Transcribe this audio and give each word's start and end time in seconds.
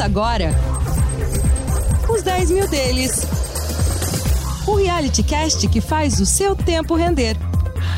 Agora 0.00 0.54
os 2.08 2.22
10 2.22 2.50
mil 2.52 2.68
deles. 2.68 3.26
O 4.66 4.76
reality 4.76 5.22
cast 5.22 5.66
que 5.68 5.80
faz 5.80 6.20
o 6.20 6.26
seu 6.26 6.54
tempo 6.54 6.94
render. 6.94 7.36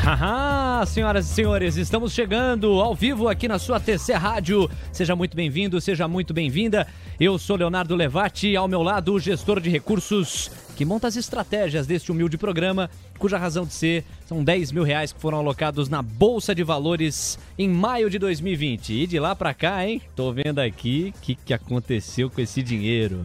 Haha, 0.03 0.83
senhoras 0.85 1.29
e 1.29 1.33
senhores, 1.33 1.75
estamos 1.75 2.11
chegando 2.11 2.81
ao 2.81 2.95
vivo 2.95 3.27
aqui 3.27 3.47
na 3.47 3.59
sua 3.59 3.79
TC 3.79 4.13
Rádio. 4.13 4.69
Seja 4.91 5.15
muito 5.15 5.37
bem-vindo, 5.37 5.79
seja 5.79 6.07
muito 6.07 6.33
bem-vinda. 6.33 6.87
Eu 7.19 7.37
sou 7.37 7.55
Leonardo 7.55 7.95
Levati, 7.95 8.55
ao 8.55 8.67
meu 8.67 8.81
lado 8.81 9.13
o 9.13 9.19
gestor 9.19 9.59
de 9.59 9.69
recursos 9.69 10.49
que 10.81 10.85
monta 10.85 11.07
as 11.07 11.15
estratégias 11.15 11.85
deste 11.85 12.11
humilde 12.11 12.39
programa, 12.39 12.89
cuja 13.19 13.37
razão 13.37 13.67
de 13.67 13.71
ser 13.71 14.03
são 14.25 14.43
10 14.43 14.71
mil 14.71 14.81
reais 14.81 15.13
que 15.13 15.21
foram 15.21 15.37
alocados 15.37 15.89
na 15.89 16.01
Bolsa 16.01 16.55
de 16.55 16.63
Valores 16.63 17.37
em 17.55 17.69
maio 17.69 18.09
de 18.09 18.17
2020. 18.17 18.91
E 18.91 19.05
de 19.05 19.19
lá 19.19 19.35
para 19.35 19.53
cá, 19.53 19.87
hein? 19.87 20.01
Tô 20.15 20.33
vendo 20.33 20.57
aqui 20.57 21.13
o 21.15 21.21
que, 21.21 21.35
que 21.35 21.53
aconteceu 21.53 22.31
com 22.31 22.41
esse 22.41 22.63
dinheiro. 22.63 23.23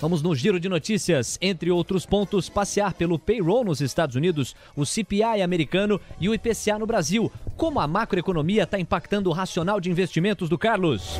Vamos 0.00 0.20
no 0.20 0.34
giro 0.34 0.58
de 0.58 0.68
notícias. 0.68 1.38
Entre 1.40 1.70
outros 1.70 2.04
pontos, 2.04 2.48
passear 2.48 2.92
pelo 2.92 3.18
payroll 3.18 3.64
nos 3.64 3.80
Estados 3.80 4.16
Unidos, 4.16 4.54
o 4.76 4.84
CPI 4.84 5.40
americano 5.40 6.00
e 6.20 6.28
o 6.28 6.34
IPCA 6.34 6.78
no 6.78 6.86
Brasil. 6.86 7.32
Como 7.56 7.80
a 7.80 7.86
macroeconomia 7.86 8.64
está 8.64 8.78
impactando 8.78 9.30
o 9.30 9.32
racional 9.32 9.80
de 9.80 9.90
investimentos 9.90 10.48
do 10.48 10.58
Carlos? 10.58 11.18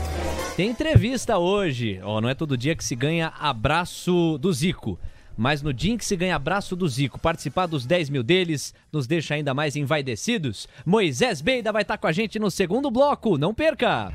Tem 0.57 0.69
entrevista 0.69 1.39
hoje. 1.39 2.01
Oh, 2.05 2.21
não 2.21 2.29
é 2.29 2.35
todo 2.35 2.59
dia 2.59 2.77
que 2.77 2.85
se 2.85 2.95
ganha 2.95 3.33
abraço 3.39 4.37
do 4.39 4.53
Zico. 4.53 4.99
Mas 5.37 5.63
no 5.63 5.73
dia 5.73 5.93
em 5.93 5.99
que 5.99 6.05
se 6.05 6.17
ganha 6.17 6.37
abraço 6.37 6.77
do 6.77 6.89
Zico, 6.89 7.19
participar 7.19 7.67
dos 7.67 7.85
10 7.85 8.11
mil 8.11 8.23
deles 8.23 8.75
nos 8.93 9.07
deixa 9.07 9.35
ainda 9.35 9.53
mais 9.53 9.77
envaidecidos. 9.77 10.69
Moisés 10.85 11.41
Beida 11.41 11.73
vai 11.73 11.83
estar 11.83 11.99
com 11.99 12.07
a 12.07 12.13
gente 12.13 12.39
no 12.39 12.51
segundo 12.51 12.91
bloco, 12.91 13.37
não 13.37 13.53
perca! 13.53 14.13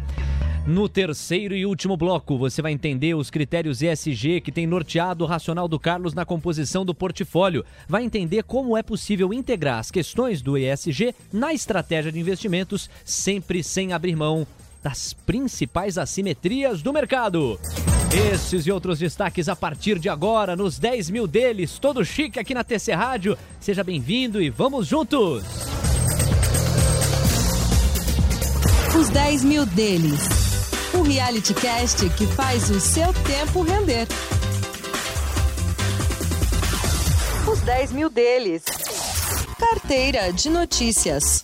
No 0.67 0.87
terceiro 0.87 1.55
e 1.55 1.65
último 1.65 1.97
bloco, 1.97 2.37
você 2.37 2.61
vai 2.61 2.71
entender 2.71 3.15
os 3.15 3.31
critérios 3.31 3.81
ESG 3.81 4.39
que 4.39 4.51
tem 4.51 4.67
norteado 4.67 5.23
o 5.23 5.27
racional 5.27 5.67
do 5.67 5.79
Carlos 5.79 6.13
na 6.13 6.25
composição 6.25 6.85
do 6.85 6.93
portfólio. 6.93 7.65
Vai 7.87 8.03
entender 8.03 8.43
como 8.43 8.77
é 8.77 8.83
possível 8.83 9.33
integrar 9.33 9.79
as 9.79 9.89
questões 9.89 10.43
do 10.43 10.57
ESG 10.57 11.15
na 11.33 11.53
estratégia 11.53 12.11
de 12.11 12.19
investimentos, 12.19 12.87
sempre 13.03 13.63
sem 13.63 13.93
abrir 13.93 14.15
mão 14.15 14.45
das 14.81 15.13
principais 15.13 15.97
assimetrias 15.97 16.81
do 16.81 16.93
mercado. 16.93 17.59
Esses 18.33 18.65
e 18.65 18.71
outros 18.71 18.99
destaques 18.99 19.47
a 19.47 19.55
partir 19.55 19.99
de 19.99 20.09
agora, 20.09 20.55
nos 20.55 20.79
10 20.79 21.09
mil 21.09 21.27
deles, 21.27 21.77
todo 21.77 22.03
chique 22.03 22.39
aqui 22.39 22.53
na 22.53 22.63
TC 22.63 22.93
Rádio. 22.93 23.37
Seja 23.59 23.83
bem-vindo 23.83 24.41
e 24.41 24.49
vamos 24.49 24.87
juntos! 24.87 25.43
Os 28.99 29.09
10 29.09 29.43
mil 29.43 29.65
deles. 29.65 30.27
O 30.93 31.03
reality 31.03 31.53
cast 31.53 32.09
que 32.09 32.25
faz 32.25 32.69
o 32.69 32.79
seu 32.79 33.13
tempo 33.13 33.61
render. 33.61 34.07
Os 37.49 37.61
10 37.61 37.91
mil 37.91 38.09
deles. 38.09 38.63
Carteira 39.57 40.33
de 40.33 40.49
notícias. 40.49 41.43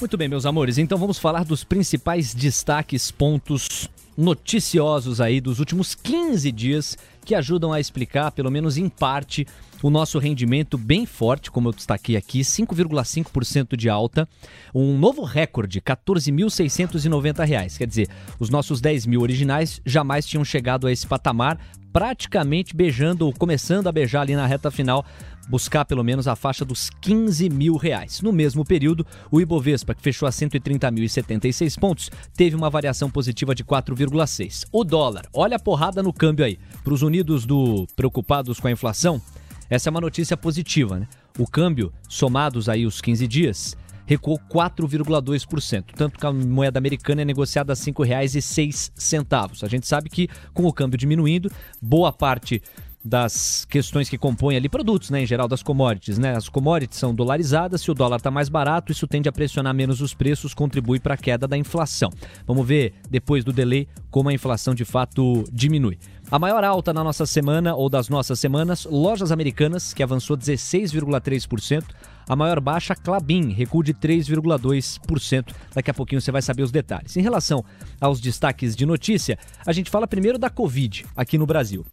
Muito 0.00 0.16
bem, 0.18 0.28
meus 0.28 0.44
amores, 0.44 0.76
então 0.76 0.98
vamos 0.98 1.18
falar 1.18 1.44
dos 1.44 1.64
principais 1.64 2.34
destaques, 2.34 3.10
pontos 3.10 3.88
noticiosos 4.16 5.20
aí 5.20 5.40
dos 5.40 5.60
últimos 5.60 5.94
15 5.94 6.50
dias 6.52 6.98
que 7.24 7.34
ajudam 7.34 7.72
a 7.72 7.80
explicar, 7.80 8.30
pelo 8.32 8.50
menos 8.50 8.76
em 8.76 8.88
parte, 8.88 9.46
o 9.82 9.90
nosso 9.90 10.18
rendimento 10.18 10.76
bem 10.76 11.06
forte, 11.06 11.50
como 11.50 11.68
eu 11.68 11.72
destaquei 11.72 12.16
aqui, 12.16 12.40
5,5% 12.40 13.76
de 13.76 13.88
alta, 13.88 14.28
um 14.74 14.98
novo 14.98 15.22
recorde, 15.22 15.78
R$ 15.78 15.94
14.690. 15.94 17.78
Quer 17.78 17.86
dizer, 17.86 18.08
os 18.38 18.50
nossos 18.50 18.80
10 18.80 19.06
mil 19.06 19.20
originais 19.20 19.80
jamais 19.86 20.26
tinham 20.26 20.44
chegado 20.44 20.86
a 20.86 20.92
esse 20.92 21.06
patamar, 21.06 21.58
praticamente 21.94 22.74
beijando 22.74 23.24
ou 23.24 23.32
começando 23.32 23.86
a 23.86 23.92
beijar 23.92 24.22
ali 24.22 24.34
na 24.34 24.48
reta 24.48 24.68
final 24.68 25.06
buscar 25.48 25.84
pelo 25.84 26.02
menos 26.02 26.26
a 26.26 26.34
faixa 26.34 26.64
dos 26.64 26.90
15 26.90 27.48
mil 27.48 27.76
reais. 27.76 28.20
No 28.20 28.32
mesmo 28.32 28.64
período, 28.64 29.06
o 29.30 29.40
Ibovespa, 29.40 29.94
que 29.94 30.02
fechou 30.02 30.26
a 30.26 30.32
130.076 30.32 31.78
pontos, 31.78 32.10
teve 32.36 32.56
uma 32.56 32.68
variação 32.68 33.08
positiva 33.08 33.54
de 33.54 33.62
4,6. 33.62 34.66
O 34.72 34.82
dólar, 34.82 35.26
olha 35.32 35.54
a 35.54 35.60
porrada 35.60 36.02
no 36.02 36.12
câmbio 36.12 36.44
aí. 36.44 36.58
Para 36.82 36.94
os 36.94 37.02
unidos 37.02 37.46
do 37.46 37.86
preocupados 37.94 38.58
com 38.58 38.66
a 38.66 38.72
inflação, 38.72 39.22
essa 39.70 39.88
é 39.88 39.92
uma 39.92 40.00
notícia 40.00 40.36
positiva, 40.36 40.98
né? 40.98 41.06
O 41.38 41.46
câmbio, 41.46 41.92
somados 42.08 42.68
aí 42.68 42.86
os 42.86 43.00
15 43.00 43.28
dias, 43.28 43.76
recuou 44.06 44.38
4,2%, 44.38 45.84
tanto 45.94 46.18
que 46.18 46.26
a 46.26 46.32
moeda 46.32 46.78
americana 46.78 47.22
é 47.22 47.24
negociada 47.24 47.72
a 47.72 47.76
R$ 47.76 47.80
5,06. 47.80 49.62
A 49.62 49.68
gente 49.68 49.86
sabe 49.86 50.10
que 50.10 50.28
com 50.52 50.64
o 50.64 50.72
câmbio 50.72 50.98
diminuindo, 50.98 51.50
boa 51.80 52.12
parte 52.12 52.62
das 53.04 53.66
questões 53.66 54.08
que 54.08 54.16
compõem 54.16 54.56
ali 54.56 54.66
produtos, 54.66 55.10
né, 55.10 55.22
em 55.22 55.26
geral 55.26 55.46
das 55.46 55.62
commodities, 55.62 56.16
né? 56.16 56.34
As 56.34 56.48
commodities 56.48 56.98
são 56.98 57.14
dolarizadas, 57.14 57.82
se 57.82 57.90
o 57.90 57.94
dólar 57.94 58.16
está 58.16 58.30
mais 58.30 58.48
barato, 58.48 58.90
isso 58.90 59.06
tende 59.06 59.28
a 59.28 59.32
pressionar 59.32 59.74
menos 59.74 60.00
os 60.00 60.14
preços, 60.14 60.54
contribui 60.54 60.98
para 60.98 61.12
a 61.12 61.16
queda 61.16 61.46
da 61.46 61.56
inflação. 61.56 62.08
Vamos 62.46 62.66
ver 62.66 62.94
depois 63.10 63.44
do 63.44 63.52
delay 63.52 63.86
como 64.10 64.30
a 64.30 64.32
inflação 64.32 64.74
de 64.74 64.86
fato 64.86 65.44
diminui. 65.52 65.98
A 66.30 66.38
maior 66.38 66.64
alta 66.64 66.92
na 66.92 67.04
nossa 67.04 67.26
semana 67.26 67.74
ou 67.74 67.88
das 67.88 68.08
nossas 68.08 68.40
semanas, 68.40 68.86
lojas 68.90 69.30
americanas, 69.30 69.92
que 69.92 70.02
avançou 70.02 70.36
16,3%. 70.36 71.84
A 72.26 72.34
maior 72.34 72.60
baixa, 72.60 72.94
Clabin, 72.94 73.50
recuo 73.50 73.82
de 73.82 73.92
3,2%. 73.92 75.54
Daqui 75.74 75.90
a 75.90 75.94
pouquinho 75.94 76.20
você 76.20 76.32
vai 76.32 76.40
saber 76.40 76.62
os 76.62 76.72
detalhes. 76.72 77.16
Em 77.16 77.20
relação 77.20 77.62
aos 78.00 78.20
destaques 78.20 78.74
de 78.74 78.86
notícia, 78.86 79.38
a 79.66 79.72
gente 79.72 79.90
fala 79.90 80.06
primeiro 80.06 80.38
da 80.38 80.48
Covid 80.48 81.04
aqui 81.14 81.36
no 81.36 81.46
Brasil. 81.46 81.84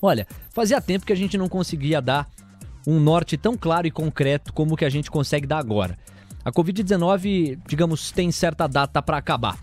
Olha, 0.00 0.26
fazia 0.52 0.80
tempo 0.80 1.04
que 1.04 1.12
a 1.12 1.16
gente 1.16 1.36
não 1.36 1.48
conseguia 1.48 2.00
dar 2.00 2.28
um 2.86 3.00
norte 3.00 3.36
tão 3.36 3.56
claro 3.56 3.86
e 3.86 3.90
concreto 3.90 4.52
como 4.52 4.74
o 4.74 4.76
que 4.76 4.84
a 4.84 4.90
gente 4.90 5.10
consegue 5.10 5.46
dar 5.46 5.58
agora. 5.58 5.98
A 6.44 6.52
Covid-19, 6.52 7.58
digamos, 7.66 8.12
tem 8.12 8.30
certa 8.30 8.68
data 8.68 9.02
para 9.02 9.16
acabar. 9.16 9.58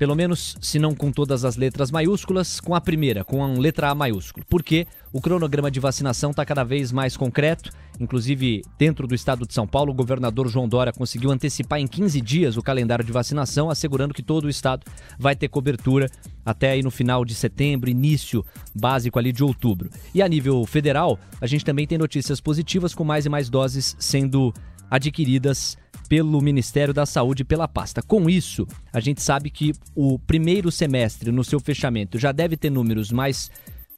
Pelo 0.00 0.16
menos, 0.16 0.56
se 0.62 0.78
não 0.78 0.94
com 0.94 1.12
todas 1.12 1.44
as 1.44 1.56
letras 1.56 1.90
maiúsculas, 1.90 2.58
com 2.58 2.74
a 2.74 2.80
primeira, 2.80 3.22
com 3.22 3.44
a 3.44 3.48
letra 3.48 3.90
A 3.90 3.94
maiúsculo. 3.94 4.46
Porque 4.48 4.86
o 5.12 5.20
cronograma 5.20 5.70
de 5.70 5.78
vacinação 5.78 6.30
está 6.30 6.42
cada 6.42 6.64
vez 6.64 6.90
mais 6.90 7.18
concreto. 7.18 7.70
Inclusive, 8.00 8.62
dentro 8.78 9.06
do 9.06 9.14
estado 9.14 9.46
de 9.46 9.52
São 9.52 9.66
Paulo, 9.66 9.92
o 9.92 9.94
governador 9.94 10.48
João 10.48 10.66
Dória 10.66 10.90
conseguiu 10.90 11.30
antecipar 11.30 11.80
em 11.80 11.86
15 11.86 12.18
dias 12.22 12.56
o 12.56 12.62
calendário 12.62 13.04
de 13.04 13.12
vacinação, 13.12 13.68
assegurando 13.68 14.14
que 14.14 14.22
todo 14.22 14.46
o 14.46 14.48
estado 14.48 14.90
vai 15.18 15.36
ter 15.36 15.48
cobertura 15.48 16.08
até 16.46 16.70
aí 16.70 16.82
no 16.82 16.90
final 16.90 17.22
de 17.22 17.34
setembro, 17.34 17.90
início 17.90 18.42
básico 18.74 19.18
ali 19.18 19.32
de 19.32 19.44
outubro. 19.44 19.90
E 20.14 20.22
a 20.22 20.28
nível 20.28 20.64
federal, 20.64 21.18
a 21.42 21.46
gente 21.46 21.62
também 21.62 21.86
tem 21.86 21.98
notícias 21.98 22.40
positivas 22.40 22.94
com 22.94 23.04
mais 23.04 23.26
e 23.26 23.28
mais 23.28 23.50
doses 23.50 23.94
sendo 23.98 24.50
adquiridas 24.90 25.76
pelo 26.10 26.42
Ministério 26.42 26.92
da 26.92 27.06
Saúde 27.06 27.44
pela 27.44 27.68
pasta. 27.68 28.02
Com 28.02 28.28
isso, 28.28 28.66
a 28.92 28.98
gente 28.98 29.22
sabe 29.22 29.48
que 29.48 29.72
o 29.94 30.18
primeiro 30.18 30.68
semestre, 30.68 31.30
no 31.30 31.44
seu 31.44 31.60
fechamento, 31.60 32.18
já 32.18 32.32
deve 32.32 32.56
ter 32.56 32.68
números 32.68 33.12
mais 33.12 33.48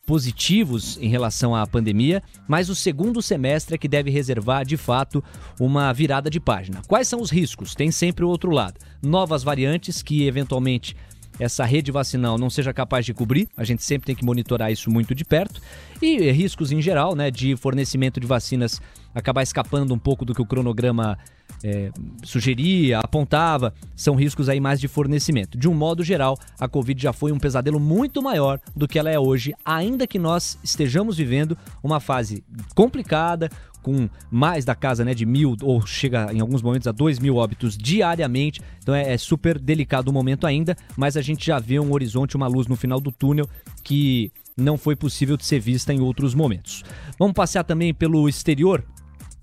positivos 0.04 0.98
em 1.00 1.08
relação 1.08 1.56
à 1.56 1.66
pandemia, 1.66 2.22
mas 2.46 2.68
o 2.68 2.74
segundo 2.74 3.22
semestre 3.22 3.76
é 3.76 3.78
que 3.78 3.88
deve 3.88 4.10
reservar, 4.10 4.66
de 4.66 4.76
fato, 4.76 5.24
uma 5.58 5.90
virada 5.90 6.28
de 6.28 6.38
página. 6.38 6.82
Quais 6.86 7.08
são 7.08 7.18
os 7.18 7.30
riscos? 7.30 7.74
Tem 7.74 7.90
sempre 7.90 8.26
o 8.26 8.28
outro 8.28 8.50
lado. 8.50 8.78
Novas 9.00 9.42
variantes 9.42 10.02
que, 10.02 10.26
eventualmente, 10.26 10.94
essa 11.38 11.64
rede 11.64 11.90
vacinal 11.90 12.36
não 12.36 12.50
seja 12.50 12.74
capaz 12.74 13.06
de 13.06 13.14
cobrir. 13.14 13.48
A 13.56 13.64
gente 13.64 13.82
sempre 13.82 14.04
tem 14.04 14.14
que 14.14 14.24
monitorar 14.24 14.70
isso 14.70 14.90
muito 14.90 15.14
de 15.14 15.24
perto. 15.24 15.62
E 16.02 16.30
riscos 16.30 16.72
em 16.72 16.82
geral, 16.82 17.14
né, 17.14 17.30
de 17.30 17.56
fornecimento 17.56 18.20
de 18.20 18.26
vacinas 18.26 18.82
acabar 19.14 19.42
escapando 19.42 19.94
um 19.94 19.98
pouco 19.98 20.26
do 20.26 20.34
que 20.34 20.42
o 20.42 20.46
cronograma 20.46 21.18
é, 21.62 21.90
sugeria, 22.22 22.98
apontava, 22.98 23.72
são 23.94 24.14
riscos 24.14 24.48
aí 24.48 24.60
mais 24.60 24.80
de 24.80 24.88
fornecimento. 24.88 25.56
De 25.56 25.68
um 25.68 25.74
modo 25.74 26.02
geral, 26.02 26.38
a 26.58 26.68
Covid 26.68 27.00
já 27.00 27.12
foi 27.12 27.32
um 27.32 27.38
pesadelo 27.38 27.80
muito 27.80 28.22
maior 28.22 28.60
do 28.74 28.88
que 28.88 28.98
ela 28.98 29.10
é 29.10 29.18
hoje, 29.18 29.54
ainda 29.64 30.06
que 30.06 30.18
nós 30.18 30.58
estejamos 30.62 31.16
vivendo 31.16 31.56
uma 31.82 32.00
fase 32.00 32.44
complicada, 32.74 33.50
com 33.82 34.08
mais 34.30 34.64
da 34.64 34.74
casa 34.74 35.04
né, 35.04 35.12
de 35.12 35.26
mil, 35.26 35.56
ou 35.60 35.84
chega 35.84 36.32
em 36.32 36.40
alguns 36.40 36.62
momentos 36.62 36.86
a 36.86 36.92
dois 36.92 37.18
mil 37.18 37.36
óbitos 37.36 37.76
diariamente. 37.76 38.60
Então 38.78 38.94
é, 38.94 39.12
é 39.12 39.18
super 39.18 39.58
delicado 39.58 40.08
o 40.08 40.12
momento 40.12 40.46
ainda, 40.46 40.76
mas 40.96 41.16
a 41.16 41.20
gente 41.20 41.44
já 41.44 41.58
vê 41.58 41.78
um 41.80 41.92
horizonte, 41.92 42.36
uma 42.36 42.46
luz 42.46 42.66
no 42.66 42.76
final 42.76 43.00
do 43.00 43.10
túnel 43.10 43.48
que 43.82 44.30
não 44.56 44.76
foi 44.76 44.94
possível 44.94 45.36
de 45.36 45.44
ser 45.44 45.58
vista 45.58 45.92
em 45.92 46.00
outros 46.00 46.34
momentos. 46.34 46.84
Vamos 47.18 47.34
passear 47.34 47.64
também 47.64 47.92
pelo 47.92 48.28
exterior 48.28 48.84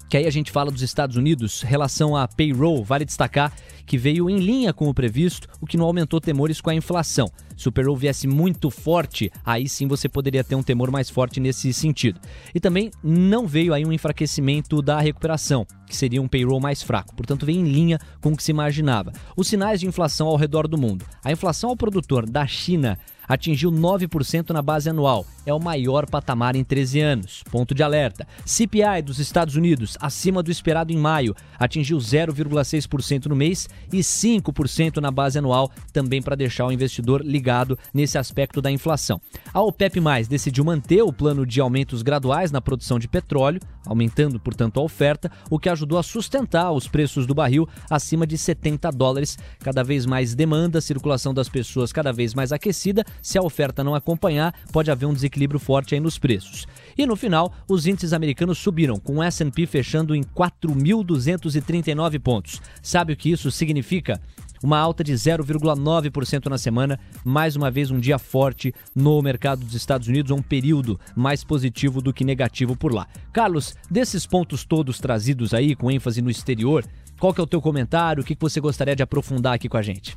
que 0.09 0.17
aí 0.17 0.25
a 0.25 0.31
gente 0.31 0.51
fala 0.51 0.71
dos 0.71 0.81
Estados 0.81 1.15
Unidos, 1.15 1.61
relação 1.61 2.15
à 2.15 2.27
payroll, 2.27 2.83
vale 2.83 3.05
destacar 3.05 3.53
que 3.85 3.97
veio 3.97 4.29
em 4.29 4.37
linha 4.37 4.71
com 4.71 4.87
o 4.87 4.93
previsto, 4.93 5.47
o 5.59 5.65
que 5.65 5.75
não 5.77 5.85
aumentou 5.85 6.21
temores 6.21 6.61
com 6.61 6.69
a 6.69 6.75
inflação. 6.75 7.27
Se 7.57 7.67
o 7.67 7.71
payroll 7.71 7.95
viesse 7.95 8.27
muito 8.27 8.69
forte, 8.69 9.31
aí 9.43 9.67
sim 9.67 9.87
você 9.87 10.07
poderia 10.07 10.43
ter 10.43 10.55
um 10.55 10.61
temor 10.61 10.91
mais 10.91 11.09
forte 11.09 11.39
nesse 11.39 11.73
sentido. 11.73 12.19
E 12.53 12.59
também 12.59 12.91
não 13.03 13.47
veio 13.47 13.73
aí 13.73 13.83
um 13.85 13.91
enfraquecimento 13.91 14.81
da 14.81 14.99
recuperação, 14.99 15.65
que 15.87 15.95
seria 15.95 16.21
um 16.21 16.27
payroll 16.27 16.59
mais 16.59 16.83
fraco, 16.83 17.15
portanto 17.15 17.45
veio 17.45 17.59
em 17.59 17.69
linha 17.69 17.99
com 18.21 18.31
o 18.31 18.37
que 18.37 18.43
se 18.43 18.51
imaginava. 18.51 19.11
Os 19.35 19.47
sinais 19.47 19.79
de 19.79 19.87
inflação 19.87 20.27
ao 20.27 20.37
redor 20.37 20.67
do 20.67 20.77
mundo. 20.77 21.05
A 21.23 21.31
inflação 21.31 21.71
ao 21.71 21.77
produtor 21.77 22.29
da 22.29 22.45
China 22.45 22.97
atingiu 23.29 23.71
9% 23.71 24.49
na 24.49 24.61
base 24.61 24.89
anual. 24.89 25.25
É 25.45 25.53
o 25.53 25.59
maior 25.59 26.07
patamar 26.09 26.55
em 26.55 26.63
13 26.63 26.99
anos. 26.99 27.43
Ponto 27.51 27.75
de 27.75 27.83
alerta. 27.83 28.27
CPI 28.45 29.01
dos 29.03 29.19
Estados 29.19 29.55
Unidos, 29.55 29.97
acima 30.01 30.41
do 30.41 30.51
esperado 30.51 30.91
em 30.91 30.97
maio, 30.97 31.35
atingiu 31.59 31.97
0,6% 31.97 33.27
no 33.27 33.35
mês 33.35 33.69
e 33.93 33.99
5% 33.99 34.97
na 34.97 35.11
base 35.11 35.37
anual, 35.37 35.71
também 35.93 36.21
para 36.21 36.35
deixar 36.35 36.65
o 36.65 36.71
investidor 36.71 37.21
ligado 37.23 37.77
nesse 37.93 38.17
aspecto 38.17 38.61
da 38.61 38.71
inflação. 38.71 39.21
A 39.53 39.61
OPEP+, 39.61 39.99
decidiu 40.27 40.65
manter 40.65 41.03
o 41.03 41.13
plano 41.13 41.45
de 41.45 41.61
aumentos 41.61 42.01
graduais 42.01 42.51
na 42.51 42.61
produção 42.61 42.97
de 42.97 43.07
petróleo, 43.07 43.59
aumentando, 43.85 44.39
portanto, 44.39 44.79
a 44.79 44.83
oferta, 44.83 45.31
o 45.49 45.59
que 45.59 45.69
ajudou 45.69 45.97
a 45.97 46.03
sustentar 46.03 46.71
os 46.71 46.87
preços 46.87 47.27
do 47.27 47.35
barril 47.35 47.67
acima 47.89 48.25
de 48.25 48.37
70 48.37 48.91
dólares. 48.91 49.37
Cada 49.59 49.83
vez 49.83 50.05
mais 50.05 50.33
demanda, 50.33 50.81
circulação 50.81 51.33
das 51.33 51.49
pessoas 51.49 51.91
cada 51.91 52.11
vez 52.11 52.33
mais 52.33 52.51
aquecida 52.51 53.03
se 53.21 53.37
a 53.37 53.41
oferta 53.41 53.83
não 53.83 53.95
acompanhar, 53.95 54.53
pode 54.71 54.91
haver 54.91 55.05
um 55.05 55.13
desequilíbrio 55.13 55.59
forte 55.59 55.95
aí 55.95 55.99
nos 55.99 56.17
preços. 56.17 56.67
E 56.97 57.05
no 57.05 57.15
final, 57.15 57.53
os 57.67 57.85
índices 57.85 58.13
americanos 58.13 58.57
subiram, 58.57 58.99
com 58.99 59.17
o 59.17 59.23
S&P 59.23 59.65
fechando 59.65 60.15
em 60.15 60.23
4.239 60.23 62.19
pontos. 62.19 62.61
Sabe 62.81 63.13
o 63.13 63.17
que 63.17 63.31
isso 63.31 63.51
significa? 63.51 64.19
uma 64.63 64.77
alta 64.77 65.03
de 65.03 65.13
0,9% 65.13 66.47
na 66.47 66.57
semana, 66.57 66.99
mais 67.23 67.55
uma 67.55 67.71
vez 67.71 67.91
um 67.91 67.99
dia 67.99 68.19
forte 68.19 68.73
no 68.95 69.21
mercado 69.21 69.63
dos 69.63 69.73
Estados 69.73 70.07
Unidos, 70.07 70.31
um 70.31 70.41
período 70.41 70.99
mais 71.15 71.43
positivo 71.43 72.01
do 72.01 72.13
que 72.13 72.23
negativo 72.23 72.75
por 72.75 72.93
lá. 72.93 73.07
Carlos, 73.31 73.75
desses 73.89 74.25
pontos 74.25 74.65
todos 74.65 74.99
trazidos 74.99 75.53
aí, 75.53 75.75
com 75.75 75.89
ênfase 75.89 76.21
no 76.21 76.29
exterior, 76.29 76.85
qual 77.19 77.33
que 77.33 77.41
é 77.41 77.43
o 77.43 77.47
teu 77.47 77.61
comentário? 77.61 78.21
O 78.21 78.25
que 78.25 78.37
você 78.39 78.59
gostaria 78.59 78.95
de 78.95 79.03
aprofundar 79.03 79.53
aqui 79.53 79.67
com 79.67 79.77
a 79.77 79.81
gente? 79.81 80.15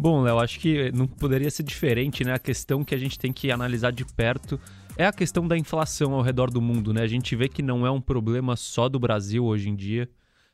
Bom, 0.00 0.22
Léo, 0.22 0.38
acho 0.38 0.60
que 0.60 0.92
não 0.92 1.08
poderia 1.08 1.50
ser 1.50 1.64
diferente, 1.64 2.22
né? 2.22 2.32
A 2.32 2.38
questão 2.38 2.84
que 2.84 2.94
a 2.94 2.98
gente 2.98 3.18
tem 3.18 3.32
que 3.32 3.50
analisar 3.50 3.90
de 3.90 4.04
perto 4.04 4.60
é 4.96 5.04
a 5.04 5.12
questão 5.12 5.48
da 5.48 5.58
inflação 5.58 6.14
ao 6.14 6.22
redor 6.22 6.52
do 6.52 6.60
mundo, 6.60 6.94
né? 6.94 7.02
A 7.02 7.06
gente 7.08 7.34
vê 7.34 7.48
que 7.48 7.62
não 7.62 7.84
é 7.84 7.90
um 7.90 8.00
problema 8.00 8.54
só 8.54 8.88
do 8.88 8.96
Brasil 9.00 9.44
hoje 9.44 9.68
em 9.68 9.74
dia. 9.74 10.08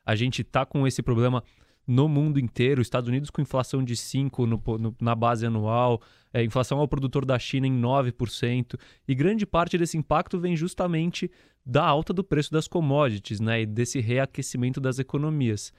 A 0.05 0.17
gente 0.17 0.43
tá 0.43 0.65
com 0.65 0.87
esse 0.87 1.03
problema 1.03 1.45
no 1.87 2.09
mundo 2.09 2.41
inteiro. 2.41 2.81
Estados 2.81 3.07
Unidos 3.07 3.29
com 3.29 3.43
inflação 3.43 3.85
de 3.85 3.95
5% 3.95 4.47
no, 4.47 4.79
no, 4.79 4.97
na 4.99 5.15
base 5.15 5.45
anual, 5.45 6.01
é, 6.33 6.43
inflação 6.43 6.79
ao 6.79 6.89
produtor 6.89 7.27
da 7.27 7.39
China 7.39 7.67
em 7.67 7.79
9%. 7.79 8.81
E 9.07 9.15
grande 9.15 9.45
parte 9.45 9.77
desse 9.77 9.99
impacto 9.99 10.41
vem 10.41 10.57
justamente 10.57 11.31
da 11.67 11.85
alta 11.85 12.15
do 12.15 12.25
preço 12.25 12.51
das 12.51 12.67
commodities, 12.67 13.41
né? 13.41 13.61
E 13.61 13.67
desse 13.67 14.01
reaquecimento 14.01 14.81
das 14.81 14.99
economias 14.99 15.71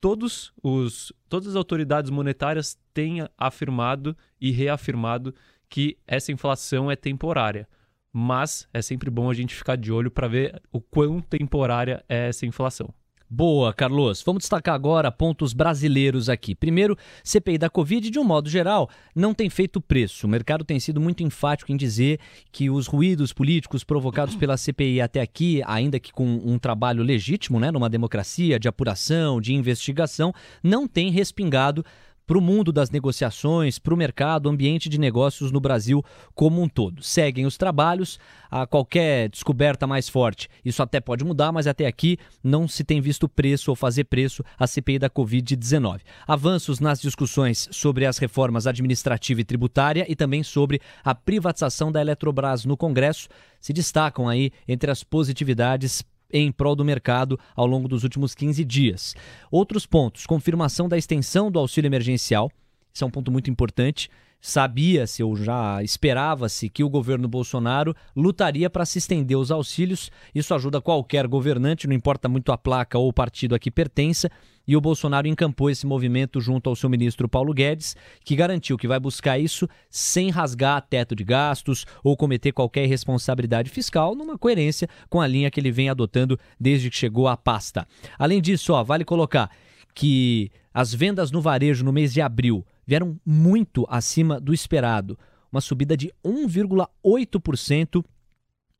todos 0.00 0.52
os, 0.62 1.12
todas 1.28 1.48
as 1.48 1.56
autoridades 1.56 2.10
monetárias 2.10 2.78
têm 2.94 3.26
afirmado 3.36 4.16
e 4.40 4.50
reafirmado 4.50 5.34
que 5.68 5.98
essa 6.06 6.32
inflação 6.32 6.90
é 6.90 6.96
temporária. 6.96 7.68
Mas 8.12 8.68
é 8.72 8.82
sempre 8.82 9.08
bom 9.08 9.30
a 9.30 9.34
gente 9.34 9.54
ficar 9.54 9.76
de 9.76 9.92
olho 9.92 10.10
para 10.10 10.26
ver 10.26 10.60
o 10.72 10.80
quão 10.80 11.20
temporária 11.20 12.04
é 12.08 12.28
essa 12.28 12.44
inflação. 12.44 12.92
Boa, 13.32 13.72
Carlos. 13.72 14.24
Vamos 14.26 14.42
destacar 14.42 14.74
agora 14.74 15.12
pontos 15.12 15.52
brasileiros 15.52 16.28
aqui. 16.28 16.52
Primeiro, 16.52 16.98
CPI 17.22 17.58
da 17.58 17.70
Covid, 17.70 18.10
de 18.10 18.18
um 18.18 18.24
modo 18.24 18.50
geral, 18.50 18.90
não 19.14 19.32
tem 19.32 19.48
feito 19.48 19.80
preço. 19.80 20.26
O 20.26 20.28
mercado 20.28 20.64
tem 20.64 20.80
sido 20.80 21.00
muito 21.00 21.22
enfático 21.22 21.70
em 21.70 21.76
dizer 21.76 22.18
que 22.50 22.68
os 22.68 22.88
ruídos 22.88 23.32
políticos 23.32 23.84
provocados 23.84 24.34
pela 24.34 24.56
CPI 24.56 25.00
até 25.00 25.20
aqui, 25.20 25.62
ainda 25.64 26.00
que 26.00 26.12
com 26.12 26.26
um 26.26 26.58
trabalho 26.58 27.04
legítimo, 27.04 27.60
né, 27.60 27.70
numa 27.70 27.88
democracia 27.88 28.58
de 28.58 28.66
apuração, 28.66 29.40
de 29.40 29.54
investigação, 29.54 30.34
não 30.60 30.88
tem 30.88 31.12
respingado 31.12 31.84
para 32.30 32.38
o 32.38 32.40
mundo 32.40 32.70
das 32.70 32.90
negociações, 32.90 33.80
para 33.80 33.92
o 33.92 33.96
mercado, 33.96 34.48
ambiente 34.48 34.88
de 34.88 35.00
negócios 35.00 35.50
no 35.50 35.58
Brasil 35.58 36.00
como 36.32 36.62
um 36.62 36.68
todo. 36.68 37.02
Seguem 37.02 37.44
os 37.44 37.56
trabalhos, 37.56 38.20
a 38.48 38.68
qualquer 38.68 39.28
descoberta 39.28 39.84
mais 39.84 40.08
forte. 40.08 40.48
Isso 40.64 40.80
até 40.80 41.00
pode 41.00 41.24
mudar, 41.24 41.50
mas 41.50 41.66
até 41.66 41.88
aqui 41.88 42.18
não 42.40 42.68
se 42.68 42.84
tem 42.84 43.00
visto 43.00 43.28
preço 43.28 43.72
ou 43.72 43.74
fazer 43.74 44.04
preço 44.04 44.44
a 44.56 44.68
CPI 44.68 45.00
da 45.00 45.10
Covid-19. 45.10 46.02
Avanços 46.24 46.78
nas 46.78 47.00
discussões 47.00 47.68
sobre 47.72 48.06
as 48.06 48.16
reformas 48.18 48.64
administrativa 48.64 49.40
e 49.40 49.44
tributária 49.44 50.06
e 50.08 50.14
também 50.14 50.44
sobre 50.44 50.80
a 51.02 51.16
privatização 51.16 51.90
da 51.90 52.00
Eletrobras 52.00 52.64
no 52.64 52.76
Congresso 52.76 53.26
se 53.60 53.72
destacam 53.72 54.28
aí 54.28 54.52
entre 54.68 54.88
as 54.88 55.02
positividades 55.02 56.04
em 56.32 56.50
prol 56.50 56.76
do 56.76 56.84
mercado 56.84 57.38
ao 57.54 57.66
longo 57.66 57.88
dos 57.88 58.02
últimos 58.02 58.34
15 58.34 58.64
dias. 58.64 59.14
Outros 59.50 59.86
pontos: 59.86 60.26
confirmação 60.26 60.88
da 60.88 60.98
extensão 60.98 61.50
do 61.50 61.58
auxílio 61.58 61.88
emergencial. 61.88 62.50
Isso 62.92 63.04
é 63.04 63.06
um 63.06 63.10
ponto 63.10 63.30
muito 63.30 63.50
importante 63.50 64.10
sabia-se 64.40 65.22
ou 65.22 65.36
já 65.36 65.82
esperava-se 65.82 66.68
que 66.68 66.82
o 66.82 66.88
governo 66.88 67.28
Bolsonaro 67.28 67.94
lutaria 68.16 68.70
para 68.70 68.86
se 68.86 68.98
estender 68.98 69.36
os 69.36 69.50
auxílios. 69.50 70.10
Isso 70.34 70.54
ajuda 70.54 70.80
qualquer 70.80 71.26
governante, 71.26 71.86
não 71.86 71.94
importa 71.94 72.28
muito 72.28 72.52
a 72.52 72.58
placa 72.58 72.98
ou 72.98 73.08
o 73.08 73.12
partido 73.12 73.54
a 73.54 73.58
que 73.58 73.70
pertença. 73.70 74.30
E 74.66 74.76
o 74.76 74.80
Bolsonaro 74.80 75.26
encampou 75.26 75.68
esse 75.68 75.86
movimento 75.86 76.40
junto 76.40 76.70
ao 76.70 76.76
seu 76.76 76.88
ministro 76.88 77.28
Paulo 77.28 77.52
Guedes, 77.52 77.96
que 78.24 78.36
garantiu 78.36 78.78
que 78.78 78.86
vai 78.86 79.00
buscar 79.00 79.38
isso 79.38 79.68
sem 79.88 80.30
rasgar 80.30 80.86
teto 80.88 81.16
de 81.16 81.24
gastos 81.24 81.84
ou 82.04 82.16
cometer 82.16 82.52
qualquer 82.52 82.84
irresponsabilidade 82.84 83.68
fiscal, 83.68 84.14
numa 84.14 84.38
coerência 84.38 84.88
com 85.08 85.20
a 85.20 85.26
linha 85.26 85.50
que 85.50 85.58
ele 85.58 85.72
vem 85.72 85.88
adotando 85.88 86.38
desde 86.58 86.88
que 86.88 86.96
chegou 86.96 87.26
à 87.26 87.36
pasta. 87.36 87.86
Além 88.18 88.40
disso, 88.40 88.72
ó, 88.72 88.84
vale 88.84 89.04
colocar 89.04 89.50
que 89.94 90.50
as 90.72 90.94
vendas 90.94 91.32
no 91.32 91.40
varejo 91.40 91.84
no 91.84 91.92
mês 91.92 92.12
de 92.12 92.20
abril 92.20 92.64
vieram 92.90 93.20
muito 93.24 93.86
acima 93.88 94.40
do 94.40 94.52
esperado, 94.52 95.16
uma 95.52 95.60
subida 95.60 95.96
de 95.96 96.12
1,8% 96.24 98.04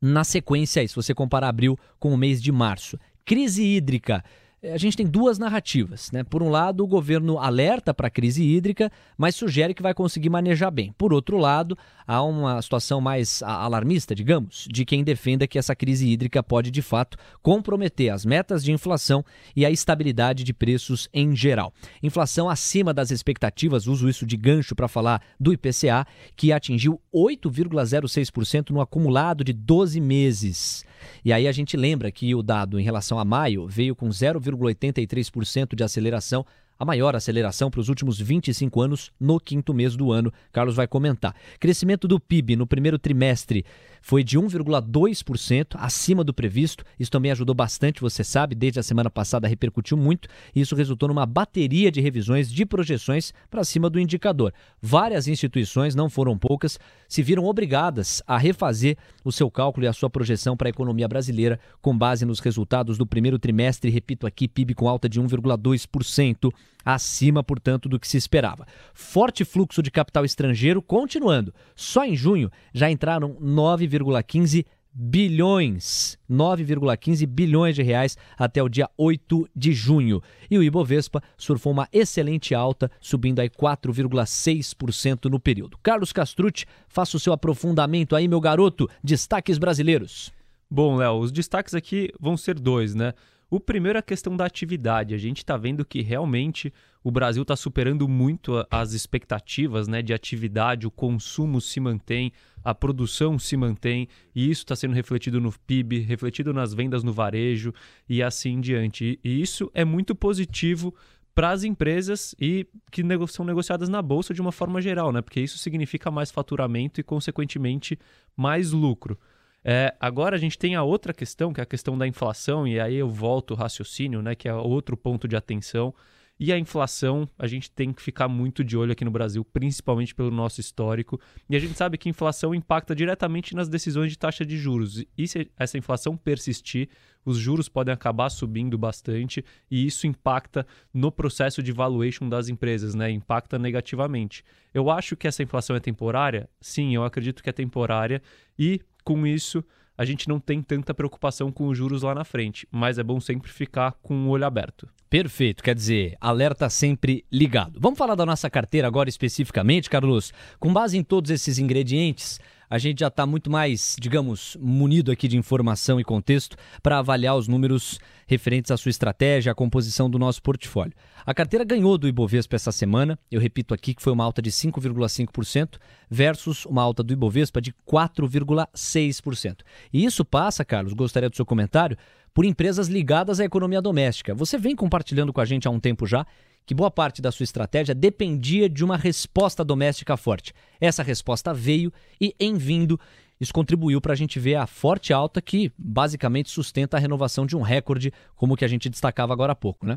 na 0.02 0.24
sequência 0.24 0.86
se 0.88 0.96
você 0.96 1.14
comparar 1.14 1.48
abril 1.48 1.78
com 1.96 2.12
o 2.12 2.16
mês 2.16 2.42
de 2.42 2.50
março. 2.50 2.98
Crise 3.24 3.62
hídrica 3.62 4.24
a 4.62 4.76
gente 4.76 4.96
tem 4.96 5.06
duas 5.06 5.38
narrativas. 5.38 6.10
Né? 6.12 6.22
Por 6.22 6.42
um 6.42 6.50
lado, 6.50 6.84
o 6.84 6.86
governo 6.86 7.38
alerta 7.38 7.94
para 7.94 8.08
a 8.08 8.10
crise 8.10 8.44
hídrica, 8.44 8.92
mas 9.16 9.34
sugere 9.34 9.72
que 9.72 9.82
vai 9.82 9.94
conseguir 9.94 10.28
manejar 10.28 10.70
bem. 10.70 10.92
Por 10.98 11.14
outro 11.14 11.38
lado, 11.38 11.76
há 12.06 12.22
uma 12.22 12.60
situação 12.60 13.00
mais 13.00 13.42
alarmista, 13.42 14.14
digamos, 14.14 14.66
de 14.70 14.84
quem 14.84 15.02
defenda 15.02 15.46
que 15.46 15.58
essa 15.58 15.74
crise 15.74 16.08
hídrica 16.08 16.42
pode 16.42 16.70
de 16.70 16.82
fato 16.82 17.16
comprometer 17.42 18.10
as 18.10 18.24
metas 18.24 18.62
de 18.62 18.72
inflação 18.72 19.24
e 19.56 19.64
a 19.64 19.70
estabilidade 19.70 20.44
de 20.44 20.52
preços 20.52 21.08
em 21.12 21.34
geral. 21.34 21.72
Inflação 22.02 22.48
acima 22.48 22.92
das 22.92 23.10
expectativas, 23.10 23.86
uso 23.86 24.08
isso 24.08 24.26
de 24.26 24.36
gancho 24.36 24.74
para 24.74 24.88
falar 24.88 25.22
do 25.38 25.52
IPCA, 25.52 26.06
que 26.36 26.52
atingiu 26.52 27.00
8,06% 27.14 28.70
no 28.70 28.80
acumulado 28.80 29.42
de 29.42 29.52
12 29.52 30.00
meses. 30.00 30.84
E 31.24 31.32
aí 31.32 31.46
a 31.46 31.52
gente 31.52 31.76
lembra 31.76 32.10
que 32.10 32.34
o 32.34 32.42
dado 32.42 32.78
em 32.78 32.82
relação 32.82 33.18
a 33.18 33.24
maio 33.24 33.66
veio 33.66 33.94
com 33.94 34.10
0,83% 34.50 35.74
de 35.74 35.84
aceleração 35.84 36.44
a 36.80 36.84
maior 36.86 37.14
aceleração 37.14 37.70
para 37.70 37.80
os 37.80 37.90
últimos 37.90 38.18
25 38.18 38.80
anos 38.80 39.12
no 39.20 39.38
quinto 39.38 39.74
mês 39.74 39.94
do 39.94 40.10
ano. 40.10 40.32
Carlos 40.50 40.74
vai 40.74 40.88
comentar. 40.88 41.36
Crescimento 41.58 42.08
do 42.08 42.18
PIB 42.18 42.56
no 42.56 42.66
primeiro 42.66 42.98
trimestre 42.98 43.66
foi 44.00 44.24
de 44.24 44.38
1,2%, 44.38 45.74
acima 45.74 46.24
do 46.24 46.32
previsto. 46.32 46.84
Isso 46.98 47.10
também 47.10 47.30
ajudou 47.30 47.54
bastante, 47.54 48.00
você 48.00 48.24
sabe, 48.24 48.54
desde 48.54 48.80
a 48.80 48.82
semana 48.82 49.10
passada 49.10 49.48
repercutiu 49.48 49.96
muito 49.96 50.28
e 50.54 50.60
isso 50.60 50.74
resultou 50.74 51.08
numa 51.08 51.26
bateria 51.26 51.90
de 51.90 52.00
revisões 52.00 52.50
de 52.50 52.64
projeções 52.64 53.32
para 53.50 53.64
cima 53.64 53.90
do 53.90 54.00
indicador. 54.00 54.52
Várias 54.80 55.28
instituições, 55.28 55.94
não 55.94 56.08
foram 56.08 56.36
poucas, 56.36 56.78
se 57.08 57.22
viram 57.22 57.44
obrigadas 57.44 58.22
a 58.26 58.38
refazer 58.38 58.96
o 59.24 59.32
seu 59.32 59.50
cálculo 59.50 59.84
e 59.84 59.88
a 59.88 59.92
sua 59.92 60.08
projeção 60.08 60.56
para 60.56 60.68
a 60.68 60.70
economia 60.70 61.08
brasileira 61.08 61.58
com 61.80 61.96
base 61.96 62.24
nos 62.24 62.40
resultados 62.40 62.96
do 62.96 63.06
primeiro 63.06 63.38
trimestre, 63.38 63.90
repito 63.90 64.26
aqui, 64.26 64.48
PIB 64.48 64.74
com 64.74 64.88
alta 64.88 65.08
de 65.08 65.20
1,2% 65.20 66.50
acima, 66.84 67.42
portanto, 67.42 67.88
do 67.88 67.98
que 67.98 68.08
se 68.08 68.16
esperava. 68.16 68.66
Forte 68.94 69.44
fluxo 69.44 69.82
de 69.82 69.90
capital 69.90 70.24
estrangeiro 70.24 70.82
continuando. 70.82 71.54
Só 71.74 72.04
em 72.04 72.16
junho 72.16 72.50
já 72.72 72.90
entraram 72.90 73.34
9,15 73.34 74.64
bilhões, 74.92 76.18
9,15 76.28 77.26
bilhões 77.26 77.76
de 77.76 77.82
reais 77.82 78.16
até 78.36 78.62
o 78.62 78.68
dia 78.68 78.88
8 78.98 79.48
de 79.54 79.72
junho. 79.72 80.20
E 80.50 80.58
o 80.58 80.62
Ibovespa 80.62 81.22
surfou 81.36 81.72
uma 81.72 81.88
excelente 81.92 82.54
alta, 82.54 82.90
subindo 83.00 83.40
aí 83.40 83.48
4,6% 83.48 85.30
no 85.30 85.38
período. 85.38 85.78
Carlos 85.82 86.12
Castrucci, 86.12 86.66
faça 86.88 87.16
o 87.16 87.20
seu 87.20 87.32
aprofundamento 87.32 88.16
aí, 88.16 88.26
meu 88.26 88.40
garoto. 88.40 88.88
Destaques 89.02 89.58
brasileiros. 89.58 90.32
Bom, 90.68 90.96
Léo, 90.96 91.18
os 91.18 91.32
destaques 91.32 91.74
aqui 91.74 92.12
vão 92.18 92.36
ser 92.36 92.58
dois, 92.58 92.94
né? 92.94 93.12
O 93.50 93.58
primeiro 93.58 93.98
é 93.98 94.00
a 94.00 94.02
questão 94.02 94.36
da 94.36 94.44
atividade. 94.44 95.12
A 95.12 95.18
gente 95.18 95.38
está 95.38 95.56
vendo 95.56 95.84
que 95.84 96.00
realmente 96.02 96.72
o 97.02 97.10
Brasil 97.10 97.42
está 97.42 97.56
superando 97.56 98.08
muito 98.08 98.64
as 98.70 98.92
expectativas 98.92 99.88
né, 99.88 100.00
de 100.02 100.14
atividade, 100.14 100.86
o 100.86 100.90
consumo 100.90 101.60
se 101.60 101.80
mantém, 101.80 102.32
a 102.62 102.72
produção 102.72 103.40
se 103.40 103.56
mantém, 103.56 104.06
e 104.32 104.48
isso 104.48 104.62
está 104.62 104.76
sendo 104.76 104.94
refletido 104.94 105.40
no 105.40 105.52
PIB, 105.66 105.98
refletido 105.98 106.52
nas 106.54 106.72
vendas 106.72 107.02
no 107.02 107.12
varejo 107.12 107.74
e 108.08 108.22
assim 108.22 108.50
em 108.50 108.60
diante. 108.60 109.18
E 109.24 109.42
isso 109.42 109.68
é 109.74 109.84
muito 109.84 110.14
positivo 110.14 110.94
para 111.34 111.50
as 111.50 111.64
empresas 111.64 112.36
e 112.40 112.68
que 112.92 113.02
nego 113.02 113.26
são 113.26 113.44
negociadas 113.44 113.88
na 113.88 114.00
bolsa 114.00 114.32
de 114.32 114.40
uma 114.40 114.52
forma 114.52 114.80
geral, 114.80 115.10
né? 115.10 115.22
Porque 115.22 115.40
isso 115.40 115.58
significa 115.58 116.08
mais 116.08 116.30
faturamento 116.30 117.00
e, 117.00 117.02
consequentemente, 117.02 117.98
mais 118.36 118.70
lucro. 118.70 119.18
É, 119.64 119.94
agora 120.00 120.36
a 120.36 120.38
gente 120.38 120.58
tem 120.58 120.74
a 120.74 120.82
outra 120.82 121.12
questão, 121.12 121.52
que 121.52 121.60
é 121.60 121.62
a 121.62 121.66
questão 121.66 121.96
da 121.96 122.06
inflação, 122.06 122.66
e 122.66 122.80
aí 122.80 122.96
eu 122.96 123.08
volto 123.08 123.52
o 123.52 123.54
raciocínio, 123.54 124.22
né, 124.22 124.34
que 124.34 124.48
é 124.48 124.54
outro 124.54 124.96
ponto 124.96 125.28
de 125.28 125.36
atenção. 125.36 125.94
E 126.42 126.54
a 126.54 126.58
inflação, 126.58 127.28
a 127.38 127.46
gente 127.46 127.70
tem 127.70 127.92
que 127.92 128.00
ficar 128.00 128.26
muito 128.26 128.64
de 128.64 128.74
olho 128.74 128.92
aqui 128.92 129.04
no 129.04 129.10
Brasil, 129.10 129.44
principalmente 129.44 130.14
pelo 130.14 130.30
nosso 130.30 130.58
histórico. 130.58 131.20
E 131.50 131.54
a 131.54 131.58
gente 131.58 131.74
sabe 131.74 131.98
que 131.98 132.08
inflação 132.08 132.54
impacta 132.54 132.94
diretamente 132.94 133.54
nas 133.54 133.68
decisões 133.68 134.10
de 134.10 134.16
taxa 134.16 134.42
de 134.46 134.56
juros. 134.56 135.04
E 135.18 135.28
se 135.28 135.50
essa 135.58 135.76
inflação 135.76 136.16
persistir, 136.16 136.88
os 137.26 137.36
juros 137.36 137.68
podem 137.68 137.92
acabar 137.92 138.30
subindo 138.30 138.78
bastante 138.78 139.44
e 139.70 139.84
isso 139.84 140.06
impacta 140.06 140.66
no 140.94 141.12
processo 141.12 141.62
de 141.62 141.72
valuation 141.72 142.26
das 142.26 142.48
empresas, 142.48 142.94
né? 142.94 143.10
Impacta 143.10 143.58
negativamente. 143.58 144.42
Eu 144.72 144.90
acho 144.90 145.18
que 145.18 145.28
essa 145.28 145.42
inflação 145.42 145.76
é 145.76 145.80
temporária? 145.80 146.48
Sim, 146.58 146.94
eu 146.94 147.04
acredito 147.04 147.42
que 147.42 147.50
é 147.50 147.52
temporária 147.52 148.22
e 148.58 148.80
com 149.02 149.26
isso 149.26 149.64
a 150.00 150.04
gente 150.06 150.26
não 150.30 150.40
tem 150.40 150.62
tanta 150.62 150.94
preocupação 150.94 151.52
com 151.52 151.66
os 151.66 151.76
juros 151.76 152.00
lá 152.00 152.14
na 152.14 152.24
frente, 152.24 152.66
mas 152.70 152.98
é 152.98 153.02
bom 153.02 153.20
sempre 153.20 153.52
ficar 153.52 153.92
com 154.00 154.14
o 154.14 154.28
olho 154.30 154.46
aberto. 154.46 154.88
Perfeito, 155.10 155.62
quer 155.62 155.74
dizer, 155.74 156.16
alerta 156.18 156.70
sempre 156.70 157.22
ligado. 157.30 157.78
Vamos 157.78 157.98
falar 157.98 158.14
da 158.14 158.24
nossa 158.24 158.48
carteira 158.48 158.88
agora 158.88 159.10
especificamente, 159.10 159.90
Carlos. 159.90 160.32
Com 160.58 160.72
base 160.72 160.96
em 160.96 161.04
todos 161.04 161.30
esses 161.30 161.58
ingredientes, 161.58 162.40
a 162.70 162.78
gente 162.78 163.00
já 163.00 163.08
está 163.08 163.26
muito 163.26 163.50
mais, 163.50 163.96
digamos, 164.00 164.56
munido 164.60 165.10
aqui 165.10 165.26
de 165.26 165.36
informação 165.36 165.98
e 165.98 166.04
contexto 166.04 166.56
para 166.80 166.98
avaliar 166.98 167.36
os 167.36 167.48
números 167.48 167.98
referentes 168.28 168.70
à 168.70 168.76
sua 168.76 168.90
estratégia, 168.90 169.50
à 169.50 169.54
composição 169.56 170.08
do 170.08 170.20
nosso 170.20 170.40
portfólio. 170.40 170.92
A 171.26 171.34
carteira 171.34 171.64
ganhou 171.64 171.98
do 171.98 172.06
Ibovespa 172.06 172.54
essa 172.54 172.70
semana, 172.70 173.18
eu 173.28 173.40
repito 173.40 173.74
aqui 173.74 173.92
que 173.92 174.00
foi 174.00 174.12
uma 174.12 174.22
alta 174.22 174.40
de 174.40 174.52
5,5% 174.52 175.78
versus 176.08 176.64
uma 176.64 176.80
alta 176.80 177.02
do 177.02 177.12
Ibovespa 177.12 177.60
de 177.60 177.72
4,6%. 177.84 179.62
E 179.92 180.04
isso 180.04 180.24
passa, 180.24 180.64
Carlos, 180.64 180.92
gostaria 180.92 181.28
do 181.28 181.34
seu 181.34 181.44
comentário, 181.44 181.96
por 182.32 182.44
empresas 182.44 182.88
ligadas 182.88 183.40
à 183.40 183.44
economia 183.44 183.82
doméstica. 183.82 184.34
Você 184.34 184.58
vem 184.58 184.76
compartilhando 184.76 185.32
com 185.32 185.40
a 185.40 185.44
gente 185.44 185.66
há 185.66 185.70
um 185.70 185.80
tempo 185.80 186.06
já 186.06 186.26
que 186.66 186.74
boa 186.74 186.90
parte 186.90 187.20
da 187.20 187.32
sua 187.32 187.44
estratégia 187.44 187.94
dependia 187.94 188.68
de 188.68 188.84
uma 188.84 188.96
resposta 188.96 189.64
doméstica 189.64 190.16
forte. 190.16 190.52
Essa 190.80 191.02
resposta 191.02 191.52
veio 191.52 191.92
e, 192.20 192.34
em 192.38 192.56
vindo, 192.56 192.98
isso 193.40 193.52
contribuiu 193.52 194.00
para 194.00 194.12
a 194.12 194.16
gente 194.16 194.38
ver 194.38 194.56
a 194.56 194.66
forte 194.66 195.12
alta 195.12 195.40
que 195.40 195.72
basicamente 195.76 196.50
sustenta 196.50 196.96
a 196.96 197.00
renovação 197.00 197.46
de 197.46 197.56
um 197.56 197.62
recorde, 197.62 198.12
como 198.36 198.54
o 198.54 198.56
que 198.56 198.64
a 198.64 198.68
gente 198.68 198.88
destacava 198.88 199.32
agora 199.32 199.52
há 199.52 199.56
pouco, 199.56 199.86
né? 199.86 199.96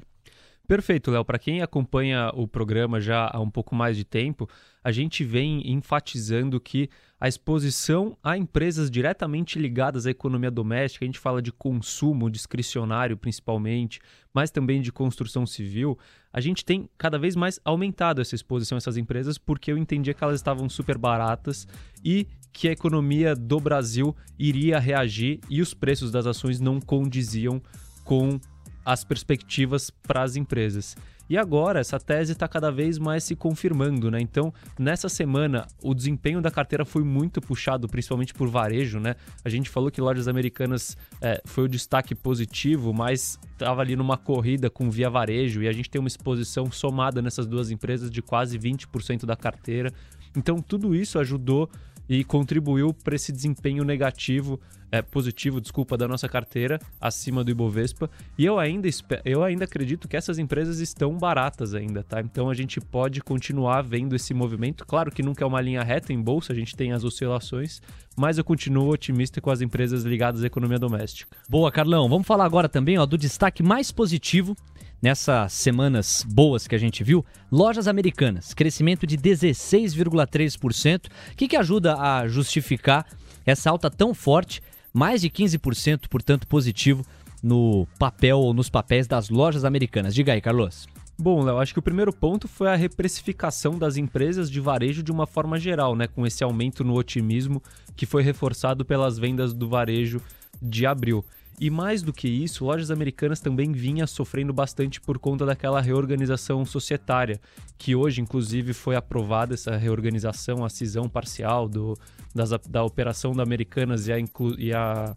Perfeito, 0.66 1.12
Léo. 1.12 1.26
Para 1.26 1.38
quem 1.38 1.62
acompanha 1.62 2.32
o 2.34 2.48
programa 2.48 3.02
já 3.02 3.30
há 3.32 3.40
um 3.42 3.50
pouco 3.50 3.76
mais 3.76 3.98
de 3.98 4.06
tempo, 4.06 4.48
a 4.82 4.94
gente 4.94 5.22
vem 5.22 5.70
enfatizando 5.70 6.58
que 6.58 6.90
a 7.20 7.28
exposição 7.28 8.18
a 8.24 8.38
empresas 8.38 8.90
diretamente 8.90 9.60
ligadas 9.60 10.08
à 10.08 10.12
economia 10.12 10.50
doméstica, 10.50 11.04
a 11.04 11.06
gente 11.06 11.20
fala 11.20 11.42
de 11.42 11.52
consumo 11.52 12.30
discricionário 12.30 13.18
principalmente, 13.18 14.00
mas 14.34 14.52
também 14.52 14.82
de 14.82 14.90
construção 14.90 15.46
civil, 15.46 16.00
a 16.32 16.40
gente 16.40 16.64
tem 16.64 16.90
cada 16.98 17.20
vez 17.20 17.36
mais 17.36 17.60
aumentado 17.66 18.22
essa 18.22 18.34
exposição 18.34 18.78
a 18.78 18.80
essas 18.80 18.96
empresas 18.96 19.38
porque 19.38 19.70
eu 19.70 19.78
entendia 19.78 20.14
que 20.14 20.24
elas 20.24 20.40
estavam 20.40 20.70
super 20.70 20.98
baratas 20.98 21.68
e 22.02 22.26
que 22.54 22.70
a 22.70 22.72
economia 22.72 23.36
do 23.36 23.60
Brasil 23.60 24.16
iria 24.40 24.80
reagir 24.80 25.42
e 25.50 25.62
os 25.62 25.74
preços 25.74 26.10
das 26.10 26.26
ações 26.26 26.62
não 26.62 26.80
condiziam 26.80 27.62
com 28.06 28.40
as 28.86 29.04
perspectivas 29.04 29.90
para 29.90 30.24
as 30.24 30.36
empresas. 30.36 30.96
E 31.30 31.38
agora 31.38 31.80
essa 31.80 32.00
tese 32.00 32.34
está 32.34 32.48
cada 32.48 32.70
vez 32.70 33.00
mais 33.00 33.24
se 33.24 33.36
confirmando, 33.36 34.12
né? 34.12 34.20
Então, 34.20 34.54
nessa 34.78 35.08
semana, 35.08 35.66
o 35.82 35.94
desempenho 35.94 36.42
da 36.42 36.52
carteira 36.52 36.84
foi 36.84 37.04
muito 37.04 37.42
puxado, 37.42 37.88
principalmente 37.88 38.34
por 38.34 38.50
varejo, 38.50 39.00
né? 39.00 39.16
A 39.44 39.50
gente 39.50 39.70
falou 39.70 39.90
que 39.90 40.02
lojas 40.02 40.28
americanas 40.28 40.98
é, 41.22 41.42
foi 41.46 41.64
o 41.64 41.68
destaque 41.68 42.14
positivo, 42.14 42.94
mas 42.94 43.40
estava 43.54 43.82
ali 43.82 43.96
numa 43.96 44.18
corrida 44.18 44.70
com 44.70 44.92
via 44.92 45.10
varejo 45.10 45.64
e 45.64 45.68
a 45.68 45.72
gente 45.72 45.90
tem 45.90 46.00
uma 46.00 46.10
exposição 46.10 46.70
somada 46.70 47.22
nessas 47.22 47.48
duas 47.48 47.72
empresas 47.72 48.12
de 48.12 48.22
quase 48.22 48.60
20% 48.60 49.26
da 49.26 49.36
carteira. 49.36 49.94
Então, 50.36 50.62
tudo 50.62 50.94
isso 50.94 51.18
ajudou 51.20 51.70
e 52.08 52.24
contribuiu 52.24 52.94
para 52.94 53.16
esse 53.16 53.32
desempenho 53.32 53.84
negativo, 53.84 54.60
é, 54.92 55.02
positivo, 55.02 55.60
desculpa, 55.60 55.98
da 55.98 56.08
nossa 56.08 56.30
carteira 56.30 56.80
acima 57.02 57.44
do 57.44 57.50
Ibovespa. 57.50 58.10
E 58.38 58.46
eu 58.46 58.60
ainda, 58.60 58.88
eu 59.26 59.44
ainda 59.44 59.66
acredito 59.66 60.08
que 60.08 60.16
essas 60.16 60.38
empresas 60.38 60.80
estão 60.80 61.18
baratas 61.18 61.74
ainda, 61.74 62.04
tá? 62.04 62.22
Então 62.22 62.50
a 62.50 62.54
gente 62.54 62.80
pode 62.80 63.22
continuar 63.22 63.82
vendo 63.82 64.16
esse 64.16 64.34
movimento. 64.34 64.86
Claro 64.86 65.12
que 65.12 65.24
nunca 65.24 65.44
é 65.44 65.48
uma 65.48 65.62
linha 65.62 65.82
reta 65.82 66.14
em 66.14 66.22
bolsa, 66.22 66.54
a 66.54 66.56
gente 66.56 66.76
tem 66.76 66.92
as 66.92 67.04
oscilações, 67.04 67.82
mas 68.16 68.38
eu 68.38 68.44
continuo 68.44 68.92
otimista 68.92 69.42
com 69.42 69.50
as 69.50 69.62
empresas 69.62 70.04
ligadas 70.04 70.44
à 70.44 70.48
economia 70.48 70.78
doméstica. 70.78 71.36
Boa, 71.50 71.72
Carlão. 71.72 72.08
Vamos 72.08 72.28
falar 72.28 72.46
agora 72.46 72.70
também 72.70 73.00
ó, 73.00 73.06
do 73.06 73.18
destaque 73.18 73.64
mais 73.64 73.92
positivo 73.92 74.56
nessas 75.04 75.52
semanas 75.52 76.26
boas 76.26 76.66
que 76.66 76.74
a 76.74 76.78
gente 76.78 77.04
viu, 77.04 77.26
lojas 77.52 77.90
americanas, 77.90 78.54
crescimento 78.54 79.06
de 79.06 79.18
16,3%. 79.18 81.08
O 81.08 81.36
que, 81.36 81.50
que 81.50 81.58
ajuda 81.58 82.00
a 82.00 82.26
justificar 82.26 83.06
essa 83.46 83.70
alta 83.70 83.92
tão 83.92 84.14
forte? 84.14 84.62
Mais 84.94 85.20
de 85.20 85.30
15%, 85.30 86.08
portanto, 86.08 86.48
positivo 86.48 87.06
no 87.44 87.86
papel 88.00 88.40
ou 88.40 88.54
nos 88.54 88.70
papéis 88.70 89.06
das 89.06 89.30
lojas 89.30 89.66
americanas. 89.66 90.16
Diga 90.16 90.32
aí, 90.32 90.40
Carlos. 90.40 90.88
Bom, 91.20 91.44
Léo, 91.44 91.60
acho 91.60 91.74
que 91.74 91.80
o 91.80 91.84
primeiro 91.84 92.14
ponto 92.14 92.48
foi 92.48 92.70
a 92.70 92.76
reprecificação 92.76 93.78
das 93.78 93.98
empresas 93.98 94.50
de 94.50 94.62
varejo 94.62 95.04
de 95.04 95.12
uma 95.12 95.28
forma 95.28 95.60
geral, 95.60 95.98
né? 95.98 96.08
Com 96.08 96.26
esse 96.26 96.46
aumento 96.46 96.82
no 96.82 96.96
otimismo 96.96 97.62
que 97.94 98.06
foi 98.06 98.24
reforçado 98.24 98.86
pelas 98.86 99.20
vendas 99.20 99.54
do 99.54 99.68
varejo 99.68 100.22
de 100.62 100.86
abril. 100.86 101.26
E 101.64 101.70
mais 101.70 102.04
do 102.04 102.12
que 102.12 102.28
isso, 102.28 102.66
lojas 102.66 102.92
americanas 102.92 103.40
também 103.40 103.72
vinha 103.72 104.06
sofrendo 104.06 104.52
bastante 104.52 105.00
por 105.00 105.18
conta 105.18 105.46
daquela 105.46 105.80
reorganização 105.80 106.66
societária, 106.66 107.40
que 107.78 107.96
hoje, 107.96 108.20
inclusive, 108.20 108.74
foi 108.74 108.98
aprovada 108.98 109.54
essa 109.54 109.78
reorganização, 109.78 110.66
a 110.66 110.70
cisão 110.70 111.08
parcial 111.08 111.70
do, 111.70 111.98
das, 112.36 112.50
da 112.68 112.84
operação 112.84 113.32
da 113.32 113.44
Americanas 113.44 114.10
e 114.10 114.12
a, 114.12 114.18
e 114.58 114.74
a 114.74 115.16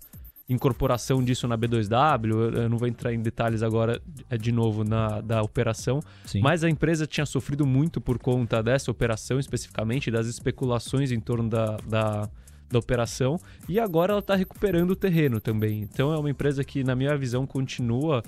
incorporação 0.48 1.20
disso 1.20 1.48
na 1.48 1.58
B2W. 1.58 2.54
Eu 2.54 2.68
não 2.68 2.78
vou 2.78 2.86
entrar 2.86 3.12
em 3.12 3.20
detalhes 3.20 3.60
agora 3.60 4.00
é, 4.30 4.38
de 4.38 4.52
novo 4.52 4.84
na, 4.84 5.20
da 5.20 5.42
operação, 5.42 5.98
Sim. 6.26 6.42
mas 6.42 6.62
a 6.62 6.70
empresa 6.70 7.08
tinha 7.08 7.26
sofrido 7.26 7.66
muito 7.66 8.00
por 8.00 8.20
conta 8.20 8.62
dessa 8.62 8.88
operação 8.88 9.40
especificamente, 9.40 10.12
das 10.12 10.28
especulações 10.28 11.10
em 11.10 11.18
torno 11.18 11.48
da, 11.48 11.76
da 11.88 12.30
da 12.70 12.78
operação 12.78 13.38
e 13.68 13.78
agora 13.78 14.12
ela 14.12 14.20
está 14.20 14.34
recuperando 14.34 14.90
o 14.90 14.96
terreno 14.96 15.40
também. 15.40 15.82
Então 15.82 16.12
é 16.12 16.18
uma 16.18 16.30
empresa 16.30 16.64
que, 16.64 16.82
na 16.82 16.94
minha 16.94 17.16
visão, 17.16 17.46
continua 17.46 18.22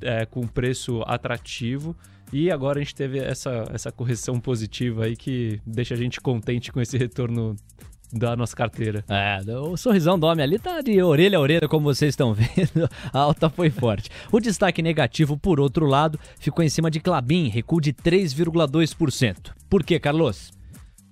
é, 0.00 0.24
com 0.24 0.46
preço 0.46 1.02
atrativo. 1.06 1.96
E 2.32 2.50
agora 2.50 2.78
a 2.78 2.82
gente 2.82 2.94
teve 2.94 3.18
essa, 3.18 3.66
essa 3.72 3.92
correção 3.92 4.40
positiva 4.40 5.04
aí 5.04 5.16
que 5.16 5.60
deixa 5.66 5.94
a 5.94 5.96
gente 5.98 6.20
contente 6.20 6.72
com 6.72 6.80
esse 6.80 6.96
retorno 6.96 7.54
da 8.12 8.36
nossa 8.36 8.54
carteira. 8.54 9.04
É, 9.08 9.40
o 9.58 9.76
sorrisão 9.76 10.18
do 10.18 10.26
homem 10.26 10.44
ali 10.44 10.58
tá 10.58 10.80
de 10.80 11.02
orelha 11.02 11.38
a 11.38 11.40
orelha, 11.40 11.68
como 11.68 11.84
vocês 11.84 12.10
estão 12.10 12.32
vendo. 12.34 12.88
A 13.12 13.18
alta 13.18 13.48
foi 13.48 13.70
forte. 13.70 14.10
O 14.30 14.40
destaque 14.40 14.82
negativo, 14.82 15.36
por 15.36 15.58
outro 15.58 15.86
lado, 15.86 16.18
ficou 16.38 16.64
em 16.64 16.68
cima 16.68 16.90
de 16.90 17.00
Clabin, 17.00 17.48
recuo 17.48 17.80
de 17.80 17.92
3,2%. 17.92 19.52
Por 19.68 19.82
quê, 19.82 19.98
Carlos? 19.98 20.52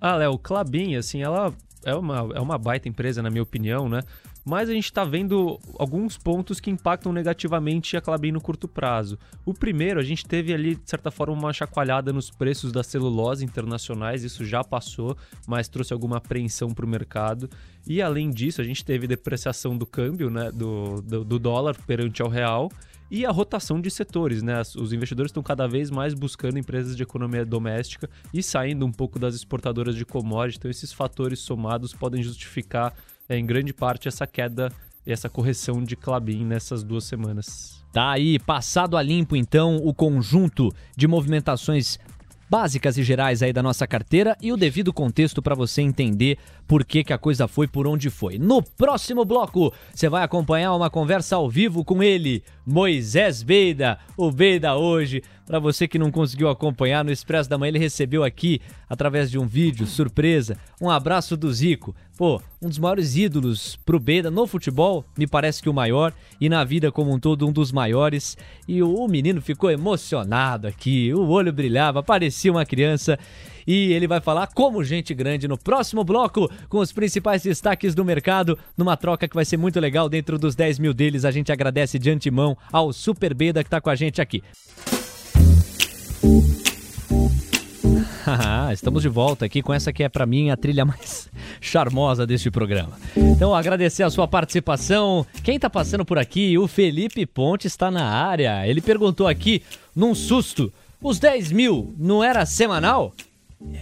Ah, 0.01 0.17
Léo, 0.17 0.39
Clabin, 0.39 0.97
assim, 0.97 1.23
ela 1.23 1.53
é 1.85 1.95
uma, 1.95 2.29
é 2.35 2.41
uma 2.41 2.59
baita 2.59 2.89
empresa, 2.89 3.23
na 3.23 3.31
minha 3.31 3.43
opinião, 3.43 3.89
né? 3.89 4.03
mas 4.45 4.69
a 4.69 4.73
gente 4.73 4.85
está 4.85 5.05
vendo 5.05 5.59
alguns 5.79 6.17
pontos 6.17 6.61
que 6.61 6.71
impactam 6.71 7.13
negativamente 7.13 7.97
a 7.97 8.01
Clabin 8.01 8.33
no 8.33 8.41
curto 8.41 8.67
prazo. 8.67 9.19
O 9.45 9.53
primeiro, 9.53 10.01
a 10.01 10.03
gente 10.03 10.25
teve 10.25 10.53
ali, 10.53 10.75
de 10.75 10.89
certa 10.89 11.11
forma, 11.11 11.35
uma 11.35 11.53
chacoalhada 11.53 12.13
nos 12.13 12.31
preços 12.31 12.73
da 12.73 12.83
celulose 12.83 13.45
internacionais, 13.45 14.25
isso 14.25 14.45
já 14.45 14.65
passou, 14.65 15.17
mas 15.47 15.69
trouxe 15.69 15.93
alguma 15.93 16.17
apreensão 16.17 16.71
para 16.71 16.87
o 16.87 16.89
mercado. 16.89 17.51
E 17.87 18.01
além 18.01 18.31
disso, 18.31 18.61
a 18.61 18.65
gente 18.65 18.85
teve 18.85 19.07
depreciação 19.07 19.77
do 19.77 19.87
câmbio, 19.87 20.31
né, 20.31 20.51
do, 20.51 21.01
do, 21.03 21.25
do 21.25 21.39
dólar 21.39 21.77
perante 21.87 22.23
ao 22.23 22.29
real 22.29 22.71
e 23.11 23.27
a 23.27 23.31
rotação 23.31 23.81
de 23.81 23.91
setores, 23.91 24.43
né? 24.43 24.61
Os 24.77 24.93
investidores 24.93 25.31
estão 25.31 25.43
cada 25.43 25.67
vez 25.67 25.91
mais 25.91 26.15
buscando 26.15 26.59
empresas 26.59 26.97
de 26.97 27.03
economia 27.03 27.45
doméstica 27.45 28.09
e 28.33 28.43
saindo 28.43 28.87
um 28.87 28.93
pouco 28.93 29.19
das 29.19 29.35
exportadoras 29.35 29.97
de 29.97 30.05
commodities. 30.05 30.59
Então, 30.59 30.71
esses 30.71 30.93
fatores 30.93 31.41
somados 31.41 31.93
podem 31.93 32.23
justificar 32.23 32.95
é, 33.29 33.37
em 33.37 33.45
grande 33.45 33.73
parte 33.73 34.07
essa 34.07 34.27
queda 34.27 34.73
e 35.07 35.13
essa 35.13 35.29
correção 35.29 35.83
de 35.83 35.97
Clabin 35.97 36.45
nessas 36.45 36.85
duas 36.85 37.05
semanas. 37.05 37.81
Tá 37.93 38.13
aí, 38.13 38.39
passado 38.39 38.97
a 38.97 39.03
limpo 39.03 39.35
então 39.35 39.77
o 39.77 39.93
conjunto 39.93 40.73
de 40.97 41.09
movimentações 41.09 41.99
básicas 42.51 42.99
e 42.99 43.05
gerais 43.05 43.43
aí 43.43 43.53
da 43.53 43.63
nossa 43.63 43.87
carteira 43.87 44.37
e 44.43 44.53
o 44.53 44.57
devido 44.57 44.93
contexto 44.93 45.41
para 45.41 45.55
você 45.55 45.83
entender 45.83 46.37
por 46.67 46.85
que, 46.85 47.05
que 47.05 47.13
a 47.13 47.19
coisa 47.19 47.47
foi 47.47 47.69
por 47.69 47.87
onde 47.87 48.11
foi. 48.11 48.39
No 48.39 48.61
próximo 48.61 49.25
bloco, 49.25 49.73
você 49.95 50.09
vai 50.09 50.25
acompanhar 50.25 50.75
uma 50.75 50.91
conversa 50.91 51.37
ao 51.37 51.49
vivo 51.49 51.85
com 51.85 52.03
ele, 52.03 52.43
Moisés 52.67 53.45
Beida, 53.45 53.99
o 54.17 54.33
Beida 54.33 54.75
hoje. 54.75 55.23
Para 55.47 55.59
você 55.59 55.89
que 55.89 55.99
não 55.99 56.13
conseguiu 56.13 56.49
acompanhar 56.49 57.05
no 57.05 57.11
Expresso 57.11 57.51
da 57.51 57.59
Manhã, 57.59 57.71
ele 57.71 57.79
recebeu 57.79 58.23
aqui, 58.23 58.61
através 58.89 59.31
de 59.31 59.39
um 59.39 59.47
vídeo, 59.47 59.87
surpresa, 59.87 60.57
um 60.81 60.89
abraço 60.89 61.37
do 61.37 61.53
Zico. 61.53 61.95
Pô, 62.21 62.39
um 62.61 62.69
dos 62.69 62.79
maiores 62.79 63.17
ídolos 63.17 63.77
pro 63.77 63.99
Beida 63.99 64.31
no 64.31 64.47
futebol, 64.47 65.07
me 65.17 65.27
parece 65.27 65.63
que 65.63 65.71
o 65.71 65.73
maior, 65.73 66.13
e 66.39 66.51
na 66.51 66.63
vida 66.65 66.93
como 66.93 67.11
um 67.11 67.19
todo, 67.19 67.49
um 67.49 67.51
dos 67.51 67.73
maiores. 67.73 68.37
E 68.69 68.83
o 68.83 69.09
menino 69.09 69.41
ficou 69.41 69.71
emocionado 69.71 70.67
aqui, 70.67 71.15
o 71.15 71.27
olho 71.31 71.51
brilhava, 71.51 72.03
parecia 72.03 72.53
uma 72.53 72.67
criança 72.67 73.19
e 73.67 73.95
ele 73.95 74.07
vai 74.07 74.21
falar 74.21 74.49
como 74.49 74.85
gente 74.85 75.15
grande 75.15 75.49
no 75.49 75.57
próximo 75.57 76.05
bloco 76.05 76.47
com 76.69 76.81
os 76.81 76.93
principais 76.93 77.43
destaques 77.43 77.95
do 77.95 78.05
mercado, 78.05 78.59
numa 78.77 78.99
troca 78.99 79.27
que 79.27 79.35
vai 79.35 79.47
ser 79.47 79.57
muito 79.57 79.81
legal 79.81 80.07
dentro 80.07 80.39
dos 80.39 80.55
10 80.55 80.79
mil 80.79 80.93
deles. 80.93 81.25
A 81.25 81.31
gente 81.31 81.51
agradece 81.51 81.99
de 81.99 82.11
antemão 82.11 82.55
ao 82.71 82.93
Super 82.93 83.33
Beda 83.33 83.65
que 83.65 83.69
está 83.69 83.81
com 83.81 83.89
a 83.89 83.95
gente 83.95 84.21
aqui. 84.21 84.43
Estamos 88.73 89.03
de 89.03 89.09
volta 89.09 89.45
aqui 89.45 89.63
com 89.63 89.73
essa 89.73 89.93
que 89.93 90.03
é 90.03 90.09
para 90.09 90.27
mim 90.27 90.51
a 90.51 90.57
trilha 90.57 90.85
mais 90.85 91.29
charmosa 91.61 92.27
deste 92.27 92.51
programa. 92.51 92.93
Então, 93.17 93.55
agradecer 93.55 94.03
a 94.03 94.11
sua 94.11 94.27
participação. 94.29 95.27
Quem 95.43 95.57
está 95.57 95.71
passando 95.71 96.05
por 96.05 96.19
aqui? 96.19 96.57
O 96.59 96.67
Felipe 96.67 97.25
Ponte 97.27 97.67
está 97.67 97.91
na 97.91 98.05
área. 98.05 98.67
Ele 98.67 98.81
perguntou 98.81 99.27
aqui, 99.27 99.63
num 99.95 100.15
susto: 100.15 100.73
os 101.03 101.19
10 101.19 101.53
mil 101.53 101.95
não 101.99 102.23
era 102.23 102.45
semanal? 102.45 103.15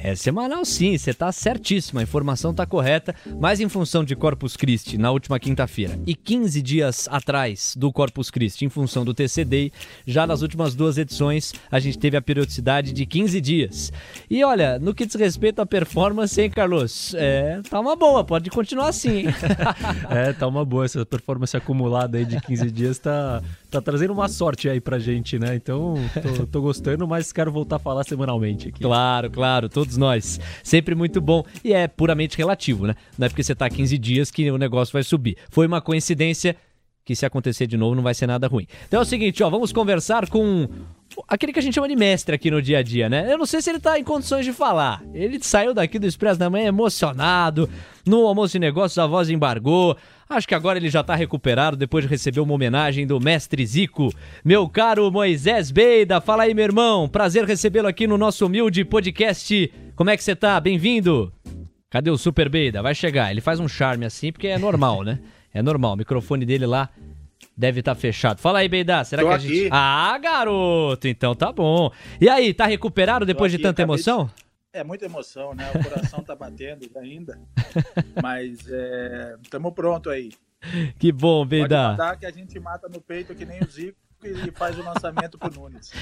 É 0.02 0.14
semanal 0.16 0.64
sim, 0.64 0.99
você 0.99 1.14
tá 1.14 1.30
certíssimo, 1.30 2.00
a 2.00 2.02
informação 2.02 2.52
tá 2.52 2.66
correta, 2.66 3.14
mas 3.38 3.61
em 3.61 3.68
função 3.68 4.02
de 4.02 4.16
Corpus 4.16 4.56
Christi 4.56 4.99
na 4.99 5.12
última 5.12 5.38
quinta-feira 5.38 5.99
e 6.04 6.16
15 6.16 6.61
dias 6.61 7.08
atrás 7.08 7.75
do 7.76 7.92
Corpus 7.92 8.29
Christi 8.29 8.64
em 8.64 8.68
função 8.68 9.05
do 9.05 9.14
TCD, 9.14 9.72
já 10.05 10.26
nas 10.26 10.42
últimas 10.42 10.74
duas 10.74 10.98
edições 10.98 11.52
a 11.70 11.79
gente 11.79 11.96
teve 11.96 12.16
a 12.16 12.22
periodicidade 12.22 12.92
de 12.92 13.07
15 13.07 13.40
dias. 13.40 13.92
E 14.29 14.42
olha, 14.42 14.81
no 14.81 14.92
que 14.92 15.07
diz 15.07 15.14
respeito 15.14 15.61
à 15.61 15.66
performance, 15.66 16.40
hein, 16.40 16.50
Carlos? 16.50 17.14
É, 17.14 17.61
tá 17.70 17.79
uma 17.79 17.94
boa, 17.94 18.24
pode 18.24 18.50
continuar 18.50 18.88
assim. 18.88 19.26
é, 20.11 20.33
tá 20.33 20.48
uma 20.48 20.64
boa, 20.64 20.87
essa 20.87 21.07
performance 21.07 21.57
acumulada 21.57 22.18
aí 22.18 22.24
de 22.24 22.40
15 22.40 22.70
dias 22.72 22.98
tá, 22.98 23.42
tá 23.70 23.81
trazendo 23.81 24.12
uma 24.12 24.28
sorte 24.28 24.68
aí 24.68 24.81
pra 24.81 24.98
gente, 24.98 25.38
né? 25.38 25.54
Então, 25.54 25.94
tô, 26.37 26.46
tô 26.46 26.61
gostando, 26.62 27.07
mas 27.07 27.33
quero 27.33 27.52
voltar 27.52 27.76
a 27.76 27.78
falar 27.78 28.04
semanalmente 28.04 28.68
aqui. 28.68 28.81
Claro, 28.81 29.31
claro, 29.31 29.68
todos 29.68 29.96
nós. 29.96 30.40
Sempre 30.62 30.94
muito 30.94 31.20
bom. 31.20 31.44
E 31.62 31.72
é 31.72 31.87
puramente 31.87 32.37
relativo, 32.37 32.87
né? 32.87 32.94
Não 33.16 33.26
é 33.26 33.28
porque 33.28 33.42
você 33.42 33.54
tá 33.54 33.68
15 33.68 33.98
dias 33.98 34.31
que 34.31 34.50
o 34.50 34.59
negócio 34.59 34.92
vai 34.92 35.02
subir. 35.02 35.37
Foi 35.50 35.66
uma 35.66 35.81
coincidência 35.81 36.57
que 37.09 37.16
se 37.16 37.25
acontecer 37.25 37.66
de 37.66 37.75
novo 37.75 37.94
não 37.94 38.03
vai 38.03 38.12
ser 38.12 38.27
nada 38.27 38.47
ruim. 38.47 38.66
Então 38.87 39.01
é 39.01 39.03
o 39.03 39.07
seguinte, 39.07 39.42
ó, 39.42 39.49
vamos 39.49 39.73
conversar 39.73 40.29
com 40.29 40.68
aquele 41.27 41.55
que 41.55 41.59
a 41.59 41.62
gente 41.62 41.73
chama 41.73 41.88
de 41.88 41.97
mestre 41.97 42.35
aqui 42.35 42.51
no 42.51 42.61
dia 42.61 42.81
a 42.81 42.83
dia, 42.83 43.09
né? 43.09 43.33
Eu 43.33 43.38
não 43.38 43.47
sei 43.47 43.62
se 43.62 43.71
ele 43.71 43.81
tá 43.81 43.99
em 43.99 44.05
condições 44.05 44.44
de 44.44 44.53
falar. 44.53 45.03
Ele 45.14 45.42
saiu 45.42 45.73
daqui 45.73 45.99
do 45.99 46.07
Expresso 46.07 46.38
da 46.38 46.51
Manhã 46.51 46.66
emocionado, 46.66 47.66
no 48.05 48.27
almoço 48.27 48.53
de 48.53 48.59
negócios 48.59 48.99
a 48.99 49.07
voz 49.07 49.31
embargou. 49.31 49.97
Acho 50.29 50.47
que 50.47 50.55
agora 50.55 50.79
ele 50.79 50.90
já 50.90 51.03
tá 51.03 51.14
recuperado 51.14 51.79
depois 51.79 52.05
de 52.05 52.11
receber 52.11 52.40
uma 52.40 52.53
homenagem 52.53 53.07
do 53.07 53.18
mestre 53.18 53.64
Zico. 53.64 54.12
Meu 54.44 54.68
caro 54.68 55.11
Moisés 55.11 55.71
Beida, 55.71 56.21
fala 56.21 56.42
aí, 56.42 56.53
meu 56.53 56.64
irmão. 56.64 57.09
Prazer 57.09 57.47
recebê-lo 57.47 57.88
aqui 57.88 58.07
no 58.07 58.18
nosso 58.18 58.44
humilde 58.44 58.85
podcast. 58.85 59.73
Como 59.97 60.11
é 60.11 60.16
que 60.18 60.23
você 60.23 60.37
tá? 60.37 60.61
Bem-vindo. 60.61 61.33
Cadê 61.88 62.11
o 62.11 62.18
Super 62.18 62.51
Beida? 62.51 62.83
Vai 62.83 62.94
chegar. 62.94 63.31
Ele 63.31 63.40
faz 63.40 63.59
um 63.61 63.66
charme 63.66 64.05
assim 64.05 64.31
porque 64.31 64.49
é 64.49 64.59
normal, 64.59 65.03
né? 65.03 65.18
É 65.52 65.62
normal. 65.62 65.94
O 65.94 65.96
microfone 65.96 66.44
dele 66.44 66.66
lá 66.66 66.90
deve 67.56 67.80
estar 67.80 67.94
tá 67.94 68.00
fechado. 68.00 68.40
Fala 68.40 68.61
aí, 68.61 68.68
Beida, 68.68 69.02
será 69.04 69.22
Tô 69.22 69.28
que 69.28 69.34
a 69.34 69.37
aqui. 69.37 69.56
gente. 69.62 69.70
Ah, 69.72 70.18
garoto! 70.18 71.08
Então 71.08 71.34
tá 71.34 71.52
bom. 71.52 71.90
E 72.20 72.28
aí, 72.28 72.54
tá 72.54 72.66
recuperado 72.66 73.26
depois 73.26 73.52
aqui, 73.52 73.58
de 73.58 73.62
tanta 73.62 73.82
emoção? 73.82 74.26
De... 74.26 74.48
É 74.72 74.84
muita 74.84 75.06
emoção, 75.06 75.54
né? 75.54 75.70
O 75.74 75.82
coração 75.82 76.22
tá 76.22 76.37
batendo 76.37 76.88
ainda. 76.96 77.40
Mas 78.22 78.61
estamos 79.42 79.72
é... 79.72 79.74
pronto 79.74 80.11
aí. 80.11 80.30
Que 80.98 81.11
bom. 81.11 81.46
Pode 81.46 81.74
mandar 81.74 82.16
que 82.16 82.26
a 82.26 82.30
gente 82.30 82.58
mata 82.61 82.88
no 82.88 83.00
peito 83.00 83.34
que 83.34 83.44
nem 83.44 83.61
o 83.61 83.70
Zico 83.70 84.08
e 84.24 84.50
faz 84.50 84.76
o 84.76 84.83
lançamento 84.83 85.38
pro 85.38 85.50
Nunes. 85.52 85.92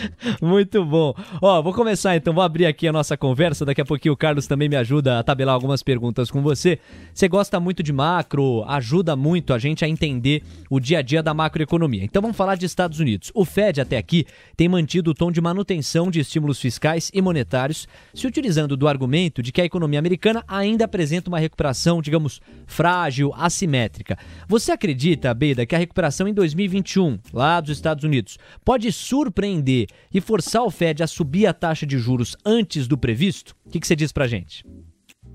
Muito 0.40 0.84
bom. 0.84 1.14
Ó, 1.42 1.60
vou 1.60 1.74
começar 1.74 2.16
então, 2.16 2.32
vou 2.32 2.42
abrir 2.42 2.64
aqui 2.64 2.88
a 2.88 2.92
nossa 2.92 3.16
conversa. 3.16 3.64
Daqui 3.64 3.80
a 3.80 3.84
pouquinho 3.84 4.14
o 4.14 4.16
Carlos 4.16 4.46
também 4.46 4.68
me 4.68 4.76
ajuda 4.76 5.18
a 5.18 5.22
tabelar 5.22 5.54
algumas 5.54 5.82
perguntas 5.82 6.30
com 6.30 6.42
você. 6.42 6.78
Você 7.12 7.28
gosta 7.28 7.60
muito 7.60 7.82
de 7.82 7.92
macro, 7.92 8.64
ajuda 8.66 9.14
muito 9.14 9.52
a 9.52 9.58
gente 9.58 9.84
a 9.84 9.88
entender 9.88 10.42
o 10.70 10.80
dia 10.80 11.00
a 11.00 11.02
dia 11.02 11.22
da 11.22 11.34
macroeconomia. 11.34 12.04
Então 12.04 12.22
vamos 12.22 12.36
falar 12.36 12.56
de 12.56 12.64
Estados 12.64 13.00
Unidos. 13.00 13.30
O 13.34 13.44
Fed 13.44 13.82
até 13.82 13.98
aqui 13.98 14.26
tem 14.56 14.68
mantido 14.68 15.10
o 15.10 15.14
tom 15.14 15.30
de 15.30 15.40
manutenção 15.40 16.10
de 16.10 16.20
estímulos 16.20 16.58
fiscais 16.58 17.10
e 17.12 17.20
monetários, 17.20 17.86
se 18.14 18.26
utilizando 18.26 18.76
do 18.76 18.88
argumento 18.88 19.42
de 19.42 19.52
que 19.52 19.60
a 19.60 19.64
economia 19.64 19.98
americana 19.98 20.42
ainda 20.48 20.86
apresenta 20.86 21.28
uma 21.28 21.38
recuperação, 21.38 22.00
digamos, 22.00 22.40
frágil, 22.66 23.34
assimétrica. 23.36 24.16
Você 24.48 24.72
acredita, 24.72 25.34
Beida, 25.34 25.66
que 25.66 25.74
a 25.74 25.78
recuperação 25.78 26.26
em 26.26 26.32
2021, 26.32 27.18
lá 27.32 27.60
dos 27.60 27.72
Estados 27.72 28.05
Unidos 28.06 28.38
pode 28.64 28.90
surpreender 28.90 29.88
e 30.12 30.20
forçar 30.20 30.62
o 30.62 30.70
Fed 30.70 31.02
a 31.02 31.06
subir 31.06 31.46
a 31.46 31.52
taxa 31.52 31.84
de 31.84 31.98
juros 31.98 32.36
antes 32.44 32.88
do 32.88 32.96
previsto? 32.96 33.54
O 33.64 33.70
que, 33.70 33.80
que 33.80 33.86
você 33.86 33.96
diz 33.96 34.12
para 34.12 34.26
gente? 34.26 34.64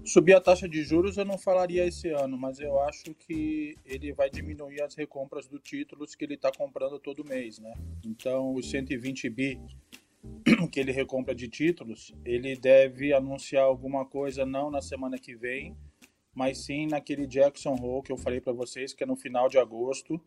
Subir 0.04 0.34
a 0.34 0.42
taxa 0.42 0.68
de 0.68 0.84
juros 0.84 1.18
eu 1.18 1.26
não 1.26 1.38
falaria 1.38 1.86
esse 1.86 2.10
ano, 2.10 2.36
mas 2.36 2.60
eu 2.60 2.82
acho 2.82 3.14
que 3.14 3.76
ele 3.86 4.12
vai 4.14 4.30
diminuir 4.30 4.82
as 4.82 4.96
recompras 4.96 5.48
do 5.48 5.60
títulos 5.60 6.16
que 6.16 6.26
ele 6.26 6.34
está 6.34 6.52
comprando 6.52 6.98
todo 6.98 7.24
mês, 7.24 7.60
né? 7.60 7.74
Então, 8.04 8.56
os 8.56 8.70
120 8.70 9.30
bi 9.30 9.60
que 10.72 10.80
ele 10.80 10.92
recompra 10.92 11.36
de 11.36 11.48
títulos, 11.48 12.14
ele 12.26 12.56
deve 12.56 13.14
anunciar 13.14 13.64
alguma 13.64 14.06
coisa 14.06 14.46
não 14.46 14.72
na 14.72 14.82
semana 14.82 15.18
que 15.18 15.36
vem, 15.36 15.76
mas 16.34 16.60
sim 16.60 16.88
naquele 16.88 17.28
Jackson 17.28 17.76
Hole 17.76 18.04
que 18.04 18.12
eu 18.12 18.18
falei 18.18 18.40
para 18.40 18.54
vocês, 18.54 18.94
que 18.94 19.04
é 19.04 19.08
no 19.08 19.16
final 19.16 19.50
de 19.50 19.58
agosto, 19.58 20.20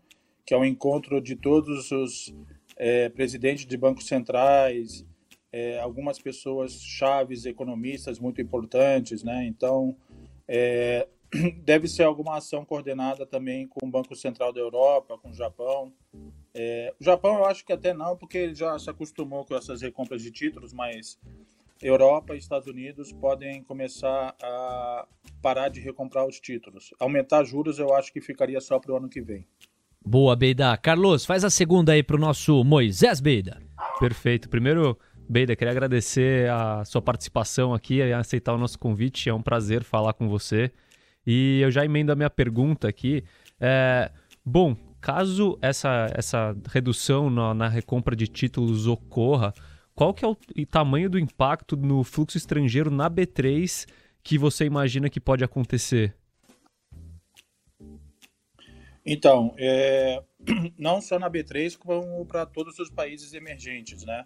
que 0.45 0.55
é 0.55 0.57
um 0.57 0.65
encontro 0.65 1.21
de 1.21 1.37
todos 1.37 1.91
os 1.91 2.35
é, 2.77 3.09
presidentes 3.09 3.67
de 3.67 3.77
bancos 3.77 4.07
centrais, 4.07 5.05
é, 5.53 5.79
algumas 5.79 6.19
pessoas 6.19 6.81
chaves, 6.83 7.47
economistas 7.47 8.19
muito 8.19 8.41
importantes, 8.41 9.23
né? 9.23 9.47
Então, 9.47 9.97
é, 10.49 11.07
deve 11.65 11.89
ser 11.89 12.03
alguma 12.03 12.37
ação 12.37 12.65
coordenada 12.65 13.25
também 13.25 13.67
com 13.67 13.87
o 13.87 13.91
Banco 13.91 14.15
Central 14.15 14.53
da 14.53 14.61
Europa, 14.61 15.19
com 15.19 15.31
o 15.31 15.35
Japão. 15.35 15.93
É, 16.53 16.93
o 17.01 17.05
Japão 17.05 17.37
eu 17.37 17.45
acho 17.45 17.65
que 17.65 17.73
até 17.73 17.95
não, 17.95 18.17
porque 18.17 18.39
ele 18.39 18.55
já 18.55 18.79
se 18.79 18.91
acostumou 18.91 19.45
com 19.45 19.55
essas 19.57 19.81
recompras 19.81 20.23
de 20.23 20.31
títulos, 20.31 20.73
mas 20.73 21.19
Europa 21.81 22.35
e 22.35 22.39
Estados 22.39 22.67
Unidos 22.67 23.13
podem 23.13 23.63
começar 23.63 24.35
a 24.43 25.07
parar 25.43 25.69
de 25.69 25.81
recomprar 25.81 26.27
os 26.27 26.41
títulos. 26.41 26.93
Aumentar 26.99 27.45
juros 27.45 27.79
eu 27.79 27.95
acho 27.95 28.13
que 28.13 28.21
ficaria 28.21 28.61
só 28.61 28.79
para 28.79 28.93
o 28.93 28.97
ano 28.97 29.09
que 29.09 29.21
vem. 29.21 29.47
Boa, 30.07 30.37
Beida. 30.37 30.77
Carlos, 30.77 31.25
faz 31.25 31.45
a 31.45 31.51
segunda 31.51 31.93
aí 31.93 32.03
pro 32.03 32.19
nosso 32.19 32.63
Moisés 32.63 33.21
Beida. 33.21 33.63
Perfeito. 33.99 34.51
Primeiro, 34.51 34.99
Beida, 35.27 35.57
queria 35.57 35.73
agradecer 35.73 36.51
a 36.51 36.85
sua 36.85 37.01
participação 37.01 37.73
aqui 37.73 37.97
e 37.97 38.13
aceitar 38.13 38.53
o 38.53 38.59
nosso 38.59 38.79
convite. 38.79 39.31
É 39.31 39.35
um 39.35 39.41
prazer 39.41 39.83
falar 39.83 40.13
com 40.13 40.29
você. 40.29 40.71
E 41.27 41.61
eu 41.63 41.71
já 41.71 41.87
emendo 41.87 42.13
a 42.13 42.15
minha 42.15 42.29
pergunta 42.29 42.87
aqui. 42.87 43.25
É, 43.59 44.11
bom, 44.45 44.77
caso 45.01 45.59
essa, 45.63 46.11
essa 46.15 46.55
redução 46.69 47.31
na, 47.31 47.55
na 47.55 47.69
recompra 47.69 48.15
de 48.15 48.29
títulos 48.29 48.87
ocorra, 48.87 49.55
qual 49.95 50.13
que 50.13 50.23
é 50.23 50.29
o 50.29 50.37
tamanho 50.71 51.09
do 51.09 51.19
impacto 51.19 51.79
no 51.79 52.05
fluxo 52.05 52.37
estrangeiro 52.37 52.91
na 52.91 53.11
B3 53.11 53.87
que 54.23 54.37
você 54.37 54.67
imagina 54.67 55.09
que 55.09 55.21
pode 55.21 55.43
acontecer? 55.43 56.15
Então, 59.05 59.55
é, 59.59 60.23
não 60.79 61.01
só 61.01 61.19
na 61.19 61.31
B3, 61.31 61.77
como 61.77 62.25
para 62.27 62.47
todos 62.47 62.79
os 62.79 62.91
países 62.91 63.35
emergentes, 63.35 64.05
né? 64.05 64.25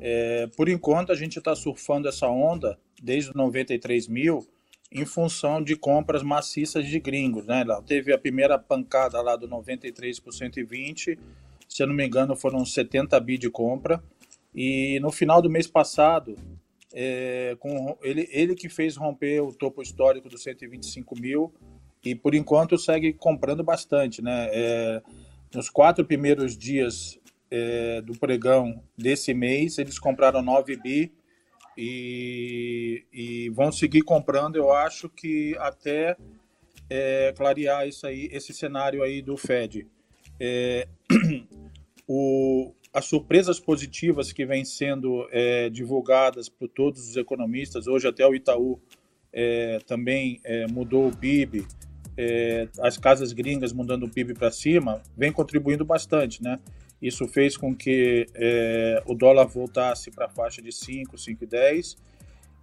É, 0.00 0.46
por 0.56 0.68
enquanto, 0.68 1.12
a 1.12 1.14
gente 1.14 1.38
está 1.38 1.54
surfando 1.54 2.08
essa 2.08 2.28
onda 2.28 2.78
desde 3.02 3.34
93 3.34 4.08
mil 4.08 4.46
em 4.90 5.04
função 5.04 5.62
de 5.62 5.74
compras 5.74 6.22
maciças 6.22 6.86
de 6.86 7.00
gringos, 7.00 7.46
né? 7.46 7.64
Teve 7.86 8.12
a 8.12 8.18
primeira 8.18 8.58
pancada 8.58 9.20
lá 9.20 9.36
do 9.36 9.48
93 9.48 10.20
por 10.20 10.32
120, 10.32 11.18
se 11.68 11.82
eu 11.82 11.86
não 11.86 11.94
me 11.94 12.06
engano, 12.06 12.36
foram 12.36 12.64
70 12.64 13.18
bi 13.20 13.38
de 13.38 13.50
compra. 13.50 14.02
E 14.54 15.00
no 15.00 15.10
final 15.10 15.40
do 15.40 15.48
mês 15.48 15.66
passado, 15.66 16.36
é, 16.92 17.56
com 17.58 17.96
ele, 18.02 18.28
ele 18.30 18.54
que 18.54 18.68
fez 18.68 18.96
romper 18.96 19.40
o 19.40 19.52
topo 19.52 19.80
histórico 19.80 20.28
dos 20.28 20.42
125 20.42 21.18
mil 21.18 21.52
e 22.04 22.14
por 22.14 22.34
enquanto 22.34 22.76
segue 22.76 23.12
comprando 23.12 23.62
bastante, 23.62 24.20
né? 24.20 24.48
É, 24.52 25.02
nos 25.54 25.68
quatro 25.68 26.04
primeiros 26.04 26.56
dias 26.56 27.18
é, 27.50 28.00
do 28.00 28.18
pregão 28.18 28.82
desse 28.96 29.34
mês, 29.34 29.78
eles 29.78 29.98
compraram 29.98 30.42
9 30.42 30.76
bi 30.76 31.12
e, 31.76 33.04
e 33.12 33.50
vão 33.50 33.70
seguir 33.70 34.02
comprando, 34.02 34.56
eu 34.56 34.72
acho 34.72 35.08
que 35.08 35.54
até 35.58 36.16
é, 36.88 37.32
clarear 37.36 37.86
isso 37.86 38.06
aí, 38.06 38.28
esse 38.32 38.52
cenário 38.52 39.02
aí 39.02 39.22
do 39.22 39.36
Fed. 39.36 39.86
É, 40.40 40.88
o, 42.08 42.74
as 42.92 43.04
surpresas 43.04 43.60
positivas 43.60 44.32
que 44.32 44.44
vêm 44.44 44.64
sendo 44.64 45.28
é, 45.30 45.70
divulgadas 45.70 46.48
por 46.48 46.68
todos 46.68 47.08
os 47.08 47.16
economistas, 47.16 47.86
hoje 47.86 48.08
até 48.08 48.26
o 48.26 48.34
Itaú 48.34 48.80
é, 49.32 49.78
também 49.86 50.40
mudou 50.70 51.08
o 51.08 51.16
PIB, 51.16 51.66
é, 52.16 52.68
as 52.80 52.96
casas 52.96 53.32
gringas 53.32 53.72
mudando 53.72 54.04
o 54.04 54.08
PIB 54.08 54.34
para 54.34 54.50
cima, 54.50 55.02
vem 55.16 55.32
contribuindo 55.32 55.84
bastante, 55.84 56.42
né? 56.42 56.58
Isso 57.00 57.26
fez 57.26 57.56
com 57.56 57.74
que 57.74 58.26
é, 58.34 59.02
o 59.06 59.14
dólar 59.14 59.46
voltasse 59.46 60.10
para 60.10 60.26
a 60.26 60.28
faixa 60.28 60.62
de 60.62 60.70
5, 60.70 61.16
5,10. 61.16 61.96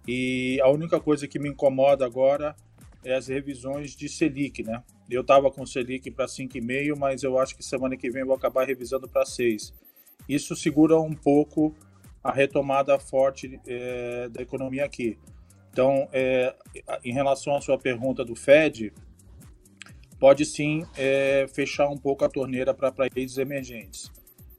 E 0.08 0.58
a 0.62 0.68
única 0.68 0.98
coisa 0.98 1.28
que 1.28 1.38
me 1.38 1.48
incomoda 1.48 2.06
agora 2.06 2.56
é 3.04 3.14
as 3.14 3.28
revisões 3.28 3.94
de 3.94 4.08
Selic, 4.08 4.62
né? 4.62 4.82
Eu 5.10 5.20
estava 5.20 5.50
com 5.50 5.66
Selic 5.66 6.10
para 6.10 6.26
5,5, 6.26 6.96
mas 6.96 7.22
eu 7.22 7.38
acho 7.38 7.54
que 7.54 7.62
semana 7.62 7.96
que 7.96 8.10
vem 8.10 8.22
eu 8.22 8.28
vou 8.28 8.36
acabar 8.36 8.66
revisando 8.66 9.08
para 9.08 9.26
6. 9.26 9.74
Isso 10.28 10.56
segura 10.56 10.98
um 10.98 11.14
pouco 11.14 11.74
a 12.22 12.32
retomada 12.32 12.98
forte 12.98 13.60
é, 13.66 14.28
da 14.28 14.42
economia 14.42 14.84
aqui. 14.84 15.18
Então, 15.72 16.08
é, 16.12 16.54
em 17.04 17.12
relação 17.12 17.56
à 17.56 17.60
sua 17.60 17.78
pergunta 17.78 18.24
do 18.24 18.34
Fed, 18.34 18.92
pode 20.20 20.44
sim 20.44 20.84
é, 20.96 21.46
fechar 21.52 21.88
um 21.88 21.96
pouco 21.96 22.24
a 22.24 22.28
torneira 22.28 22.74
para 22.74 22.92
países 22.92 23.38
emergentes. 23.38 24.12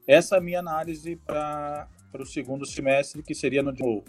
Essa 0.07 0.35
é 0.35 0.37
a 0.39 0.41
minha 0.41 0.59
análise 0.59 1.15
para 1.15 1.87
o 2.19 2.25
segundo 2.25 2.65
semestre, 2.65 3.21
que 3.21 3.35
seria 3.35 3.61
no 3.61 3.71
novo. 3.71 4.03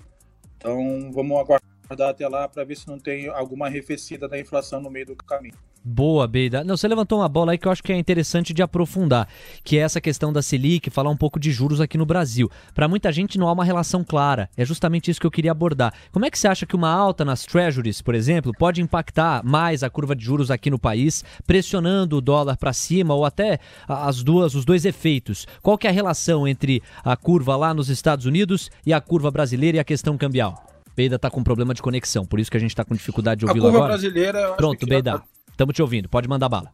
Então, 0.56 1.12
vamos 1.12 1.38
aguardar 1.38 2.08
até 2.08 2.26
lá 2.26 2.48
para 2.48 2.64
ver 2.64 2.76
se 2.76 2.88
não 2.88 2.98
tem 2.98 3.28
alguma 3.28 3.66
arrefecida 3.66 4.26
da 4.26 4.40
inflação 4.40 4.80
no 4.80 4.90
meio 4.90 5.06
do 5.06 5.16
caminho. 5.16 5.54
Boa, 5.84 6.28
Beida. 6.28 6.62
Não, 6.62 6.76
você 6.76 6.86
levantou 6.86 7.18
uma 7.18 7.28
bola 7.28 7.52
aí 7.52 7.58
que 7.58 7.66
eu 7.66 7.72
acho 7.72 7.82
que 7.82 7.92
é 7.92 7.98
interessante 7.98 8.54
de 8.54 8.62
aprofundar, 8.62 9.26
que 9.64 9.76
é 9.76 9.80
essa 9.80 10.00
questão 10.00 10.32
da 10.32 10.40
Selic, 10.40 10.88
falar 10.90 11.10
um 11.10 11.16
pouco 11.16 11.40
de 11.40 11.50
juros 11.50 11.80
aqui 11.80 11.98
no 11.98 12.06
Brasil. 12.06 12.48
Para 12.72 12.86
muita 12.86 13.10
gente 13.10 13.36
não 13.36 13.48
há 13.48 13.52
uma 13.52 13.64
relação 13.64 14.04
clara. 14.04 14.48
É 14.56 14.64
justamente 14.64 15.10
isso 15.10 15.20
que 15.20 15.26
eu 15.26 15.30
queria 15.30 15.50
abordar. 15.50 15.92
Como 16.12 16.24
é 16.24 16.30
que 16.30 16.38
você 16.38 16.46
acha 16.46 16.66
que 16.66 16.76
uma 16.76 16.88
alta 16.88 17.24
nas 17.24 17.44
treasuries, 17.44 18.00
por 18.00 18.14
exemplo, 18.14 18.52
pode 18.56 18.80
impactar 18.80 19.44
mais 19.44 19.82
a 19.82 19.90
curva 19.90 20.14
de 20.14 20.24
juros 20.24 20.52
aqui 20.52 20.70
no 20.70 20.78
país, 20.78 21.24
pressionando 21.46 22.16
o 22.16 22.20
dólar 22.20 22.56
para 22.56 22.72
cima 22.72 23.14
ou 23.14 23.24
até 23.24 23.58
as 23.88 24.22
duas, 24.22 24.54
os 24.54 24.64
dois 24.64 24.84
efeitos? 24.84 25.48
Qual 25.60 25.76
que 25.76 25.88
é 25.88 25.90
a 25.90 25.92
relação 25.92 26.46
entre 26.46 26.80
a 27.04 27.16
curva 27.16 27.56
lá 27.56 27.74
nos 27.74 27.88
Estados 27.88 28.24
Unidos 28.24 28.70
e 28.86 28.92
a 28.92 29.00
curva 29.00 29.32
brasileira 29.32 29.78
e 29.78 29.80
a 29.80 29.84
questão 29.84 30.16
cambial? 30.16 30.64
Beida 30.94 31.16
está 31.16 31.30
com 31.30 31.42
problema 31.42 31.72
de 31.74 31.80
conexão, 31.80 32.26
por 32.26 32.38
isso 32.38 32.50
que 32.50 32.56
a 32.56 32.60
gente 32.60 32.70
está 32.70 32.84
com 32.84 32.94
dificuldade 32.94 33.40
de 33.40 33.46
ouvi-lo 33.46 33.68
agora. 33.68 33.86
Brasileira, 33.86 34.52
Pronto, 34.52 34.86
Beida. 34.86 35.22
Estamos 35.62 35.76
te 35.76 35.82
ouvindo, 35.82 36.08
pode 36.08 36.26
mandar 36.26 36.48
bala. 36.48 36.72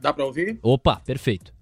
Dá 0.00 0.10
para 0.10 0.24
ouvir? 0.24 0.58
Opa, 0.62 0.96
perfeito. 0.96 1.52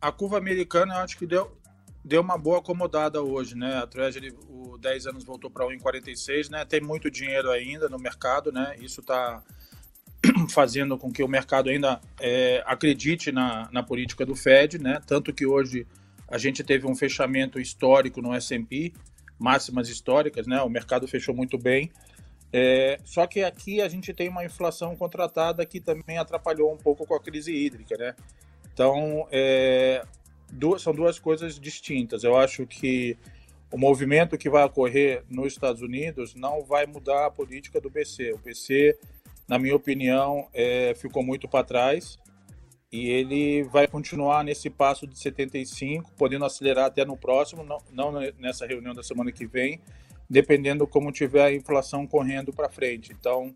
A 0.00 0.10
curva 0.10 0.36
americana 0.36 0.94
eu 0.94 0.98
acho 0.98 1.16
que 1.16 1.24
deu, 1.24 1.56
deu 2.04 2.20
uma 2.20 2.36
boa 2.36 2.58
acomodada 2.58 3.22
hoje, 3.22 3.54
né? 3.54 3.76
A 3.76 3.86
Treasury, 3.86 4.34
o 4.48 4.76
10 4.78 5.06
anos 5.06 5.22
voltou 5.22 5.48
para 5.48 5.64
1,46, 5.64 6.50
né? 6.50 6.64
Tem 6.64 6.80
muito 6.80 7.08
dinheiro 7.08 7.52
ainda 7.52 7.88
no 7.88 8.00
mercado, 8.00 8.50
né? 8.50 8.74
Isso 8.80 9.00
está 9.00 9.44
fazendo 10.50 10.98
com 10.98 11.12
que 11.12 11.22
o 11.22 11.28
mercado 11.28 11.70
ainda 11.70 12.00
é, 12.18 12.64
acredite 12.66 13.30
na, 13.30 13.68
na 13.70 13.84
política 13.84 14.26
do 14.26 14.34
Fed, 14.34 14.80
né? 14.80 15.00
Tanto 15.06 15.32
que 15.32 15.46
hoje 15.46 15.86
a 16.26 16.36
gente 16.36 16.64
teve 16.64 16.84
um 16.84 16.96
fechamento 16.96 17.60
histórico 17.60 18.20
no 18.20 18.34
S&P, 18.34 18.92
máximas 19.38 19.88
históricas, 19.88 20.48
né? 20.48 20.60
O 20.62 20.68
mercado 20.68 21.06
fechou 21.06 21.32
muito 21.32 21.56
bem. 21.56 21.92
É, 22.52 22.98
só 23.04 23.26
que 23.26 23.42
aqui 23.42 23.80
a 23.80 23.88
gente 23.88 24.12
tem 24.12 24.28
uma 24.28 24.44
inflação 24.44 24.94
contratada 24.94 25.64
que 25.64 25.80
também 25.80 26.18
atrapalhou 26.18 26.72
um 26.72 26.76
pouco 26.76 27.06
com 27.06 27.14
a 27.14 27.20
crise 27.20 27.52
hídrica, 27.52 27.96
né? 27.96 28.14
Então, 28.72 29.26
é, 29.30 30.04
duas, 30.50 30.82
são 30.82 30.94
duas 30.94 31.18
coisas 31.18 31.58
distintas. 31.58 32.24
Eu 32.24 32.36
acho 32.36 32.66
que 32.66 33.16
o 33.70 33.78
movimento 33.78 34.36
que 34.36 34.50
vai 34.50 34.64
ocorrer 34.64 35.24
nos 35.30 35.54
Estados 35.54 35.80
Unidos 35.80 36.34
não 36.34 36.62
vai 36.62 36.86
mudar 36.86 37.26
a 37.26 37.30
política 37.30 37.80
do 37.80 37.88
BC. 37.88 38.32
O 38.34 38.38
BC, 38.38 38.98
na 39.48 39.58
minha 39.58 39.74
opinião, 39.74 40.46
é, 40.52 40.94
ficou 40.94 41.22
muito 41.22 41.48
para 41.48 41.64
trás 41.64 42.18
e 42.92 43.08
ele 43.08 43.62
vai 43.62 43.88
continuar 43.88 44.44
nesse 44.44 44.68
passo 44.68 45.06
de 45.06 45.18
75, 45.18 46.12
podendo 46.12 46.44
acelerar 46.44 46.84
até 46.84 47.06
no 47.06 47.16
próximo, 47.16 47.64
não, 47.64 47.78
não 47.90 48.12
nessa 48.38 48.66
reunião 48.66 48.92
da 48.92 49.02
semana 49.02 49.32
que 49.32 49.46
vem, 49.46 49.80
dependendo 50.32 50.86
como 50.86 51.12
tiver 51.12 51.44
a 51.44 51.54
inflação 51.54 52.06
correndo 52.06 52.54
para 52.54 52.70
frente. 52.70 53.12
Então, 53.12 53.52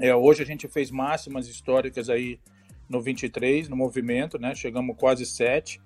é, 0.00 0.16
hoje 0.16 0.42
a 0.42 0.46
gente 0.46 0.66
fez 0.66 0.90
máximas 0.90 1.46
históricas 1.48 2.08
aí 2.08 2.40
no 2.88 2.98
23, 2.98 3.68
no 3.68 3.76
movimento, 3.76 4.38
né? 4.38 4.54
Chegamos 4.54 4.96
quase 4.96 5.26
7. 5.26 5.78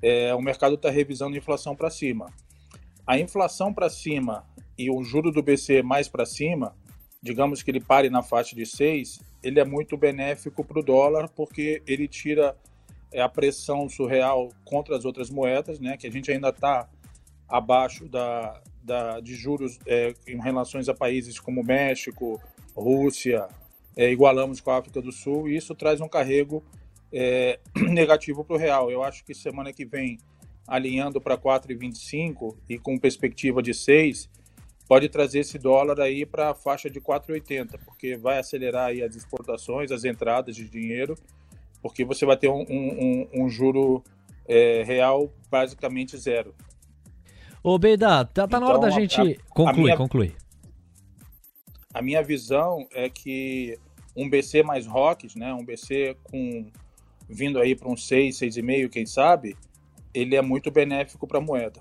É, 0.00 0.32
o 0.36 0.40
mercado 0.40 0.76
está 0.76 0.88
revisando 0.88 1.34
a 1.34 1.38
inflação 1.38 1.74
para 1.74 1.90
cima. 1.90 2.26
A 3.04 3.18
inflação 3.18 3.74
para 3.74 3.90
cima 3.90 4.46
e 4.78 4.88
o 4.88 5.02
juro 5.02 5.32
do 5.32 5.42
BC 5.42 5.82
mais 5.82 6.06
para 6.06 6.24
cima, 6.24 6.72
digamos 7.20 7.60
que 7.60 7.72
ele 7.72 7.80
pare 7.80 8.08
na 8.08 8.22
faixa 8.22 8.54
de 8.54 8.64
6, 8.64 9.18
ele 9.42 9.58
é 9.58 9.64
muito 9.64 9.96
benéfico 9.96 10.64
para 10.64 10.78
o 10.78 10.82
dólar, 10.82 11.28
porque 11.28 11.82
ele 11.88 12.06
tira 12.06 12.56
é, 13.12 13.20
a 13.20 13.28
pressão 13.28 13.88
surreal 13.88 14.50
contra 14.64 14.96
as 14.96 15.04
outras 15.04 15.28
moedas, 15.28 15.80
né? 15.80 15.96
Que 15.96 16.06
a 16.06 16.12
gente 16.12 16.30
ainda 16.30 16.50
está 16.50 16.88
abaixo 17.48 18.08
da, 18.08 18.62
da, 18.84 19.18
de 19.18 19.34
juros 19.34 19.78
é, 19.86 20.14
em 20.28 20.40
relações 20.40 20.88
a 20.88 20.94
países 20.94 21.40
como 21.40 21.64
México, 21.64 22.40
Rússia, 22.76 23.48
é, 23.96 24.10
igualamos 24.10 24.60
com 24.60 24.70
a 24.70 24.78
África 24.78 25.00
do 25.00 25.10
Sul, 25.10 25.48
e 25.48 25.56
isso 25.56 25.74
traz 25.74 26.00
um 26.00 26.08
carrego 26.08 26.62
é, 27.12 27.58
negativo 27.90 28.44
para 28.44 28.56
o 28.56 28.58
real. 28.58 28.90
Eu 28.90 29.02
acho 29.02 29.24
que 29.24 29.34
semana 29.34 29.72
que 29.72 29.84
vem, 29.84 30.18
alinhando 30.66 31.20
para 31.20 31.38
4,25 31.38 32.56
e 32.68 32.78
com 32.78 32.98
perspectiva 32.98 33.62
de 33.62 33.72
6, 33.72 34.28
pode 34.86 35.08
trazer 35.08 35.40
esse 35.40 35.58
dólar 35.58 36.00
aí 36.00 36.26
para 36.26 36.50
a 36.50 36.54
faixa 36.54 36.90
de 36.90 37.00
4,80, 37.00 37.78
porque 37.84 38.16
vai 38.16 38.38
acelerar 38.38 38.88
aí 38.88 39.02
as 39.02 39.16
exportações, 39.16 39.90
as 39.90 40.04
entradas 40.04 40.54
de 40.56 40.68
dinheiro, 40.68 41.16
porque 41.80 42.04
você 42.04 42.26
vai 42.26 42.36
ter 42.36 42.48
um, 42.48 42.64
um, 42.68 43.28
um 43.32 43.48
juro 43.48 44.02
é, 44.46 44.82
real 44.82 45.30
basicamente 45.50 46.16
zero. 46.18 46.54
Ô, 47.64 47.78
Beida, 47.78 48.26
tá, 48.26 48.46
tá 48.46 48.60
na 48.60 48.66
hora 48.66 48.78
da 48.78 48.88
então, 48.88 49.00
gente. 49.00 49.18
A, 49.18 49.54
conclui, 49.54 49.70
a 49.70 49.84
minha, 49.84 49.96
conclui. 49.96 50.36
A 51.94 52.02
minha 52.02 52.22
visão 52.22 52.86
é 52.92 53.08
que 53.08 53.78
um 54.14 54.28
BC 54.28 54.62
mais 54.62 54.86
rocks, 54.86 55.34
né? 55.34 55.54
Um 55.54 55.64
BC 55.64 56.14
com 56.22 56.70
vindo 57.26 57.58
aí 57.58 57.74
para 57.74 57.88
um 57.88 57.96
6, 57.96 58.36
6,5, 58.36 58.90
quem 58.90 59.06
sabe, 59.06 59.56
ele 60.12 60.36
é 60.36 60.42
muito 60.42 60.70
benéfico 60.70 61.26
para 61.26 61.38
a 61.38 61.40
moeda. 61.40 61.80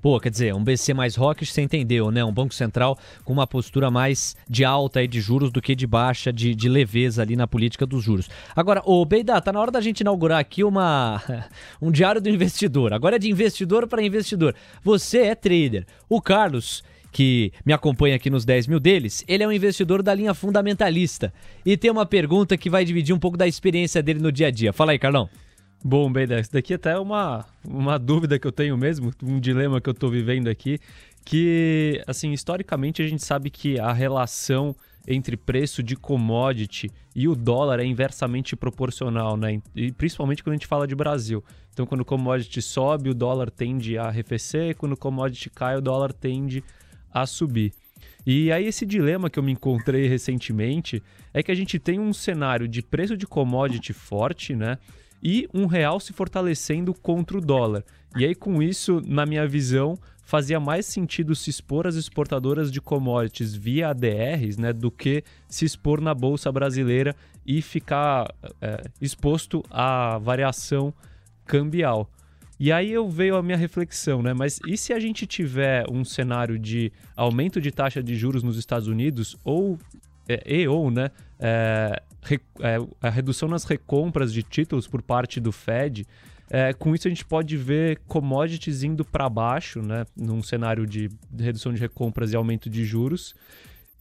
Pô, 0.00 0.18
quer 0.20 0.30
dizer, 0.30 0.54
um 0.54 0.62
BC 0.62 0.94
mais 0.94 1.16
rock, 1.16 1.44
você 1.44 1.62
entendeu, 1.62 2.10
né? 2.10 2.24
Um 2.24 2.32
Banco 2.32 2.54
Central 2.54 2.98
com 3.24 3.32
uma 3.32 3.46
postura 3.46 3.90
mais 3.90 4.36
de 4.48 4.64
alta 4.64 5.00
aí 5.00 5.08
de 5.08 5.20
juros 5.20 5.50
do 5.50 5.60
que 5.60 5.74
de 5.74 5.86
baixa, 5.86 6.32
de, 6.32 6.54
de 6.54 6.68
leveza 6.68 7.22
ali 7.22 7.36
na 7.36 7.46
política 7.46 7.86
dos 7.86 8.02
juros. 8.02 8.28
Agora, 8.54 8.82
ô 8.84 9.04
Beida, 9.04 9.40
tá 9.40 9.52
na 9.52 9.60
hora 9.60 9.70
da 9.70 9.80
gente 9.80 10.00
inaugurar 10.00 10.38
aqui 10.38 10.64
uma 10.64 11.22
um 11.80 11.90
diário 11.90 12.20
do 12.20 12.28
investidor. 12.28 12.92
Agora 12.92 13.16
é 13.16 13.18
de 13.18 13.30
investidor 13.30 13.86
para 13.86 14.02
investidor. 14.02 14.54
Você 14.82 15.18
é 15.18 15.34
trader. 15.34 15.86
O 16.08 16.20
Carlos 16.20 16.82
que 17.16 17.50
me 17.64 17.72
acompanha 17.72 18.14
aqui 18.16 18.28
nos 18.28 18.44
10 18.44 18.66
mil 18.66 18.78
deles, 18.78 19.24
ele 19.26 19.42
é 19.42 19.48
um 19.48 19.52
investidor 19.52 20.02
da 20.02 20.12
linha 20.12 20.34
fundamentalista. 20.34 21.32
E 21.64 21.74
tem 21.74 21.90
uma 21.90 22.04
pergunta 22.04 22.58
que 22.58 22.68
vai 22.68 22.84
dividir 22.84 23.14
um 23.14 23.18
pouco 23.18 23.38
da 23.38 23.46
experiência 23.46 24.02
dele 24.02 24.20
no 24.20 24.30
dia 24.30 24.48
a 24.48 24.50
dia. 24.50 24.70
Fala 24.70 24.92
aí, 24.92 24.98
Carlão. 24.98 25.26
Bom, 25.88 26.10
bem, 26.10 26.26
isso 26.40 26.52
daqui 26.52 26.74
até 26.74 26.90
é 26.94 26.98
uma, 26.98 27.46
uma 27.64 27.96
dúvida 27.96 28.40
que 28.40 28.46
eu 28.48 28.50
tenho 28.50 28.76
mesmo, 28.76 29.12
um 29.22 29.38
dilema 29.38 29.80
que 29.80 29.88
eu 29.88 29.92
estou 29.92 30.10
vivendo 30.10 30.48
aqui, 30.48 30.80
que, 31.24 32.02
assim, 32.08 32.32
historicamente 32.32 33.00
a 33.00 33.06
gente 33.06 33.24
sabe 33.24 33.50
que 33.50 33.78
a 33.78 33.92
relação 33.92 34.74
entre 35.06 35.36
preço 35.36 35.84
de 35.84 35.94
commodity 35.94 36.90
e 37.14 37.28
o 37.28 37.36
dólar 37.36 37.78
é 37.78 37.84
inversamente 37.84 38.56
proporcional, 38.56 39.36
né? 39.36 39.62
E 39.76 39.92
principalmente 39.92 40.42
quando 40.42 40.54
a 40.54 40.56
gente 40.56 40.66
fala 40.66 40.88
de 40.88 40.96
Brasil. 40.96 41.44
Então, 41.72 41.86
quando 41.86 42.00
o 42.00 42.04
commodity 42.04 42.60
sobe, 42.60 43.08
o 43.08 43.14
dólar 43.14 43.48
tende 43.48 43.96
a 43.96 44.06
arrefecer, 44.06 44.74
quando 44.74 44.94
o 44.94 44.96
commodity 44.96 45.48
cai, 45.50 45.76
o 45.76 45.80
dólar 45.80 46.12
tende 46.12 46.64
a 47.14 47.24
subir. 47.26 47.72
E 48.26 48.50
aí 48.50 48.66
esse 48.66 48.84
dilema 48.84 49.30
que 49.30 49.38
eu 49.38 49.42
me 49.42 49.52
encontrei 49.52 50.08
recentemente 50.08 51.00
é 51.32 51.44
que 51.44 51.52
a 51.52 51.54
gente 51.54 51.78
tem 51.78 52.00
um 52.00 52.12
cenário 52.12 52.66
de 52.66 52.82
preço 52.82 53.16
de 53.16 53.24
commodity 53.24 53.92
forte, 53.92 54.56
né? 54.56 54.78
E 55.26 55.48
um 55.52 55.66
real 55.66 55.98
se 55.98 56.12
fortalecendo 56.12 56.94
contra 56.94 57.36
o 57.36 57.40
dólar. 57.40 57.82
E 58.16 58.24
aí, 58.24 58.32
com 58.32 58.62
isso, 58.62 59.02
na 59.04 59.26
minha 59.26 59.44
visão, 59.44 59.98
fazia 60.22 60.60
mais 60.60 60.86
sentido 60.86 61.34
se 61.34 61.50
expor 61.50 61.84
às 61.84 61.96
exportadoras 61.96 62.70
de 62.70 62.80
commodities 62.80 63.52
via 63.52 63.88
ADRs 63.88 64.56
né, 64.56 64.72
do 64.72 64.88
que 64.88 65.24
se 65.48 65.64
expor 65.64 66.00
na 66.00 66.14
Bolsa 66.14 66.52
Brasileira 66.52 67.12
e 67.44 67.60
ficar 67.60 68.32
é, 68.62 68.84
exposto 69.00 69.64
à 69.68 70.16
variação 70.18 70.94
cambial. 71.44 72.08
E 72.58 72.70
aí 72.70 72.92
eu 72.92 73.10
veio 73.10 73.36
a 73.36 73.42
minha 73.42 73.58
reflexão, 73.58 74.22
né? 74.22 74.32
Mas 74.32 74.60
e 74.64 74.76
se 74.76 74.92
a 74.92 75.00
gente 75.00 75.26
tiver 75.26 75.84
um 75.90 76.04
cenário 76.04 76.56
de 76.56 76.92
aumento 77.16 77.60
de 77.60 77.72
taxa 77.72 78.00
de 78.00 78.14
juros 78.14 78.44
nos 78.44 78.56
Estados 78.56 78.86
Unidos 78.86 79.36
ou 79.44 79.76
é, 80.28 80.42
e 80.46 80.68
ou 80.68 80.88
né, 80.88 81.10
é, 81.38 82.02
é, 82.60 82.76
a 83.00 83.10
redução 83.10 83.48
nas 83.48 83.64
recompras 83.64 84.32
de 84.32 84.42
títulos 84.42 84.86
por 84.86 85.02
parte 85.02 85.40
do 85.40 85.52
Fed, 85.52 86.06
é, 86.48 86.72
com 86.72 86.94
isso 86.94 87.08
a 87.08 87.10
gente 87.10 87.24
pode 87.24 87.56
ver 87.56 88.00
commodities 88.06 88.82
indo 88.82 89.04
para 89.04 89.28
baixo, 89.28 89.82
né, 89.82 90.04
num 90.16 90.42
cenário 90.42 90.86
de 90.86 91.10
redução 91.36 91.72
de 91.72 91.80
recompras 91.80 92.32
e 92.32 92.36
aumento 92.36 92.70
de 92.70 92.84
juros, 92.84 93.34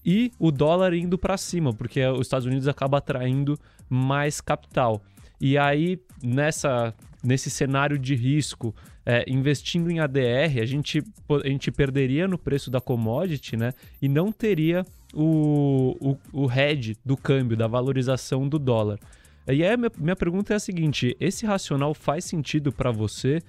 e 0.05 0.31
o 0.37 0.51
dólar 0.51 0.93
indo 0.93 1.17
para 1.17 1.35
cima, 1.37 1.73
porque 1.73 2.05
os 2.05 2.21
Estados 2.21 2.45
Unidos 2.45 2.67
acaba 2.67 2.99
atraindo 2.99 3.59
mais 3.89 4.39
capital. 4.39 5.01
E 5.41 5.57
aí, 5.57 5.99
nessa, 6.23 6.93
nesse 7.23 7.49
cenário 7.49 7.97
de 7.97 8.13
risco, 8.13 8.73
é, 9.03 9.25
investindo 9.27 9.89
em 9.89 9.99
ADR, 9.99 10.61
a 10.61 10.65
gente, 10.65 11.03
a 11.43 11.47
gente 11.47 11.71
perderia 11.71 12.27
no 12.27 12.37
preço 12.37 12.69
da 12.69 12.79
commodity, 12.79 13.57
né? 13.57 13.73
E 14.01 14.07
não 14.07 14.31
teria 14.31 14.85
o, 15.13 15.95
o, 15.99 16.43
o 16.43 16.45
head 16.45 16.97
do 17.03 17.15
câmbio, 17.15 17.57
da 17.57 17.67
valorização 17.67 18.47
do 18.47 18.59
dólar. 18.59 18.99
E 19.47 19.63
aí 19.63 19.77
minha, 19.77 19.91
minha 19.97 20.15
pergunta 20.15 20.53
é 20.53 20.55
a 20.55 20.59
seguinte: 20.59 21.15
esse 21.19 21.45
racional 21.45 21.93
faz 21.93 22.25
sentido 22.25 22.71
para 22.71 22.91
você? 22.91 23.41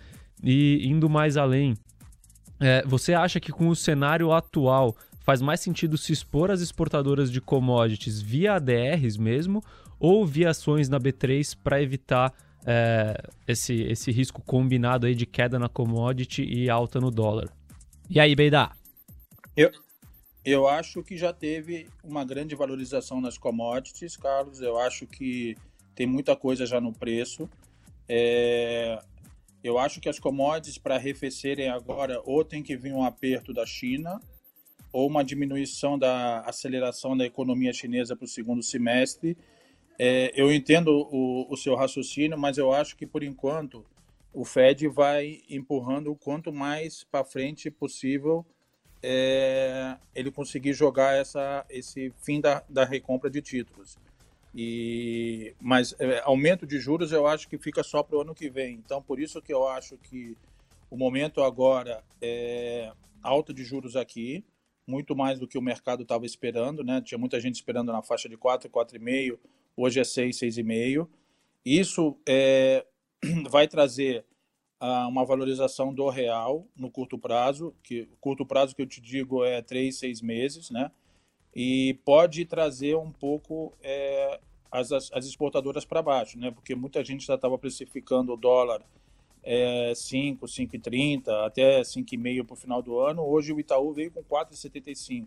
E 0.43 0.87
indo 0.87 1.09
mais 1.09 1.37
além, 1.37 1.75
é, 2.61 2.85
você 2.87 3.15
acha 3.15 3.41
que 3.41 3.51
com 3.51 3.69
o 3.69 3.77
cenário 3.77 4.33
atual 4.33 4.95
faz 5.21 5.41
mais 5.41 5.61
sentido 5.61 5.97
se 5.97 6.13
expor 6.13 6.51
às 6.51 6.61
exportadoras 6.61 7.33
de 7.33 7.41
commodities 7.41 8.21
via 8.21 8.55
ADRs 8.55 9.17
mesmo 9.17 9.63
ou 9.99 10.27
via 10.27 10.51
ações 10.51 10.89
na 10.89 11.01
B3 11.01 11.57
para 11.65 11.83
evitar 11.83 12.33
é, 12.67 13.17
esse, 13.49 13.83
esse 13.83 14.13
risco 14.13 14.43
combinado 14.43 15.07
aí 15.07 15.15
de 15.15 15.25
queda 15.25 15.59
na 15.59 15.69
commodity 15.69 16.43
e 16.43 16.69
alta 16.69 17.01
no 17.01 17.11
dólar? 17.11 17.49
E 18.09 18.21
aí, 18.21 18.37
Beidá? 18.37 18.73
Eu, 19.57 19.71
eu 20.47 20.69
acho 20.69 21.03
que 21.03 21.17
já 21.17 21.33
teve 21.33 21.89
uma 22.05 22.25
grande 22.25 22.55
valorização 22.55 23.21
nas 23.21 23.37
commodities, 23.37 24.17
Carlos. 24.17 24.61
Eu 24.61 24.79
acho 24.79 25.05
que 25.05 25.57
tem 25.93 26.07
muita 26.07 26.37
coisa 26.37 26.65
já 26.65 26.81
no 26.81 26.93
preço. 26.93 27.51
É... 28.09 28.97
Eu 29.65 29.77
acho 29.77 30.01
que 30.01 30.09
as 30.09 30.21
commodities, 30.21 30.79
para 30.79 30.95
arrefecerem 30.95 31.69
agora, 31.69 32.23
ou 32.25 32.45
tem 32.45 32.63
que 32.63 32.77
vir 32.77 32.93
um 32.93 33.03
aperto 33.03 33.53
da 33.53 33.67
China, 33.67 34.21
ou 34.93 35.09
uma 35.09 35.25
diminuição 35.25 35.99
da 35.99 36.43
aceleração 36.43 37.17
da 37.17 37.27
economia 37.27 37.73
chinesa 37.73 38.15
para 38.15 38.27
o 38.27 38.29
segundo 38.29 38.63
semestre. 38.63 39.37
É, 39.99 40.31
eu 40.41 40.53
entendo 40.53 41.09
o, 41.11 41.53
o 41.53 41.57
seu 41.57 41.75
raciocínio, 41.75 42.39
mas 42.39 42.57
eu 42.57 42.71
acho 42.73 42.97
que, 42.97 43.05
por 43.05 43.25
enquanto, 43.25 43.85
o 44.33 44.45
Fed 44.45 44.87
vai 44.87 45.41
empurrando 45.51 46.13
o 46.13 46.17
quanto 46.17 46.53
mais 46.53 47.03
para 47.03 47.25
frente 47.25 47.69
possível 47.69 48.47
é, 49.09 49.97
ele 50.13 50.33
conseguir 50.33 50.73
jogar 50.73 51.17
essa, 51.17 51.65
esse 51.71 52.13
fim 52.23 52.41
da, 52.41 52.65
da 52.69 52.85
recompra 52.85 53.31
de 53.31 53.41
títulos. 53.41 53.97
E, 54.53 55.55
mas 55.61 55.95
é, 56.01 56.21
aumento 56.25 56.67
de 56.67 56.81
juros 56.81 57.13
eu 57.13 57.25
acho 57.25 57.49
que 57.49 57.57
fica 57.57 57.85
só 57.85 58.03
para 58.03 58.17
o 58.17 58.23
ano 58.23 58.35
que 58.35 58.51
vem. 58.51 58.75
Então, 58.85 59.01
por 59.01 59.21
isso 59.21 59.41
que 59.41 59.53
eu 59.53 59.69
acho 59.69 59.97
que 59.99 60.37
o 60.91 60.97
momento 60.97 61.41
agora 61.41 62.03
é 62.21 62.93
alta 63.23 63.55
de 63.55 63.63
juros 63.63 63.95
aqui, 63.95 64.45
muito 64.85 65.15
mais 65.15 65.39
do 65.39 65.47
que 65.47 65.57
o 65.57 65.63
mercado 65.63 66.03
estava 66.03 66.27
esperando. 66.27 66.83
Né? 66.83 67.01
Tinha 67.01 67.19
muita 67.19 67.39
gente 67.39 67.55
esperando 67.55 67.93
na 67.93 68.03
faixa 68.03 68.29
de 68.29 68.37
4, 68.37 68.69
4,5, 68.69 69.39
hoje 69.77 70.01
é 70.01 70.05
6, 70.05 70.37
6,5. 70.37 71.07
Isso 71.65 72.19
é, 72.27 72.85
vai 73.49 73.69
trazer 73.69 74.25
uma 74.81 75.25
valorização 75.25 75.93
do 75.93 76.09
real 76.09 76.67
no 76.77 76.91
curto 76.91 77.19
prazo, 77.19 77.75
que 77.83 78.09
curto 78.21 78.45
prazo 78.45 78.75
que 78.75 78.83
eu 78.83 78.87
te 78.87 79.01
digo 79.01 79.45
é 79.45 79.63
três, 79.63 79.99
seis 79.99 80.21
meses, 80.21 80.71
né? 80.71 80.91
E 81.55 81.95
pode 82.05 82.45
trazer 82.45 82.97
um 82.97 83.11
pouco 83.11 83.73
é, 83.83 84.39
as, 84.71 84.93
as 84.93 85.25
exportadoras 85.25 85.85
para 85.85 86.03
baixo, 86.03 86.39
né? 86.39 86.51
Porque 86.51 86.75
muita 86.75 87.03
gente 87.03 87.27
já 87.27 87.35
estava 87.35 87.57
precificando 87.57 88.35
o 88.35 88.37
dólar 88.37 88.83
é, 89.43 89.95
5, 89.95 90.45
5,30, 90.45 91.47
até 91.47 91.81
5,5 91.81 92.45
para 92.45 92.55
o 92.55 92.57
final 92.57 92.83
do 92.83 92.99
ano. 92.99 93.23
Hoje 93.23 93.53
o 93.53 93.61
Itaú 93.61 93.93
veio 93.93 94.11
com 94.11 94.23
4,75. 94.23 95.27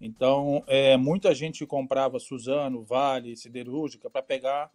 Então, 0.00 0.62
é, 0.66 0.96
muita 0.96 1.34
gente 1.34 1.66
comprava 1.66 2.18
Suzano, 2.18 2.82
Vale, 2.82 3.36
Siderúrgica 3.36 4.08
para 4.08 4.22
pegar 4.22 4.70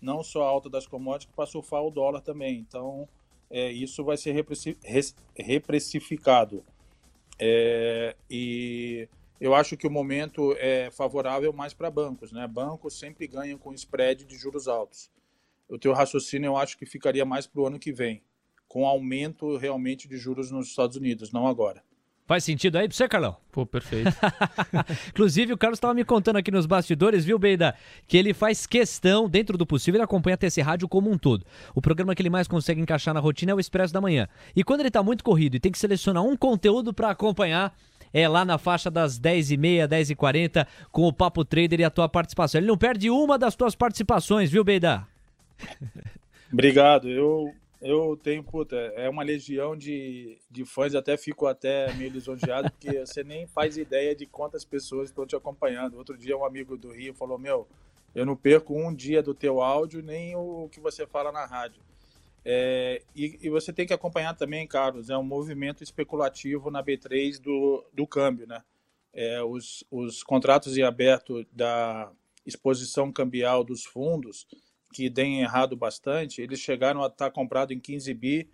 não 0.00 0.22
só 0.22 0.42
a 0.42 0.48
alta 0.48 0.68
das 0.68 0.86
commodities, 0.86 1.32
para 1.34 1.46
surfar 1.46 1.82
o 1.82 1.90
dólar 1.90 2.20
também. 2.20 2.58
Então, 2.58 3.08
é, 3.52 3.70
isso 3.70 4.02
vai 4.02 4.16
ser 4.16 4.34
repressificado. 5.36 6.64
É, 7.38 8.16
e 8.28 9.06
eu 9.38 9.54
acho 9.54 9.76
que 9.76 9.86
o 9.86 9.90
momento 9.90 10.56
é 10.58 10.90
favorável 10.90 11.52
mais 11.52 11.74
para 11.74 11.90
bancos. 11.90 12.32
Né? 12.32 12.46
Bancos 12.48 12.98
sempre 12.98 13.26
ganham 13.26 13.58
com 13.58 13.74
spread 13.74 14.24
de 14.24 14.36
juros 14.36 14.66
altos. 14.66 15.10
O 15.68 15.78
teu 15.78 15.92
raciocínio 15.92 16.48
eu 16.48 16.56
acho 16.56 16.78
que 16.78 16.86
ficaria 16.86 17.26
mais 17.26 17.46
para 17.46 17.60
o 17.60 17.66
ano 17.66 17.78
que 17.78 17.92
vem, 17.92 18.22
com 18.66 18.86
aumento 18.86 19.56
realmente 19.58 20.08
de 20.08 20.16
juros 20.16 20.50
nos 20.50 20.68
Estados 20.68 20.96
Unidos, 20.96 21.30
não 21.30 21.46
agora. 21.46 21.84
Faz 22.24 22.44
sentido 22.44 22.76
aí 22.76 22.86
pra 22.86 22.96
você, 22.96 23.08
Carlão? 23.08 23.36
Pô, 23.50 23.66
perfeito. 23.66 24.10
Inclusive, 25.10 25.52
o 25.52 25.58
Carlos 25.58 25.76
estava 25.76 25.92
me 25.92 26.04
contando 26.04 26.36
aqui 26.36 26.52
nos 26.52 26.66
bastidores, 26.66 27.24
viu, 27.24 27.36
Beida? 27.38 27.74
Que 28.06 28.16
ele 28.16 28.32
faz 28.32 28.64
questão, 28.64 29.28
dentro 29.28 29.58
do 29.58 29.66
possível, 29.66 29.98
ele 29.98 30.04
acompanha 30.04 30.34
a 30.34 30.36
TC 30.36 30.62
Rádio 30.62 30.88
como 30.88 31.10
um 31.10 31.18
todo. 31.18 31.44
O 31.74 31.82
programa 31.82 32.14
que 32.14 32.22
ele 32.22 32.30
mais 32.30 32.46
consegue 32.46 32.80
encaixar 32.80 33.12
na 33.12 33.18
rotina 33.18 33.50
é 33.50 33.54
o 33.54 33.60
Expresso 33.60 33.92
da 33.92 34.00
Manhã. 34.00 34.28
E 34.54 34.62
quando 34.62 34.80
ele 34.80 34.88
está 34.88 35.02
muito 35.02 35.24
corrido 35.24 35.56
e 35.56 35.60
tem 35.60 35.72
que 35.72 35.78
selecionar 35.78 36.22
um 36.22 36.36
conteúdo 36.36 36.94
para 36.94 37.10
acompanhar, 37.10 37.74
é 38.14 38.28
lá 38.28 38.44
na 38.44 38.56
faixa 38.56 38.88
das 38.88 39.18
10h30, 39.18 39.88
10h40, 39.88 40.66
com 40.92 41.02
o 41.02 41.12
Papo 41.12 41.44
Trader 41.44 41.80
e 41.80 41.84
a 41.84 41.90
tua 41.90 42.08
participação. 42.08 42.60
Ele 42.60 42.68
não 42.68 42.78
perde 42.78 43.10
uma 43.10 43.36
das 43.36 43.56
tuas 43.56 43.74
participações, 43.74 44.48
viu, 44.48 44.62
Beida? 44.62 45.06
Obrigado. 46.52 47.08
Eu 47.08 47.52
eu 47.82 48.16
tenho, 48.16 48.44
puta, 48.44 48.76
é 48.76 49.08
uma 49.10 49.24
legião 49.24 49.76
de, 49.76 50.38
de 50.48 50.64
fãs, 50.64 50.94
até 50.94 51.16
fico 51.16 51.48
até 51.48 51.92
meio 51.94 52.12
lisonjeado, 52.12 52.70
porque 52.70 53.00
você 53.04 53.24
nem 53.24 53.44
faz 53.48 53.76
ideia 53.76 54.14
de 54.14 54.24
quantas 54.24 54.64
pessoas 54.64 55.10
estão 55.10 55.26
te 55.26 55.34
acompanhando. 55.34 55.98
Outro 55.98 56.16
dia 56.16 56.38
um 56.38 56.44
amigo 56.44 56.76
do 56.76 56.92
Rio 56.92 57.12
falou, 57.12 57.36
meu, 57.36 57.66
eu 58.14 58.24
não 58.24 58.36
perco 58.36 58.72
um 58.72 58.94
dia 58.94 59.20
do 59.20 59.34
teu 59.34 59.60
áudio, 59.60 60.00
nem 60.00 60.36
o 60.36 60.68
que 60.70 60.78
você 60.78 61.04
fala 61.08 61.32
na 61.32 61.44
rádio. 61.44 61.82
É, 62.44 63.02
e, 63.16 63.38
e, 63.42 63.50
você 63.50 63.72
tem 63.72 63.86
que 63.86 63.92
acompanhar 63.92 64.34
também, 64.34 64.66
Carlos, 64.66 65.10
é 65.10 65.16
um 65.16 65.22
movimento 65.22 65.82
especulativo 65.82 66.70
na 66.70 66.82
B3 66.82 67.40
do, 67.40 67.84
do 67.92 68.06
câmbio, 68.06 68.46
né? 68.46 68.62
É, 69.12 69.42
os, 69.42 69.84
os 69.90 70.22
contratos 70.22 70.76
em 70.76 70.82
aberto 70.82 71.44
da 71.52 72.10
exposição 72.46 73.12
cambial 73.12 73.62
dos 73.62 73.84
fundos 73.84 74.46
que 74.92 75.10
deem 75.10 75.40
errado 75.40 75.76
bastante, 75.76 76.40
eles 76.40 76.60
chegaram 76.60 77.02
a 77.02 77.08
estar 77.08 77.30
comprado 77.30 77.72
em 77.72 77.80
15 77.80 78.14
bi 78.14 78.48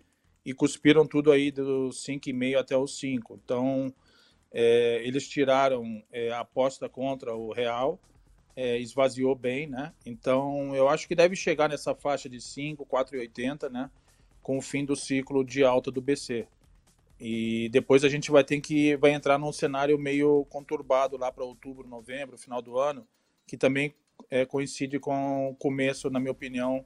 e 0.45 0.53
cuspiram 0.53 1.05
tudo 1.05 1.31
aí 1.31 1.51
dos 1.51 2.03
5,5 2.03 2.57
até 2.57 2.77
os 2.77 2.97
5. 2.99 3.39
Então, 3.43 3.93
é, 4.51 5.01
eles 5.05 5.27
tiraram 5.27 6.03
é, 6.11 6.31
a 6.31 6.39
aposta 6.39 6.89
contra 6.89 7.35
o 7.35 7.51
real, 7.51 7.99
é, 8.55 8.79
esvaziou 8.79 9.35
bem, 9.35 9.67
né? 9.67 9.93
Então, 10.05 10.75
eu 10.75 10.89
acho 10.89 11.07
que 11.07 11.15
deve 11.15 11.35
chegar 11.35 11.69
nessa 11.69 11.93
faixa 11.93 12.27
de 12.27 12.41
5, 12.41 12.85
4,80, 12.85 13.69
né? 13.69 13.91
Com 14.41 14.57
o 14.57 14.61
fim 14.61 14.83
do 14.83 14.95
ciclo 14.95 15.43
de 15.43 15.63
alta 15.63 15.91
do 15.91 16.01
BC. 16.01 16.47
E 17.19 17.67
depois 17.69 18.03
a 18.03 18.09
gente 18.09 18.31
vai 18.31 18.43
ter 18.43 18.61
que 18.61 18.95
vai 18.95 19.11
entrar 19.11 19.37
num 19.37 19.51
cenário 19.51 19.99
meio 19.99 20.45
conturbado 20.45 21.17
lá 21.17 21.31
para 21.31 21.43
outubro, 21.43 21.87
novembro, 21.87 22.37
final 22.37 22.61
do 22.61 22.79
ano, 22.79 23.05
que 23.45 23.57
também 23.57 23.93
é, 24.29 24.45
coincide 24.45 24.99
com 24.99 25.49
o 25.49 25.55
começo, 25.55 26.09
na 26.09 26.19
minha 26.19 26.31
opinião, 26.31 26.83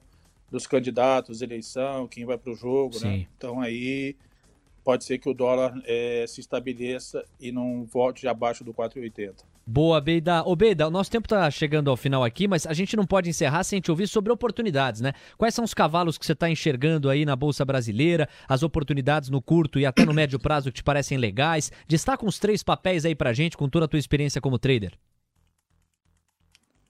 dos 0.50 0.66
candidatos, 0.66 1.42
eleição, 1.42 2.06
quem 2.06 2.24
vai 2.24 2.38
para 2.38 2.52
o 2.52 2.56
jogo, 2.56 2.98
né? 3.00 3.26
Então 3.36 3.60
aí 3.60 4.16
pode 4.84 5.04
ser 5.04 5.18
que 5.18 5.28
o 5.28 5.34
dólar 5.34 5.74
é, 5.86 6.24
se 6.28 6.40
estabeleça 6.40 7.24
e 7.40 7.50
não 7.50 7.84
volte 7.84 8.28
abaixo 8.28 8.62
do 8.62 8.72
4,80. 8.72 9.34
Boa, 9.66 9.98
Beida. 9.98 10.42
Ô, 10.46 10.54
Beida, 10.54 10.86
o 10.86 10.90
nosso 10.90 11.10
tempo 11.10 11.24
está 11.24 11.50
chegando 11.50 11.88
ao 11.88 11.96
final 11.96 12.22
aqui, 12.22 12.46
mas 12.46 12.66
a 12.66 12.74
gente 12.74 12.94
não 12.94 13.06
pode 13.06 13.30
encerrar 13.30 13.64
sem 13.64 13.80
te 13.80 13.90
ouvir 13.90 14.06
sobre 14.06 14.30
oportunidades, 14.30 15.00
né? 15.00 15.14
Quais 15.38 15.54
são 15.54 15.64
os 15.64 15.72
cavalos 15.72 16.18
que 16.18 16.26
você 16.26 16.32
está 16.32 16.50
enxergando 16.50 17.08
aí 17.08 17.24
na 17.24 17.34
Bolsa 17.34 17.64
Brasileira, 17.64 18.28
as 18.46 18.62
oportunidades 18.62 19.30
no 19.30 19.40
curto 19.40 19.80
e 19.80 19.86
até 19.86 20.04
no 20.04 20.12
médio 20.12 20.38
prazo 20.38 20.70
que 20.70 20.76
te 20.76 20.84
parecem 20.84 21.16
legais? 21.16 21.72
Destaca 21.88 22.26
uns 22.26 22.38
três 22.38 22.62
papéis 22.62 23.06
aí 23.06 23.14
pra 23.14 23.32
gente 23.32 23.56
com 23.56 23.66
toda 23.66 23.86
a 23.86 23.88
tua 23.88 23.98
experiência 23.98 24.38
como 24.38 24.58
trader. 24.58 24.92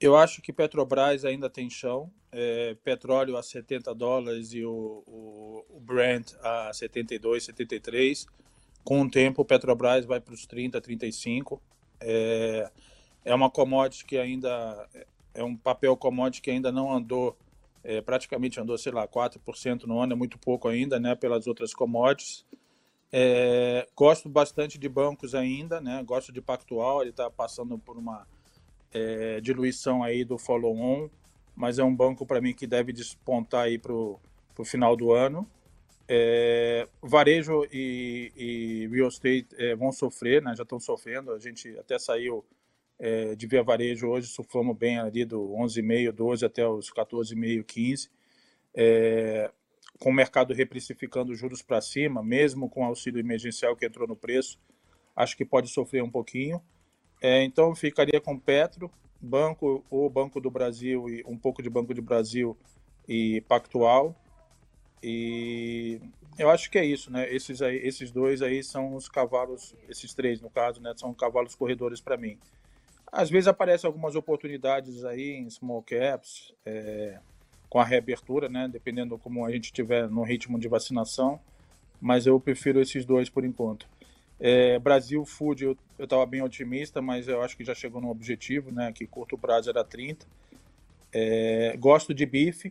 Eu 0.04 0.18
acho 0.18 0.42
que 0.42 0.52
Petrobras 0.52 1.24
ainda 1.24 1.48
tem 1.48 1.70
chão. 1.70 2.12
É, 2.30 2.76
petróleo 2.84 3.38
a 3.38 3.42
70 3.42 3.94
dólares 3.94 4.52
e 4.52 4.62
o, 4.62 5.02
o, 5.06 5.64
o, 5.70 5.80
Brent 5.80 6.34
a 6.42 6.70
72, 6.74 7.42
73. 7.42 8.26
Com 8.84 9.00
o 9.00 9.10
tempo, 9.10 9.40
o 9.40 9.44
Petrobras 9.46 10.04
vai 10.04 10.20
para 10.20 10.34
os 10.34 10.44
30, 10.44 10.78
35. 10.78 11.58
É, 11.98 12.70
é 13.24 13.34
uma 13.34 13.48
commodity 13.48 14.04
que 14.04 14.18
ainda 14.18 14.86
é 15.32 15.42
um 15.42 15.56
papel 15.56 15.96
commodity 15.96 16.42
que 16.42 16.50
ainda 16.50 16.70
não 16.70 16.92
andou, 16.92 17.34
é, 17.82 18.02
praticamente 18.02 18.60
andou, 18.60 18.76
sei 18.76 18.92
lá, 18.92 19.08
4% 19.08 19.84
no 19.84 19.98
ano, 20.00 20.12
é 20.12 20.16
muito 20.16 20.38
pouco 20.38 20.68
ainda, 20.68 21.00
né, 21.00 21.14
pelas 21.14 21.46
outras 21.46 21.72
commodities. 21.72 22.44
É, 23.10 23.88
gosto 23.96 24.28
bastante 24.28 24.76
de 24.76 24.86
bancos 24.86 25.34
ainda, 25.34 25.80
né, 25.80 26.02
gosto 26.04 26.30
de 26.30 26.42
Pactual, 26.42 27.00
ele 27.00 27.08
está 27.08 27.30
passando 27.30 27.78
por 27.78 27.96
uma 27.96 28.26
é, 28.94 29.40
diluição 29.40 30.02
aí 30.02 30.24
do 30.24 30.38
follow-on, 30.38 31.11
mas 31.54 31.78
é 31.78 31.85
um 31.85 31.94
banco 31.94 32.24
para 32.24 32.40
mim 32.40 32.54
que 32.54 32.66
deve 32.66 32.92
despontar 32.92 33.64
aí 33.64 33.78
para 33.78 33.92
o 33.92 34.20
final 34.64 34.96
do 34.96 35.12
ano. 35.12 35.48
É, 36.07 36.87
varejo 37.02 37.66
e, 37.72 38.30
e, 38.37 38.88
real 38.88 39.09
estate 39.09 39.48
é, 39.57 39.74
vão 39.74 39.90
sofrer, 39.90 40.40
né? 40.42 40.54
já 40.54 40.62
estão 40.62 40.78
sofrendo. 40.78 41.33
A 41.33 41.38
gente 41.38 41.76
até 41.78 41.98
saiu 41.98 42.44
é, 42.98 43.35
de 43.35 43.46
via 43.46 43.62
varejo 43.62 44.09
hoje, 44.09 44.28
surfamos 44.28 44.76
bem 44.76 44.98
ali 44.98 45.24
do 45.24 45.40
11,5, 45.59 46.12
12 46.12 46.44
até 46.44 46.66
os 46.66 46.92
14,5, 46.92 47.64
15. 47.64 48.11
É, 48.76 49.50
com 49.98 50.11
o 50.11 50.12
mercado 50.12 50.52
reprecificando 50.52 51.35
juros 51.35 51.62
para 51.62 51.80
cima, 51.80 52.22
mesmo 52.22 52.68
com 52.68 52.83
o 52.83 52.85
auxílio 52.85 53.20
emergencial 53.20 53.76
que 53.76 53.87
entrou 53.87 54.07
no 54.07 54.16
preço, 54.16 54.59
acho 55.14 55.37
que 55.37 55.44
pode 55.44 55.68
sofrer 55.68 56.02
um 56.02 56.11
pouquinho. 56.11 56.61
É, 57.20 57.42
então 57.42 57.74
ficaria 57.74 58.20
com 58.20 58.38
Petro, 58.38 58.90
Banco 59.20 59.85
ou 59.90 60.09
Banco 60.11 60.40
do 60.40 60.50
Brasil 60.50 61.09
e 61.09 61.24
um 61.27 61.37
pouco 61.37 61.62
de 61.62 61.70
Banco 61.70 61.94
do 61.94 62.03
Brasil 62.03 62.57
e 63.09 63.40
Pactual. 63.42 64.14
E 65.03 66.00
eu 66.38 66.50
acho 66.50 66.70
que 66.70 66.79
é 66.79 66.85
isso, 66.85 67.11
né? 67.11 67.33
Esses, 67.33 67.62
aí, 67.62 67.77
esses 67.77 68.11
dois 68.11 68.42
aí 68.42 68.62
são 68.62 68.94
os 68.94 69.09
cavalos, 69.09 69.74
esses 69.88 70.14
três 70.14 70.40
no 70.40 70.50
caso, 70.50 70.81
né? 70.81 70.92
São 70.96 71.12
cavalos 71.14 71.55
corredores 71.55 72.00
para 72.00 72.16
mim. 72.16 72.38
Às 73.12 73.31
vezes 73.31 73.46
aparecem 73.46 73.87
algumas 73.87 74.16
oportunidades 74.16 75.05
aí 75.05 75.33
em 75.33 75.48
small 75.48 75.83
caps, 75.83 76.53
é, 76.66 77.20
com 77.68 77.79
a 77.79 77.85
reabertura, 77.85 78.48
né? 78.48 78.68
Dependendo 78.70 79.16
como 79.18 79.44
a 79.44 79.50
gente 79.50 79.66
estiver 79.66 80.09
no 80.09 80.22
ritmo 80.22 80.59
de 80.59 80.68
vacinação. 80.68 81.38
Mas 82.00 82.27
eu 82.27 82.40
prefiro 82.40 82.81
esses 82.81 83.05
dois 83.05 83.31
por 83.31 83.44
enquanto. 83.44 83.87
É, 84.46 84.78
Brasil 84.78 85.24
Food, 85.24 85.64
eu 85.64 85.78
estava 85.98 86.26
bem 86.26 86.42
otimista, 86.42 87.00
mas 87.00 87.28
eu 87.28 87.40
acho 87.40 87.57
que 87.57 87.64
já 87.64 87.74
chegou 87.74 87.98
no 87.98 88.11
objetivo, 88.11 88.70
né? 88.70 88.92
Que 88.92 89.07
curto 89.07 89.38
prazo 89.38 89.70
era 89.70 89.83
30. 89.83 90.26
É, 91.11 91.74
gosto 91.78 92.12
de 92.12 92.26
bife, 92.26 92.68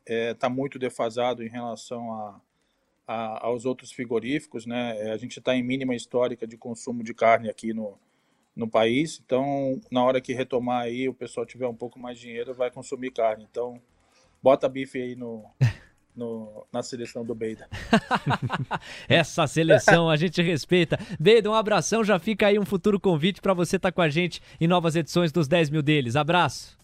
está 0.00 0.14
é, 0.14 0.34
tá 0.34 0.50
muito 0.50 0.78
defasado 0.78 1.42
em 1.42 1.48
relação 1.48 2.12
a, 2.12 2.40
a, 3.06 3.46
aos 3.46 3.64
outros 3.64 3.90
frigoríficos, 3.92 4.66
né? 4.66 4.94
É, 4.98 5.10
a 5.10 5.16
gente 5.16 5.38
está 5.38 5.56
em 5.56 5.62
mínima 5.62 5.94
histórica 5.94 6.46
de 6.46 6.58
consumo 6.58 7.02
de 7.02 7.14
carne 7.14 7.48
aqui 7.48 7.72
no, 7.72 7.98
no 8.54 8.68
país, 8.68 9.18
então 9.24 9.80
na 9.90 10.04
hora 10.04 10.20
que 10.20 10.34
retomar 10.34 10.82
aí, 10.82 11.08
o 11.08 11.14
pessoal 11.14 11.46
tiver 11.46 11.66
um 11.66 11.74
pouco 11.74 11.98
mais 11.98 12.18
de 12.18 12.26
dinheiro, 12.26 12.52
vai 12.52 12.70
consumir 12.70 13.10
carne. 13.10 13.48
Então, 13.50 13.80
bota 14.42 14.68
bife 14.68 15.00
aí 15.00 15.16
no, 15.16 15.46
no, 16.16 16.66
na 16.72 16.82
seleção 16.82 17.24
do 17.24 17.34
Beida. 17.34 17.68
Essa 19.08 19.46
seleção 19.46 20.08
a 20.08 20.16
gente 20.16 20.40
respeita. 20.40 20.98
Beida, 21.20 21.50
um 21.50 21.54
abração, 21.54 22.02
já 22.02 22.18
fica 22.18 22.46
aí 22.46 22.58
um 22.58 22.64
futuro 22.64 22.98
convite 22.98 23.40
para 23.40 23.52
você 23.52 23.76
estar 23.76 23.90
tá 23.90 23.92
com 23.92 24.00
a 24.00 24.08
gente 24.08 24.40
em 24.60 24.66
novas 24.66 24.96
edições 24.96 25.30
dos 25.30 25.46
10 25.46 25.70
mil 25.70 25.82
deles. 25.82 26.16
Abraço. 26.16 26.76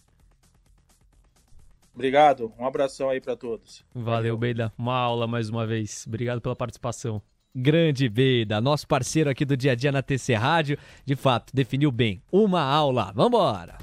Obrigado, 1.93 2.51
um 2.57 2.65
abração 2.65 3.09
aí 3.09 3.21
para 3.21 3.35
todos. 3.35 3.83
Valeu, 3.93 4.35
Beida. 4.37 4.71
Uma 4.77 4.95
aula 4.95 5.27
mais 5.27 5.49
uma 5.49 5.65
vez. 5.65 6.05
Obrigado 6.07 6.41
pela 6.41 6.55
participação. 6.55 7.21
Grande 7.55 8.09
Beida, 8.09 8.59
nosso 8.59 8.87
parceiro 8.87 9.29
aqui 9.29 9.45
do 9.45 9.55
dia 9.55 9.73
a 9.73 9.75
dia 9.75 9.91
na 9.91 10.01
TC 10.01 10.33
Rádio, 10.33 10.75
de 11.05 11.15
fato, 11.15 11.53
definiu 11.53 11.91
bem. 11.91 12.19
Uma 12.31 12.61
aula. 12.61 13.11
Vambora! 13.13 13.77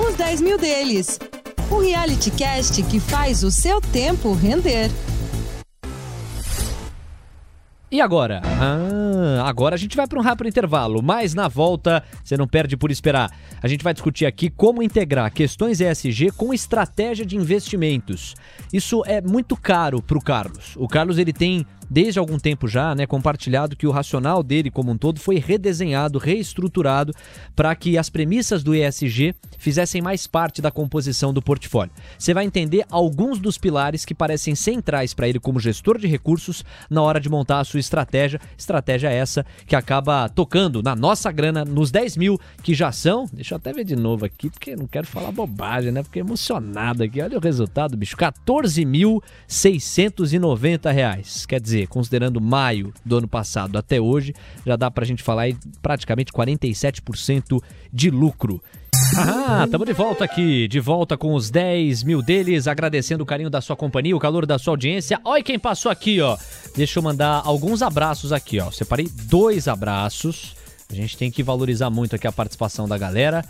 Os 0.00 0.14
10 0.14 0.40
mil 0.40 0.56
deles 0.56 1.18
o 1.70 1.80
reality 1.80 2.30
cast 2.30 2.82
que 2.82 2.98
faz 2.98 3.42
o 3.42 3.50
seu 3.50 3.80
tempo 3.80 4.32
render. 4.32 4.90
E 7.90 8.02
agora? 8.02 8.42
Ah, 8.44 9.48
agora 9.48 9.74
a 9.74 9.78
gente 9.78 9.96
vai 9.96 10.06
para 10.06 10.18
um 10.18 10.22
rápido 10.22 10.46
intervalo, 10.46 11.02
mas 11.02 11.32
na 11.32 11.48
volta 11.48 12.04
você 12.22 12.36
não 12.36 12.46
perde 12.46 12.76
por 12.76 12.90
esperar. 12.90 13.30
A 13.62 13.66
gente 13.66 13.82
vai 13.82 13.94
discutir 13.94 14.26
aqui 14.26 14.50
como 14.50 14.82
integrar 14.82 15.32
questões 15.32 15.80
ESG 15.80 16.32
com 16.32 16.52
estratégia 16.52 17.24
de 17.24 17.36
investimentos. 17.36 18.34
Isso 18.70 19.02
é 19.06 19.22
muito 19.22 19.56
caro 19.56 20.02
para 20.02 20.18
o 20.18 20.22
Carlos. 20.22 20.76
O 20.76 20.86
Carlos 20.86 21.16
ele 21.16 21.32
tem 21.32 21.64
desde 21.90 22.18
algum 22.18 22.38
tempo 22.38 22.68
já, 22.68 22.94
né, 22.94 23.06
compartilhado 23.06 23.76
que 23.76 23.86
o 23.86 23.90
racional 23.90 24.42
dele 24.42 24.70
como 24.70 24.92
um 24.92 24.98
todo 24.98 25.20
foi 25.20 25.38
redesenhado, 25.38 26.18
reestruturado 26.18 27.14
para 27.54 27.74
que 27.74 27.96
as 27.96 28.10
premissas 28.10 28.62
do 28.62 28.74
ESG 28.74 29.34
fizessem 29.58 30.02
mais 30.02 30.26
parte 30.26 30.62
da 30.62 30.70
composição 30.70 31.32
do 31.32 31.42
portfólio. 31.42 31.92
Você 32.18 32.34
vai 32.34 32.44
entender 32.44 32.84
alguns 32.90 33.38
dos 33.38 33.56
pilares 33.58 34.04
que 34.04 34.14
parecem 34.14 34.54
centrais 34.54 35.14
para 35.14 35.28
ele 35.28 35.40
como 35.40 35.60
gestor 35.60 35.98
de 35.98 36.06
recursos 36.06 36.64
na 36.90 37.02
hora 37.02 37.20
de 37.20 37.28
montar 37.28 37.60
a 37.60 37.64
sua 37.64 37.80
estratégia. 37.80 38.40
Estratégia 38.56 39.10
essa 39.10 39.44
que 39.66 39.76
acaba 39.76 40.28
tocando 40.28 40.82
na 40.82 40.96
nossa 40.96 41.32
grana, 41.32 41.64
nos 41.64 41.90
10 41.90 42.16
mil 42.16 42.40
que 42.62 42.74
já 42.74 42.92
são. 42.92 43.26
Deixa 43.32 43.54
eu 43.54 43.56
até 43.56 43.72
ver 43.72 43.84
de 43.84 43.96
novo 43.96 44.24
aqui, 44.24 44.48
porque 44.50 44.76
não 44.76 44.86
quero 44.86 45.06
falar 45.06 45.32
bobagem, 45.32 45.92
né? 45.92 46.02
Fiquei 46.02 46.22
emocionado 46.22 47.02
aqui. 47.02 47.20
Olha 47.20 47.36
o 47.38 47.40
resultado, 47.40 47.96
bicho: 47.96 48.16
14.690 48.16 50.92
reais. 50.92 51.46
Quer 51.46 51.60
dizer, 51.60 51.77
considerando 51.86 52.40
maio 52.40 52.92
do 53.04 53.18
ano 53.18 53.28
passado 53.28 53.78
até 53.78 54.00
hoje, 54.00 54.34
já 54.66 54.76
dá 54.76 54.90
pra 54.90 55.04
gente 55.04 55.22
falar 55.22 55.42
aí 55.42 55.56
praticamente 55.82 56.32
47% 56.32 57.62
de 57.92 58.10
lucro. 58.10 58.62
Ah, 59.16 59.64
estamos 59.64 59.86
de 59.86 59.92
volta 59.92 60.24
aqui, 60.24 60.68
de 60.68 60.80
volta 60.80 61.16
com 61.16 61.34
os 61.34 61.50
10 61.50 62.02
mil 62.02 62.20
deles, 62.20 62.66
agradecendo 62.66 63.22
o 63.22 63.26
carinho 63.26 63.50
da 63.50 63.60
sua 63.60 63.76
companhia, 63.76 64.16
o 64.16 64.20
calor 64.20 64.44
da 64.44 64.58
sua 64.58 64.72
audiência. 64.72 65.20
Olha 65.24 65.42
quem 65.42 65.58
passou 65.58 65.90
aqui, 65.90 66.20
ó. 66.20 66.36
Deixa 66.76 66.98
eu 66.98 67.02
mandar 67.02 67.42
alguns 67.44 67.80
abraços 67.82 68.32
aqui, 68.32 68.60
ó. 68.60 68.70
Separei 68.70 69.08
dois 69.24 69.68
abraços. 69.68 70.56
A 70.90 70.94
gente 70.94 71.16
tem 71.16 71.30
que 71.30 71.42
valorizar 71.42 71.90
muito 71.90 72.16
aqui 72.16 72.26
a 72.26 72.32
participação 72.32 72.88
da 72.88 72.96
galera. 72.96 73.44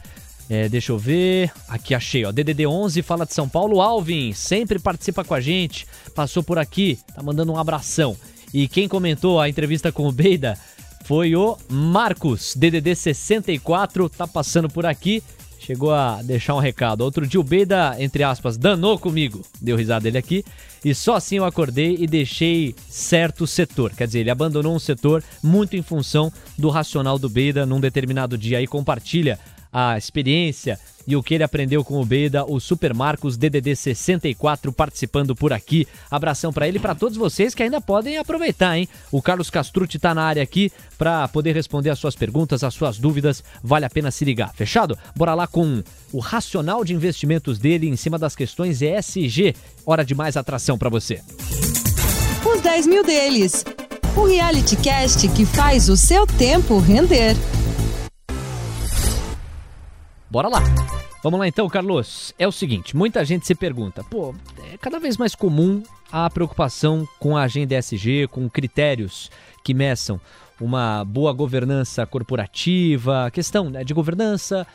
É, 0.51 0.69
deixa 0.69 0.93
eu 0.93 0.99
ver. 0.99 1.53
Aqui 1.69 1.95
achei, 1.95 2.25
ó. 2.25 2.33
DDD11 2.33 3.03
fala 3.03 3.27
de 3.27 3.35
São 3.35 3.49
Paulo. 3.49 3.81
Alvin 3.81 4.33
sempre 4.33 4.79
participa 4.79 5.25
com 5.25 5.35
a 5.35 5.41
gente. 5.41 5.87
Passou 6.15 6.43
por 6.43 6.59
aqui, 6.59 6.99
tá 7.15 7.23
mandando 7.23 7.53
um 7.53 7.59
abração. 7.59 8.17
E 8.53 8.67
quem 8.67 8.89
comentou 8.89 9.41
a 9.41 9.49
entrevista 9.49 9.93
com 9.93 10.09
o 10.09 10.13
Beida 10.13 10.59
foi 11.05 11.35
o 11.37 11.57
Marcos, 11.68 12.55
DDD64, 12.59 14.11
tá 14.11 14.27
passando 14.27 14.68
por 14.68 14.87
aqui. 14.87 15.22
Chegou 15.59 15.93
a 15.93 16.22
deixar 16.22 16.55
um 16.55 16.61
recado. 16.61 17.03
Outro 17.03 17.27
dia 17.27 17.39
o 17.39 17.45
Beida, 17.45 17.95
entre 17.99 18.22
aspas, 18.22 18.57
danou 18.57 18.99
comigo. 18.99 19.43
Deu 19.61 19.77
risada 19.77 20.09
ele 20.09 20.16
aqui. 20.16 20.43
E 20.83 20.95
só 20.95 21.16
assim 21.16 21.37
eu 21.37 21.45
acordei 21.45 21.97
e 21.99 22.07
deixei 22.07 22.75
certo 22.89 23.47
setor. 23.47 23.93
Quer 23.93 24.07
dizer, 24.07 24.20
ele 24.20 24.31
abandonou 24.31 24.75
um 24.75 24.79
setor 24.79 25.22
muito 25.43 25.77
em 25.77 25.83
função 25.83 26.33
do 26.57 26.70
racional 26.70 27.18
do 27.18 27.29
Beida 27.29 27.66
num 27.66 27.81
determinado 27.81 28.39
dia. 28.39 28.59
Aí 28.59 28.66
compartilha 28.66 29.39
a 29.73 29.97
experiência 29.97 30.79
e 31.09 31.16
o 31.16 31.23
que 31.23 31.33
ele 31.33 31.43
aprendeu 31.43 31.83
com 31.83 31.99
o 31.99 32.05
Beida, 32.05 32.45
o 32.45 32.61
Super 32.61 32.93
Marcos 32.93 33.39
DDD 33.39 33.75
64 33.75 34.71
participando 34.71 35.35
por 35.35 35.55
aqui. 35.55 35.89
Abração 36.11 36.53
para 36.53 36.69
ele 36.69 36.77
e 36.77 36.81
para 36.81 36.95
todos 36.95 37.16
vocês 37.16 37.55
que 37.55 37.62
ainda 37.62 37.81
podem 37.81 38.19
aproveitar, 38.19 38.77
hein? 38.77 38.87
O 39.11 39.23
Carlos 39.23 39.49
Castrucci 39.49 39.99
tá 39.99 40.14
na 40.14 40.23
área 40.23 40.43
aqui 40.43 40.71
para 40.99 41.27
poder 41.29 41.55
responder 41.55 41.89
as 41.89 41.99
suas 41.99 42.14
perguntas, 42.14 42.62
as 42.62 42.75
suas 42.75 42.99
dúvidas. 42.99 43.43
Vale 43.62 43.87
a 43.87 43.91
pena 43.91 44.11
se 44.11 44.23
ligar. 44.23 44.53
Fechado? 44.55 44.99
Bora 45.16 45.33
lá 45.33 45.47
com 45.47 45.83
o 46.12 46.19
racional 46.19 46.85
de 46.85 46.93
investimentos 46.93 47.59
dele 47.59 47.89
em 47.89 47.97
cima 47.97 48.19
das 48.19 48.37
questões 48.37 48.83
ESG. 48.83 49.57
Hora 49.87 50.05
de 50.05 50.14
mais 50.14 50.37
atração 50.37 50.77
para 50.77 50.91
você. 50.91 51.23
Os 52.45 52.61
10 52.61 52.87
mil 52.87 53.03
deles. 53.03 53.64
O 54.14 54.27
reality 54.27 54.77
cast 54.77 55.27
que 55.29 55.47
faz 55.47 55.89
o 55.89 55.97
seu 55.97 56.27
tempo 56.27 56.79
render. 56.79 57.35
Bora 60.31 60.49
lá. 60.49 60.61
Vamos 61.22 61.41
lá 61.41 61.49
então, 61.49 61.68
Carlos. 61.68 62.35
É 62.39 62.47
o 62.47 62.53
seguinte, 62.53 62.97
muita 62.97 63.24
gente 63.24 63.47
se 63.47 63.55
pergunta, 63.55 64.05
pô, 64.05 64.35
é 64.72 64.76
cada 64.76 65.01
vez 65.01 65.16
mais 65.16 65.35
comum 65.35 65.83
a 66.12 66.29
preocupação 66.31 67.07
com 67.18 67.37
a 67.37 67.43
agenda 67.43 67.76
ESG, 67.76 68.29
com 68.31 68.49
critérios 68.49 69.31
que 69.64 69.74
meçam 69.74 70.20
uma 70.61 71.05
boa 71.05 71.33
governança 71.33 72.05
corporativa, 72.07 73.31
questão 73.33 73.70
né, 73.70 73.85
de 73.85 73.95
governança, 73.95 74.66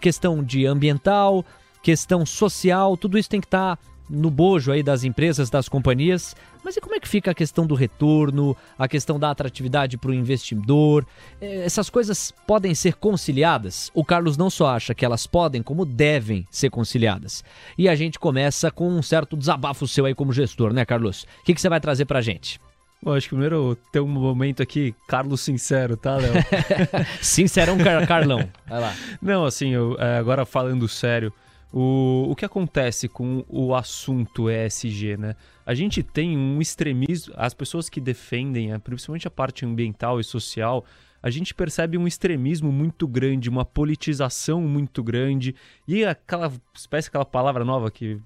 questão 0.00 0.42
de 0.42 0.66
ambiental, 0.66 1.44
questão 1.82 2.24
social, 2.24 2.96
tudo 2.96 3.18
isso 3.18 3.28
tem 3.28 3.40
que 3.40 3.46
estar 3.46 3.76
tá 3.76 3.82
no 4.10 4.30
bojo 4.30 4.72
aí 4.72 4.82
das 4.82 5.04
empresas, 5.04 5.48
das 5.48 5.68
companhias. 5.68 6.34
Mas 6.64 6.76
e 6.76 6.80
como 6.80 6.94
é 6.94 7.00
que 7.00 7.08
fica 7.08 7.30
a 7.30 7.34
questão 7.34 7.66
do 7.66 7.74
retorno, 7.74 8.56
a 8.78 8.88
questão 8.88 9.18
da 9.18 9.30
atratividade 9.30 9.96
para 9.96 10.10
o 10.10 10.14
investidor? 10.14 11.06
É, 11.40 11.64
essas 11.64 11.88
coisas 11.88 12.34
podem 12.46 12.74
ser 12.74 12.94
conciliadas? 12.94 13.90
O 13.94 14.04
Carlos 14.04 14.36
não 14.36 14.50
só 14.50 14.68
acha 14.68 14.94
que 14.94 15.04
elas 15.04 15.26
podem, 15.26 15.62
como 15.62 15.86
devem 15.86 16.46
ser 16.50 16.70
conciliadas. 16.70 17.44
E 17.78 17.88
a 17.88 17.94
gente 17.94 18.18
começa 18.18 18.70
com 18.70 18.88
um 18.88 19.02
certo 19.02 19.36
desabafo 19.36 19.86
seu 19.86 20.04
aí 20.04 20.14
como 20.14 20.32
gestor, 20.32 20.72
né, 20.72 20.84
Carlos? 20.84 21.22
O 21.40 21.44
que, 21.44 21.54
que 21.54 21.60
você 21.60 21.68
vai 21.68 21.80
trazer 21.80 22.04
para 22.04 22.18
a 22.18 22.22
gente? 22.22 22.60
Bom, 23.02 23.14
acho 23.14 23.28
que 23.28 23.34
primeiro 23.34 23.78
tem 23.90 24.02
um 24.02 24.06
momento 24.06 24.62
aqui, 24.62 24.94
Carlos 25.08 25.40
Sincero, 25.40 25.96
tá, 25.96 26.16
Léo? 26.16 26.34
Sincerão 27.22 27.78
Car 27.78 28.06
Carlão. 28.06 28.46
Vai 28.68 28.80
lá. 28.80 28.94
Não, 29.22 29.46
assim, 29.46 29.70
eu, 29.70 29.96
é, 29.98 30.18
agora 30.18 30.44
falando 30.44 30.86
sério, 30.86 31.32
o, 31.72 32.26
o 32.28 32.36
que 32.36 32.44
acontece 32.44 33.08
com 33.08 33.44
o 33.48 33.74
assunto 33.74 34.50
ESG, 34.50 35.16
né? 35.16 35.36
A 35.64 35.74
gente 35.74 36.02
tem 36.02 36.36
um 36.36 36.60
extremismo, 36.60 37.32
as 37.36 37.54
pessoas 37.54 37.88
que 37.88 38.00
defendem, 38.00 38.76
principalmente 38.80 39.28
a 39.28 39.30
parte 39.30 39.64
ambiental 39.64 40.18
e 40.18 40.24
social, 40.24 40.84
a 41.22 41.30
gente 41.30 41.54
percebe 41.54 41.98
um 41.98 42.06
extremismo 42.06 42.72
muito 42.72 43.06
grande, 43.06 43.48
uma 43.48 43.64
politização 43.64 44.60
muito 44.62 45.02
grande 45.02 45.54
e 45.86 46.04
aquela 46.04 46.52
espécie, 46.74 47.08
aquela 47.08 47.26
palavra 47.26 47.64
nova 47.64 47.90
que, 47.90 48.20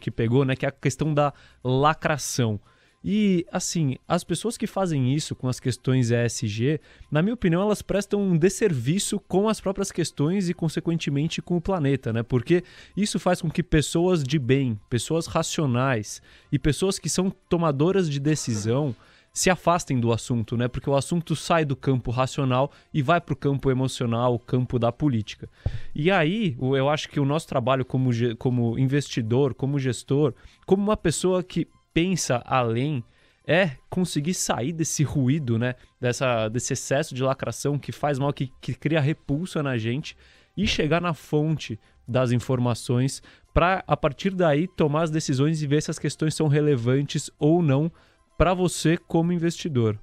que 0.00 0.10
pegou, 0.10 0.44
né? 0.44 0.54
Que 0.54 0.66
é 0.66 0.68
a 0.68 0.72
questão 0.72 1.14
da 1.14 1.32
lacração. 1.64 2.60
E, 3.02 3.46
assim, 3.50 3.96
as 4.06 4.22
pessoas 4.22 4.58
que 4.58 4.66
fazem 4.66 5.14
isso 5.14 5.34
com 5.34 5.48
as 5.48 5.58
questões 5.58 6.10
ESG, 6.10 6.80
na 7.10 7.22
minha 7.22 7.34
opinião, 7.34 7.62
elas 7.62 7.80
prestam 7.80 8.20
um 8.20 8.36
desserviço 8.36 9.18
com 9.20 9.48
as 9.48 9.58
próprias 9.58 9.90
questões 9.90 10.50
e, 10.50 10.54
consequentemente, 10.54 11.40
com 11.40 11.56
o 11.56 11.60
planeta, 11.60 12.12
né? 12.12 12.22
Porque 12.22 12.62
isso 12.94 13.18
faz 13.18 13.40
com 13.40 13.50
que 13.50 13.62
pessoas 13.62 14.22
de 14.22 14.38
bem, 14.38 14.78
pessoas 14.90 15.26
racionais 15.26 16.20
e 16.52 16.58
pessoas 16.58 16.98
que 16.98 17.08
são 17.08 17.30
tomadoras 17.48 18.08
de 18.08 18.20
decisão 18.20 18.94
se 19.32 19.48
afastem 19.48 19.98
do 19.98 20.12
assunto, 20.12 20.56
né? 20.56 20.68
Porque 20.68 20.90
o 20.90 20.96
assunto 20.96 21.34
sai 21.34 21.64
do 21.64 21.76
campo 21.76 22.10
racional 22.10 22.70
e 22.92 23.00
vai 23.00 23.20
para 23.20 23.32
o 23.32 23.36
campo 23.36 23.70
emocional, 23.70 24.34
o 24.34 24.38
campo 24.38 24.78
da 24.78 24.92
política. 24.92 25.48
E 25.94 26.10
aí, 26.10 26.56
eu 26.60 26.88
acho 26.88 27.08
que 27.08 27.20
o 27.20 27.24
nosso 27.24 27.46
trabalho 27.46 27.84
como, 27.84 28.10
como 28.36 28.78
investidor, 28.78 29.54
como 29.54 29.78
gestor, 29.78 30.34
como 30.66 30.82
uma 30.82 30.96
pessoa 30.96 31.42
que 31.42 31.66
pensa 31.92 32.42
além 32.44 33.04
é 33.46 33.72
conseguir 33.88 34.34
sair 34.34 34.72
desse 34.72 35.02
ruído, 35.02 35.58
né? 35.58 35.74
Dessa, 36.00 36.48
desse 36.48 36.72
excesso 36.72 37.14
de 37.14 37.22
lacração 37.22 37.78
que 37.78 37.90
faz 37.90 38.18
mal, 38.18 38.32
que, 38.32 38.52
que 38.60 38.74
cria 38.74 39.00
repulsa 39.00 39.62
na 39.62 39.76
gente 39.76 40.16
e 40.56 40.66
chegar 40.66 41.00
na 41.00 41.14
fonte 41.14 41.78
das 42.06 42.32
informações 42.32 43.22
para, 43.52 43.82
a 43.86 43.96
partir 43.96 44.30
daí, 44.30 44.68
tomar 44.68 45.02
as 45.02 45.10
decisões 45.10 45.62
e 45.62 45.66
ver 45.66 45.82
se 45.82 45.90
as 45.90 45.98
questões 45.98 46.34
são 46.34 46.48
relevantes 46.48 47.30
ou 47.38 47.62
não 47.62 47.90
para 48.36 48.54
você 48.54 48.96
como 48.96 49.32
investidor. 49.32 49.98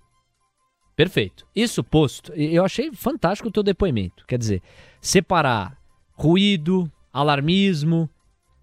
Perfeito. 0.95 1.45
Isso 1.55 1.83
posto, 1.83 2.33
eu 2.33 2.65
achei 2.65 2.91
fantástico 2.91 3.49
o 3.49 3.51
teu 3.51 3.63
depoimento. 3.63 4.25
Quer 4.25 4.39
dizer, 4.39 4.61
separar 4.99 5.77
ruído, 6.13 6.91
alarmismo 7.13 8.09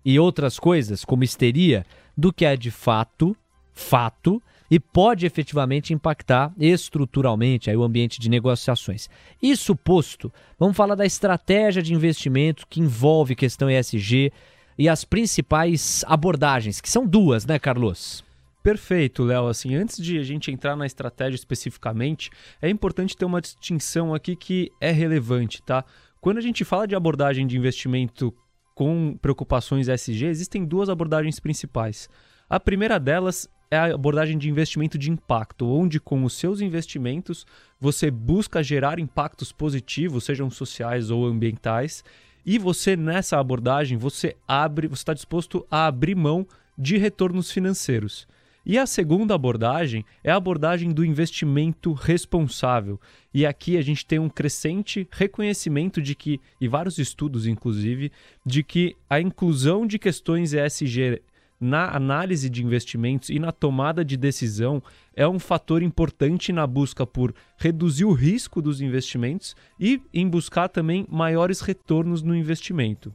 e 0.04 0.18
outras 0.18 0.58
coisas, 0.58 1.04
como 1.04 1.24
histeria, 1.24 1.86
do 2.16 2.32
que 2.32 2.44
é 2.44 2.56
de 2.56 2.70
fato, 2.70 3.36
fato, 3.72 4.42
e 4.70 4.80
pode 4.80 5.26
efetivamente 5.26 5.92
impactar 5.92 6.52
estruturalmente 6.58 7.70
aí 7.70 7.76
o 7.76 7.82
ambiente 7.82 8.20
de 8.20 8.30
negociações. 8.30 9.08
Isso 9.42 9.76
posto, 9.76 10.32
vamos 10.58 10.76
falar 10.76 10.94
da 10.94 11.06
estratégia 11.06 11.82
de 11.82 11.94
investimento 11.94 12.66
que 12.68 12.80
envolve 12.80 13.34
questão 13.34 13.70
ESG 13.70 14.32
e 14.76 14.88
as 14.88 15.04
principais 15.04 16.04
abordagens, 16.06 16.80
que 16.80 16.88
são 16.88 17.06
duas, 17.06 17.46
né, 17.46 17.58
Carlos? 17.58 18.24
Perfeito, 18.62 19.22
Léo. 19.22 19.46
Assim, 19.46 19.74
antes 19.74 20.02
de 20.02 20.18
a 20.18 20.22
gente 20.22 20.50
entrar 20.50 20.74
na 20.74 20.86
estratégia 20.86 21.36
especificamente, 21.36 22.30
é 22.62 22.68
importante 22.68 23.16
ter 23.16 23.26
uma 23.26 23.40
distinção 23.40 24.14
aqui 24.14 24.34
que 24.34 24.72
é 24.80 24.90
relevante, 24.90 25.62
tá? 25.62 25.84
Quando 26.20 26.38
a 26.38 26.40
gente 26.40 26.64
fala 26.64 26.88
de 26.88 26.96
abordagem 26.96 27.46
de 27.46 27.58
investimento 27.58 28.34
com 28.74 29.16
preocupações 29.20 29.88
ESG, 29.88 30.26
existem 30.26 30.64
duas 30.64 30.88
abordagens 30.88 31.38
principais. 31.38 32.08
A 32.48 32.58
primeira 32.58 32.98
delas 32.98 33.48
é 33.70 33.76
a 33.76 33.94
abordagem 33.94 34.36
de 34.36 34.48
investimento 34.48 34.98
de 34.98 35.10
impacto, 35.10 35.66
onde 35.66 35.98
com 35.98 36.24
os 36.24 36.34
seus 36.34 36.60
investimentos 36.60 37.46
você 37.80 38.10
busca 38.10 38.62
gerar 38.62 38.98
impactos 38.98 39.52
positivos, 39.52 40.24
sejam 40.24 40.50
sociais 40.50 41.10
ou 41.10 41.24
ambientais, 41.26 42.04
e 42.44 42.58
você 42.58 42.96
nessa 42.96 43.38
abordagem 43.38 43.96
você 43.96 44.36
abre, 44.46 44.86
você 44.86 45.02
está 45.02 45.14
disposto 45.14 45.66
a 45.70 45.86
abrir 45.86 46.14
mão 46.14 46.46
de 46.76 46.96
retornos 46.96 47.50
financeiros. 47.50 48.26
E 48.66 48.78
a 48.78 48.86
segunda 48.86 49.34
abordagem 49.34 50.04
é 50.22 50.30
a 50.30 50.36
abordagem 50.36 50.90
do 50.90 51.04
investimento 51.04 51.92
responsável. 51.92 52.98
E 53.32 53.44
aqui 53.44 53.76
a 53.76 53.82
gente 53.82 54.06
tem 54.06 54.18
um 54.18 54.28
crescente 54.28 55.06
reconhecimento 55.10 56.00
de 56.00 56.14
que, 56.14 56.40
e 56.58 56.66
vários 56.66 56.98
estudos 56.98 57.46
inclusive, 57.46 58.10
de 58.44 58.62
que 58.62 58.96
a 59.08 59.20
inclusão 59.20 59.86
de 59.86 59.98
questões 59.98 60.54
ESG 60.54 61.20
na 61.60 61.94
análise 61.94 62.50
de 62.50 62.64
investimentos 62.64 63.28
e 63.28 63.38
na 63.38 63.52
tomada 63.52 64.04
de 64.04 64.16
decisão 64.16 64.82
é 65.14 65.26
um 65.26 65.38
fator 65.38 65.82
importante 65.82 66.52
na 66.52 66.66
busca 66.66 67.06
por 67.06 67.34
reduzir 67.56 68.04
o 68.04 68.12
risco 68.12 68.60
dos 68.60 68.80
investimentos 68.80 69.54
e 69.78 70.00
em 70.12 70.28
buscar 70.28 70.68
também 70.68 71.06
maiores 71.08 71.60
retornos 71.60 72.22
no 72.22 72.34
investimento. 72.34 73.14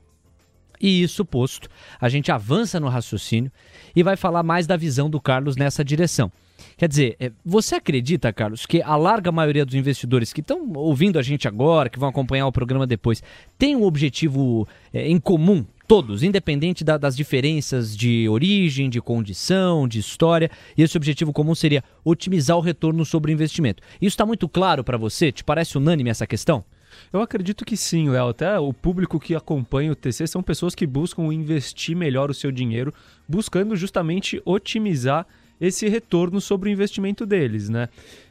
E 0.80 1.04
isso 1.04 1.26
posto, 1.26 1.68
a 2.00 2.08
gente 2.08 2.32
avança 2.32 2.80
no 2.80 2.88
raciocínio 2.88 3.52
e 3.96 4.02
vai 4.02 4.16
falar 4.16 4.44
mais 4.44 4.66
da 4.66 4.78
visão 4.78 5.10
do 5.10 5.20
Carlos 5.20 5.56
nessa 5.56 5.84
direção. 5.84 6.32
Quer 6.78 6.88
dizer, 6.88 7.16
é, 7.20 7.32
você 7.46 7.76
acredita, 7.76 8.32
Carlos, 8.32 8.66
que 8.66 8.82
a 8.82 8.96
larga 8.96 9.32
maioria 9.32 9.66
dos 9.66 9.76
investidores 9.76 10.32
que 10.32 10.42
estão 10.42 10.72
ouvindo 10.76 11.20
a 11.20 11.22
gente 11.22 11.48
agora, 11.48 11.90
que 11.90 12.00
vão 12.00 12.10
acompanhar 12.10 12.48
o 12.48 12.52
programa 12.52 12.88
depois, 12.88 13.22
tem 13.58 13.76
um 13.76 13.84
objetivo 13.84 14.68
é, 14.94 15.08
em 15.08 15.20
comum 15.20 15.66
todos, 15.88 16.22
independente 16.22 16.84
da, 16.84 16.98
das 16.98 17.18
diferenças 17.18 17.98
de 17.98 18.30
origem, 18.30 18.90
de 18.90 19.02
condição, 19.02 19.88
de 19.88 20.00
história, 20.00 20.52
e 20.78 20.84
esse 20.84 20.96
objetivo 20.96 21.34
comum 21.34 21.56
seria 21.56 21.84
otimizar 22.06 22.56
o 22.58 22.62
retorno 22.62 23.04
sobre 23.04 23.32
o 23.32 23.34
investimento. 23.34 23.82
Isso 23.96 24.14
está 24.14 24.26
muito 24.26 24.48
claro 24.48 24.84
para 24.84 24.98
você? 24.98 25.32
Te 25.32 25.44
parece 25.44 25.78
unânime 25.78 26.12
essa 26.12 26.28
questão? 26.28 26.64
Eu 27.12 27.22
acredito 27.22 27.66
que 27.66 27.78
sim, 27.78 28.10
Léo. 28.10 28.30
Até 28.30 28.60
o 28.60 28.74
público 28.74 29.20
que 29.20 29.36
acompanha 29.36 29.92
o 29.92 29.96
TC 29.96 30.28
são 30.28 30.44
pessoas 30.44 30.76
que 30.76 30.88
buscam 30.88 31.24
investir 31.34 31.96
melhor 31.96 32.30
o 32.30 32.34
seu 32.34 32.52
dinheiro, 32.52 32.94
buscando 33.28 33.76
justamente 33.76 34.42
otimizar 34.46 35.26
esse 35.60 35.88
retorno 35.90 36.40
sobre 36.40 36.70
o 36.70 36.72
investimento 36.72 37.26
deles, 37.26 37.70
né? 37.70 37.90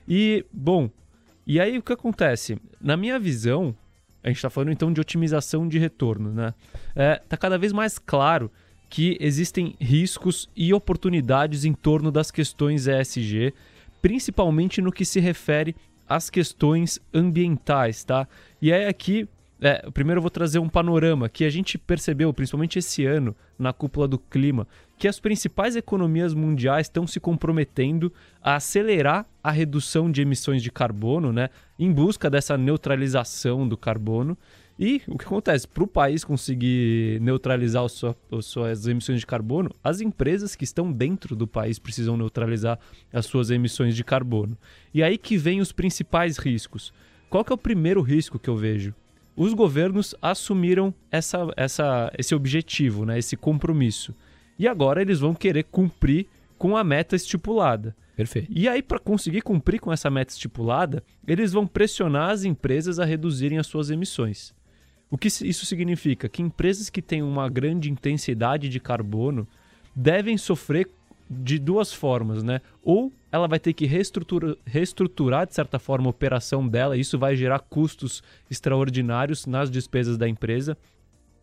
E, 0.09 0.45
bom, 0.53 0.91
e 1.47 1.61
aí 1.61 1.79
o 1.79 1.83
que 1.83 1.93
acontece? 1.93 2.59
Na 2.81 2.97
minha 2.97 3.19
visão, 3.19 3.75
a 4.23 4.29
gente 4.29 4.37
está 4.37 4.51
falando 4.51 4.73
então 4.73 4.93
de 4.93 5.01
otimização 5.01 5.69
de 5.69 5.79
retorno, 5.79 6.33
né? 6.33 6.55
É, 6.95 7.23
tá 7.29 7.37
cada 7.37 7.59
vez 7.59 7.73
mais 7.73 7.99
claro 7.99 8.51
que 8.91 9.16
existem 9.21 9.75
riscos 9.79 10.49
e 10.57 10.73
oportunidades 10.73 11.64
em 11.64 11.73
torno 11.73 12.11
das 12.11 12.31
questões 12.31 12.87
ESG, 12.87 13.53
principalmente 14.01 14.81
no 14.81 14.93
que 14.93 15.05
se 15.05 15.21
refere 15.21 15.77
as 16.09 16.31
questões 16.31 16.99
ambientais, 17.13 18.03
tá? 18.05 18.27
E 18.61 18.73
aí 18.73 18.87
aqui, 18.87 19.29
é, 19.61 19.91
primeiro 19.91 20.19
eu 20.19 20.23
vou 20.23 20.31
trazer 20.31 20.59
um 20.59 20.69
panorama 20.69 21.29
que 21.29 21.45
a 21.45 21.51
gente 21.51 21.77
percebeu, 21.77 22.33
principalmente 22.33 22.79
esse 22.79 23.05
ano, 23.05 23.35
na 23.59 23.73
cúpula 23.73 24.09
do 24.09 24.19
clima, 24.19 24.67
que 24.97 25.07
as 25.07 25.21
principais 25.21 25.77
economias 25.77 26.33
mundiais 26.33 26.87
estão 26.87 27.07
se 27.07 27.21
comprometendo 27.21 28.13
a 28.43 28.57
acelerar 28.57 29.27
a 29.43 29.51
redução 29.51 30.11
de 30.11 30.23
emissões 30.23 30.63
de 30.63 30.71
carbono, 30.71 31.33
né, 31.33 31.51
em 31.79 31.93
busca 31.93 32.31
dessa 32.31 32.57
neutralização 32.57 33.69
do 33.69 33.77
carbono. 33.77 34.37
E 34.79 35.03
o 35.09 35.18
que 35.18 35.24
acontece? 35.24 35.66
Para 35.66 35.83
o 35.83 35.89
país 35.89 36.22
conseguir 36.22 37.20
neutralizar 37.20 37.83
o 37.83 37.89
sua, 37.89 38.16
as 38.31 38.47
suas 38.47 38.87
emissões 38.87 39.18
de 39.18 39.26
carbono, 39.26 39.70
as 39.83 40.01
empresas 40.01 40.55
que 40.55 40.62
estão 40.62 40.93
dentro 40.93 41.35
do 41.35 41.49
país 41.49 41.81
precisam 41.81 42.16
neutralizar 42.16 42.79
as 43.12 43.26
suas 43.26 43.51
emissões 43.51 43.97
de 43.97 44.05
carbono. 44.05 44.57
E 44.95 45.03
aí 45.03 45.18
que 45.18 45.37
vem 45.37 45.61
os 45.61 45.72
principais 45.72 46.39
riscos. 46.39 46.93
Qual 47.29 47.45
que 47.45 47.53
é 47.53 47.55
o 47.55 47.59
primeiro 47.59 48.01
risco 48.01 48.39
que 48.39 48.49
eu 48.49 48.57
vejo? 48.57 48.95
Os 49.37 49.53
governos 49.53 50.14
assumiram 50.22 50.95
essa, 51.11 51.49
essa, 51.57 52.12
esse 52.16 52.35
objetivo, 52.35 53.05
né, 53.05 53.18
esse 53.18 53.37
compromisso. 53.37 54.14
E 54.57 54.68
agora 54.68 55.03
eles 55.03 55.18
vão 55.18 55.35
querer 55.35 55.64
cumprir 55.64 56.26
com 56.57 56.76
a 56.76 56.85
meta 56.85 57.16
estipulada. 57.16 57.97
Perfeito. 58.16 58.51
E 58.51 58.68
aí, 58.68 58.83
para 58.83 58.99
conseguir 58.99 59.43
cumprir 59.43 59.79
com 59.79 59.93
essa 59.93 60.11
meta 60.11 60.33
estipulada, 60.33 61.05
eles 61.24 61.53
vão 61.53 61.68
pressionar 61.68 62.31
as 62.31 62.45
empresas 62.45 62.99
a 62.99 63.05
reduzirem 63.05 63.59
as 63.59 63.66
suas 63.68 63.91
emissões. 63.91 64.53
O 65.11 65.17
que 65.17 65.29
isso 65.29 65.65
significa? 65.65 66.29
Que 66.29 66.43
empresas 66.43 66.91
que 66.91 67.01
têm 67.01 67.23
uma 67.23 67.49
grande 67.49 67.91
intensidade 67.91 68.69
de 68.69 68.79
carbono 68.79 69.49
devem 69.95 70.37
sofrer 70.37 70.89
de 71.31 71.59
duas 71.59 71.93
formas, 71.93 72.43
né? 72.43 72.61
Ou 72.83 73.13
ela 73.31 73.47
vai 73.47 73.59
ter 73.59 73.73
que 73.73 73.87
reestruturar, 73.87 74.57
reestruturar, 74.65 75.47
de 75.47 75.55
certa 75.55 75.79
forma, 75.79 76.07
a 76.07 76.11
operação 76.11 76.67
dela, 76.67 76.97
e 76.97 77.01
isso 77.01 77.19
vai 77.19 77.37
gerar 77.37 77.59
custos 77.61 78.23
extraordinários 78.51 79.47
nas 79.47 79.71
despesas 79.71 80.17
da 80.17 80.29
empresa, 80.29 80.77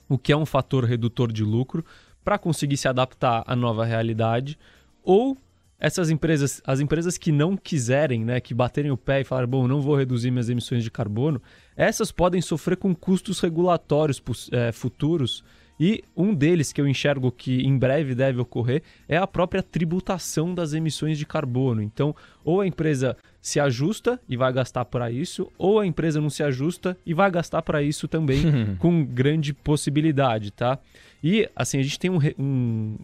o 0.09 0.17
que 0.17 0.31
é 0.31 0.37
um 0.37 0.45
fator 0.45 0.85
redutor 0.85 1.31
de 1.31 1.43
lucro, 1.43 1.85
para 2.23 2.39
conseguir 2.39 2.77
se 2.77 2.87
adaptar 2.87 3.43
à 3.45 3.55
nova 3.55 3.85
realidade. 3.85 4.57
Ou 5.03 5.37
essas 5.85 6.09
empresas, 6.09 6.63
as 6.65 6.79
empresas 6.79 7.15
que 7.15 7.31
não 7.31 7.55
quiserem, 7.55 8.25
né, 8.25 8.39
que 8.39 8.55
baterem 8.55 8.89
o 8.89 8.97
pé 8.97 9.21
e 9.21 9.23
falarem, 9.23 9.47
bom, 9.47 9.67
não 9.67 9.81
vou 9.81 9.95
reduzir 9.95 10.31
minhas 10.31 10.49
emissões 10.49 10.83
de 10.83 10.89
carbono, 10.89 11.39
essas 11.77 12.11
podem 12.11 12.41
sofrer 12.41 12.75
com 12.75 12.95
custos 12.95 13.39
regulatórios 13.39 14.19
é, 14.51 14.71
futuros. 14.71 15.43
E 15.79 16.03
um 16.17 16.33
deles 16.33 16.73
que 16.73 16.81
eu 16.81 16.87
enxergo 16.87 17.31
que 17.31 17.61
em 17.61 17.77
breve 17.77 18.15
deve 18.15 18.39
ocorrer 18.39 18.81
é 19.07 19.15
a 19.17 19.27
própria 19.27 19.61
tributação 19.61 20.55
das 20.55 20.73
emissões 20.73 21.19
de 21.19 21.25
carbono. 21.25 21.83
Então, 21.83 22.15
ou 22.43 22.61
a 22.61 22.67
empresa 22.67 23.15
se 23.39 23.59
ajusta 23.59 24.19
e 24.27 24.35
vai 24.35 24.51
gastar 24.51 24.85
para 24.85 25.11
isso, 25.11 25.51
ou 25.55 25.79
a 25.79 25.85
empresa 25.85 26.19
não 26.19 26.31
se 26.31 26.41
ajusta 26.41 26.97
e 27.05 27.13
vai 27.13 27.29
gastar 27.29 27.61
para 27.61 27.83
isso 27.83 28.07
também, 28.07 28.41
com 28.79 29.05
grande 29.05 29.53
possibilidade, 29.53 30.49
tá? 30.49 30.79
E 31.23 31.47
assim, 31.55 31.77
a 31.77 31.83
gente 31.83 31.99
tem 31.99 32.09
um, 32.09 32.19
um, 32.39 32.97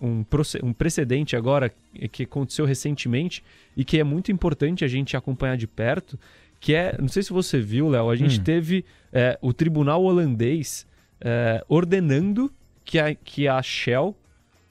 um, 0.00 0.24
um 0.62 0.72
precedente 0.72 1.36
agora 1.36 1.72
que 2.10 2.22
aconteceu 2.22 2.64
recentemente 2.64 3.42
e 3.76 3.84
que 3.84 3.98
é 3.98 4.04
muito 4.04 4.30
importante 4.32 4.84
a 4.84 4.88
gente 4.88 5.16
acompanhar 5.16 5.56
de 5.56 5.66
perto, 5.66 6.18
que 6.60 6.74
é, 6.74 6.96
não 6.98 7.08
sei 7.08 7.22
se 7.22 7.32
você 7.32 7.60
viu, 7.60 7.88
Léo, 7.88 8.10
a 8.10 8.16
gente 8.16 8.40
hum. 8.40 8.42
teve 8.42 8.84
é, 9.12 9.38
o 9.40 9.52
tribunal 9.52 10.02
holandês 10.02 10.86
é, 11.20 11.64
ordenando 11.68 12.52
que 12.84 12.98
a, 12.98 13.14
que 13.14 13.46
a 13.46 13.60
Shell 13.62 14.16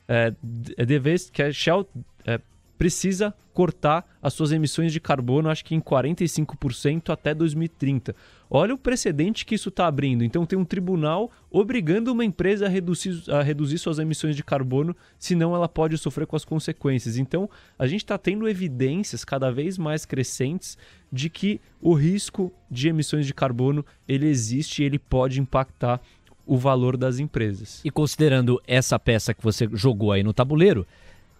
é, 0.07 0.33
deve, 0.85 1.15
que 1.31 1.43
a 1.43 1.51
Shell 1.51 1.87
é, 2.25 2.39
precisa 2.77 3.33
cortar 3.53 4.05
as 4.21 4.33
suas 4.33 4.51
emissões 4.51 4.93
de 4.93 4.99
carbono, 4.99 5.49
acho 5.49 5.65
que 5.65 5.73
em 5.73 5.81
45% 5.81 7.09
até 7.09 7.33
2030. 7.33 8.15
Olha 8.49 8.75
o 8.75 8.77
precedente 8.77 9.45
que 9.45 9.55
isso 9.55 9.69
está 9.69 9.87
abrindo. 9.87 10.23
Então 10.23 10.45
tem 10.45 10.57
um 10.57 10.63
tribunal 10.63 11.31
obrigando 11.49 12.11
uma 12.11 12.23
empresa 12.23 12.67
a 12.67 12.69
reduzir, 12.69 13.23
a 13.31 13.41
reduzir 13.41 13.79
suas 13.79 13.97
emissões 13.97 14.35
de 14.35 14.43
carbono, 14.43 14.95
senão 15.17 15.55
ela 15.55 15.67
pode 15.67 15.97
sofrer 15.97 16.27
com 16.27 16.35
as 16.35 16.45
consequências. 16.45 17.17
Então 17.17 17.49
a 17.79 17.87
gente 17.87 18.03
está 18.03 18.15
tendo 18.15 18.47
evidências 18.47 19.25
cada 19.25 19.51
vez 19.51 19.75
mais 19.75 20.05
crescentes 20.05 20.77
de 21.11 21.27
que 21.27 21.59
o 21.81 21.93
risco 21.93 22.53
de 22.69 22.89
emissões 22.89 23.25
de 23.25 23.33
carbono 23.33 23.83
ele 24.07 24.27
existe 24.27 24.83
e 24.83 24.85
ele 24.85 24.99
pode 24.99 25.41
impactar 25.41 25.99
o 26.45 26.57
valor 26.57 26.95
das 26.95 27.19
empresas. 27.19 27.81
E 27.83 27.91
considerando 27.91 28.61
essa 28.65 28.97
peça 28.97 29.33
que 29.33 29.43
você 29.43 29.67
jogou 29.73 30.11
aí 30.11 30.23
no 30.23 30.31
tabuleiro, 30.31 30.87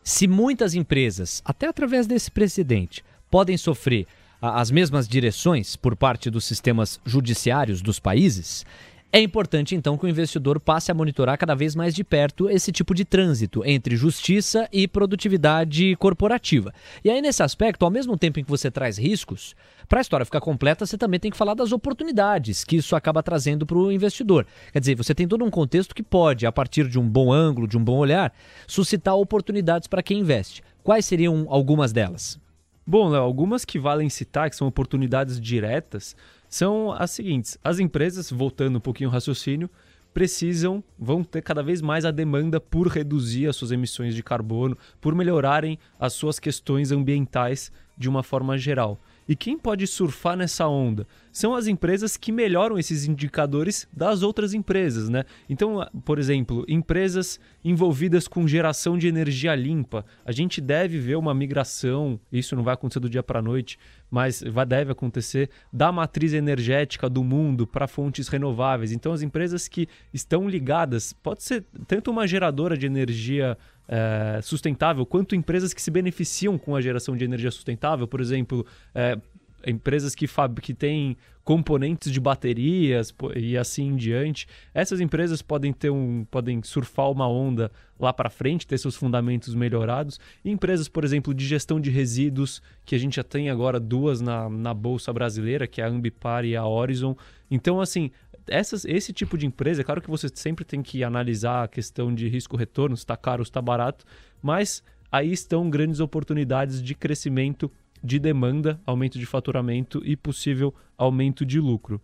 se 0.08 0.26
muitas 0.26 0.74
empresas, 0.74 1.42
até 1.44 1.68
através 1.68 2.08
desse 2.08 2.32
precedente, 2.32 3.04
podem 3.30 3.58
sofrer 3.58 4.08
as 4.42 4.72
mesmas 4.72 5.06
direções 5.06 5.76
por 5.76 5.98
parte 5.98 6.30
dos 6.30 6.46
sistemas 6.46 6.98
judiciários 7.06 7.82
dos 7.82 8.00
países, 8.00 8.66
é 9.12 9.22
importante 9.22 9.74
então 9.74 9.98
que 9.98 10.06
o 10.06 10.10
investidor 10.10 10.60
passe 10.60 10.92
a 10.92 10.94
monitorar 10.94 11.38
cada 11.38 11.56
vez 11.56 11.76
mais 11.76 11.96
de 11.96 12.04
perto 12.04 12.50
esse 12.50 12.72
tipo 12.74 12.94
de 12.94 13.06
trânsito 13.06 13.64
entre 13.66 13.96
justiça 13.96 14.68
e 14.72 14.88
produtividade 14.88 15.96
corporativa. 15.96 16.74
E 17.04 17.10
aí, 17.10 17.22
nesse 17.22 17.42
aspecto, 17.42 17.86
ao 17.86 17.92
mesmo 17.92 18.18
tempo 18.18 18.40
em 18.40 18.44
que 18.44 18.50
você 18.50 18.70
traz 18.70 18.98
riscos, 18.98 19.56
para 19.88 20.00
a 20.00 20.02
história 20.02 20.26
ficar 20.26 20.42
completa, 20.42 20.86
você 20.86 20.98
também 20.98 21.20
tem 21.20 21.32
que 21.32 21.38
falar 21.38 21.54
das 21.54 21.72
oportunidades 21.72 22.66
que 22.66 22.76
isso 22.76 22.96
acaba 22.96 23.24
trazendo 23.24 23.66
para 23.66 23.78
o 23.78 23.92
investidor. 23.92 24.46
Quer 24.74 24.80
dizer, 24.82 24.96
você 24.96 25.16
tem 25.16 25.28
todo 25.28 25.46
um 25.46 25.50
contexto 25.50 25.96
que 25.96 26.04
pode, 26.04 26.46
a 26.46 26.52
partir 26.52 26.90
de 26.90 27.00
um 27.00 27.08
bom 27.08 27.32
ângulo, 27.32 27.68
de 27.68 27.78
um 27.78 27.84
bom 27.84 27.98
olhar, 27.98 28.34
suscitar 28.68 29.16
oportunidades 29.16 29.88
para 29.88 30.04
quem 30.04 30.20
investe. 30.20 30.62
Quais 30.84 31.06
seriam 31.06 31.46
algumas 31.50 31.94
delas? 31.94 32.38
Bom, 32.86 33.10
Léo, 33.10 33.22
algumas 33.22 33.66
que 33.66 33.78
valem 33.78 34.10
citar, 34.10 34.50
que 34.50 34.56
são 34.56 34.66
oportunidades 34.66 35.42
diretas, 35.42 36.16
são 36.50 36.92
as 36.92 37.12
seguintes: 37.12 37.58
as 37.64 37.80
empresas, 37.80 38.32
voltando 38.32 38.78
um 38.78 38.82
pouquinho 38.82 39.10
ao 39.10 39.14
raciocínio, 39.14 39.70
precisam, 40.14 40.84
vão 40.98 41.24
ter 41.24 41.42
cada 41.42 41.62
vez 41.62 41.82
mais 41.82 42.04
a 42.04 42.12
demanda 42.12 42.60
por 42.60 42.88
reduzir 42.88 43.48
as 43.48 43.56
suas 43.56 43.72
emissões 43.72 44.16
de 44.16 44.24
carbono, 44.24 44.78
por 45.00 45.14
melhorarem 45.14 45.78
as 46.00 46.14
suas 46.14 46.40
questões 46.40 46.92
ambientais 46.92 47.72
de 47.98 48.10
uma 48.10 48.24
forma 48.24 48.58
geral. 48.58 49.00
E 49.28 49.36
quem 49.36 49.58
pode 49.58 49.86
surfar 49.86 50.38
nessa 50.38 50.68
onda? 50.68 51.06
São 51.32 51.54
as 51.54 51.68
empresas 51.68 52.16
que 52.16 52.32
melhoram 52.32 52.80
esses 52.80 53.06
indicadores 53.06 53.88
das 53.92 54.24
outras 54.24 54.54
empresas, 54.54 55.10
né? 55.10 55.26
Então, 55.50 55.86
por 56.06 56.18
exemplo, 56.18 56.66
empresas 56.68 57.40
envolvidas 57.64 58.28
com 58.28 58.48
geração 58.48 58.98
de 58.98 59.08
energia 59.08 59.54
limpa. 59.54 60.06
A 60.26 60.32
gente 60.32 60.62
deve 60.62 60.98
ver 60.98 61.16
uma 61.18 61.34
migração, 61.34 62.20
isso 62.32 62.56
não 62.56 62.64
vai 62.64 62.74
acontecer 62.74 63.00
do 63.00 63.10
dia 63.10 63.22
para 63.22 63.40
a 63.40 63.42
noite, 63.42 63.78
mas 64.10 64.42
vai, 64.42 64.66
deve 64.66 64.92
acontecer, 64.94 65.50
da 65.72 65.92
matriz 65.92 66.34
energética 66.34 67.10
do 67.10 67.24
mundo 67.24 67.68
para 67.68 67.88
fontes 67.88 68.30
renováveis. 68.30 68.92
Então, 68.92 69.12
as 69.12 69.22
empresas 69.22 69.68
que 69.68 69.88
estão 70.14 70.48
ligadas, 70.48 71.12
pode 71.12 71.44
ser 71.44 71.66
tanto 71.86 72.10
uma 72.10 72.26
geradora 72.26 72.78
de 72.78 72.86
energia 72.86 73.58
é, 73.88 74.40
sustentável, 74.42 75.06
quanto 75.06 75.36
empresas 75.36 75.74
que 75.74 75.82
se 75.82 75.90
beneficiam 75.90 76.58
com 76.58 76.76
a 76.76 76.82
geração 76.82 77.16
de 77.16 77.24
energia 77.24 77.52
sustentável, 77.52 78.08
por 78.08 78.20
exemplo, 78.20 78.66
é, 78.94 79.18
empresas 79.66 80.14
que, 80.14 80.28
fab... 80.28 80.60
que 80.62 80.74
têm 80.74 81.18
componentes 81.44 82.12
de 82.12 82.20
baterias 82.20 83.16
e 83.34 83.58
assim 83.58 83.88
em 83.88 83.96
diante. 83.96 84.48
Essas 84.74 85.00
empresas 85.00 85.42
podem 85.42 85.72
ter 85.72 85.90
um, 85.90 86.26
podem 86.30 86.62
surfar 86.62 87.10
uma 87.10 87.26
onda 87.26 87.72
lá 87.98 88.12
para 88.12 88.30
frente, 88.30 88.68
ter 88.68 88.78
seus 88.78 88.98
fundamentos 88.98 89.56
melhorados. 89.56 90.20
E 90.44 90.52
empresas, 90.52 90.90
por 90.90 91.06
exemplo, 91.06 91.34
de 91.34 91.46
gestão 91.46 91.80
de 91.80 91.90
resíduos, 91.90 92.62
que 92.86 92.96
a 92.96 92.98
gente 92.98 93.16
já 93.16 93.24
tem 93.24 93.50
agora 93.50 93.80
duas 93.80 94.20
na, 94.20 94.50
na 94.50 94.74
bolsa 94.74 95.14
brasileira, 95.14 95.66
que 95.66 95.82
é 95.82 95.86
a 95.86 95.88
Ambipar 95.88 96.44
e 96.44 96.54
a 96.54 96.66
Horizon. 96.66 97.16
Então, 97.50 97.80
assim, 97.80 98.12
essas, 98.48 98.86
esse 98.86 99.14
tipo 99.14 99.38
de 99.38 99.46
empresa, 99.46 99.82
é 99.82 99.84
claro 99.84 100.02
que 100.02 100.10
você 100.10 100.28
sempre 100.34 100.66
tem 100.66 100.82
que 100.82 101.04
analisar 101.04 101.64
a 101.64 101.68
questão 101.68 102.14
de 102.14 102.28
risco-retorno, 102.28 102.96
se 102.96 103.04
está 103.04 103.18
caro 103.18 103.44
se 103.44 103.50
está 103.50 103.62
barato, 103.62 104.06
mas 104.42 104.84
aí 105.12 105.32
estão 105.32 105.70
grandes 105.70 106.00
oportunidades 106.00 106.82
de 106.82 106.96
crescimento 106.96 107.72
de 108.04 108.20
demanda, 108.20 108.80
aumento 108.86 109.18
de 109.18 109.26
faturamento 109.26 110.02
e 110.06 110.16
possível 110.16 110.74
aumento 110.98 111.46
de 111.46 111.60
lucro. 111.60 112.02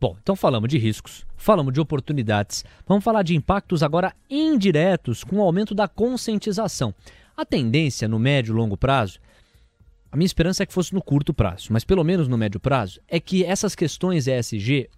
Bom, 0.00 0.16
então 0.22 0.34
falamos 0.34 0.68
de 0.70 0.78
riscos, 0.78 1.26
falamos 1.36 1.74
de 1.74 1.80
oportunidades, 1.80 2.64
vamos 2.86 3.04
falar 3.04 3.22
de 3.22 3.36
impactos 3.36 3.82
agora 3.82 4.14
indiretos 4.30 5.22
com 5.22 5.36
o 5.36 5.42
aumento 5.42 5.74
da 5.74 5.86
conscientização. 5.86 6.94
A 7.36 7.44
tendência 7.44 8.08
no 8.08 8.18
médio 8.18 8.52
e 8.52 8.56
longo 8.56 8.78
prazo, 8.78 9.18
a 10.10 10.16
minha 10.16 10.26
esperança 10.26 10.62
é 10.62 10.66
que 10.66 10.72
fosse 10.72 10.94
no 10.94 11.02
curto 11.02 11.34
prazo, 11.34 11.68
mas 11.70 11.84
pelo 11.84 12.02
menos 12.02 12.28
no 12.28 12.38
médio 12.38 12.58
prazo, 12.58 13.00
é 13.06 13.20
que 13.20 13.44
essas 13.44 13.74
questões 13.74 14.26
ESG 14.26 14.88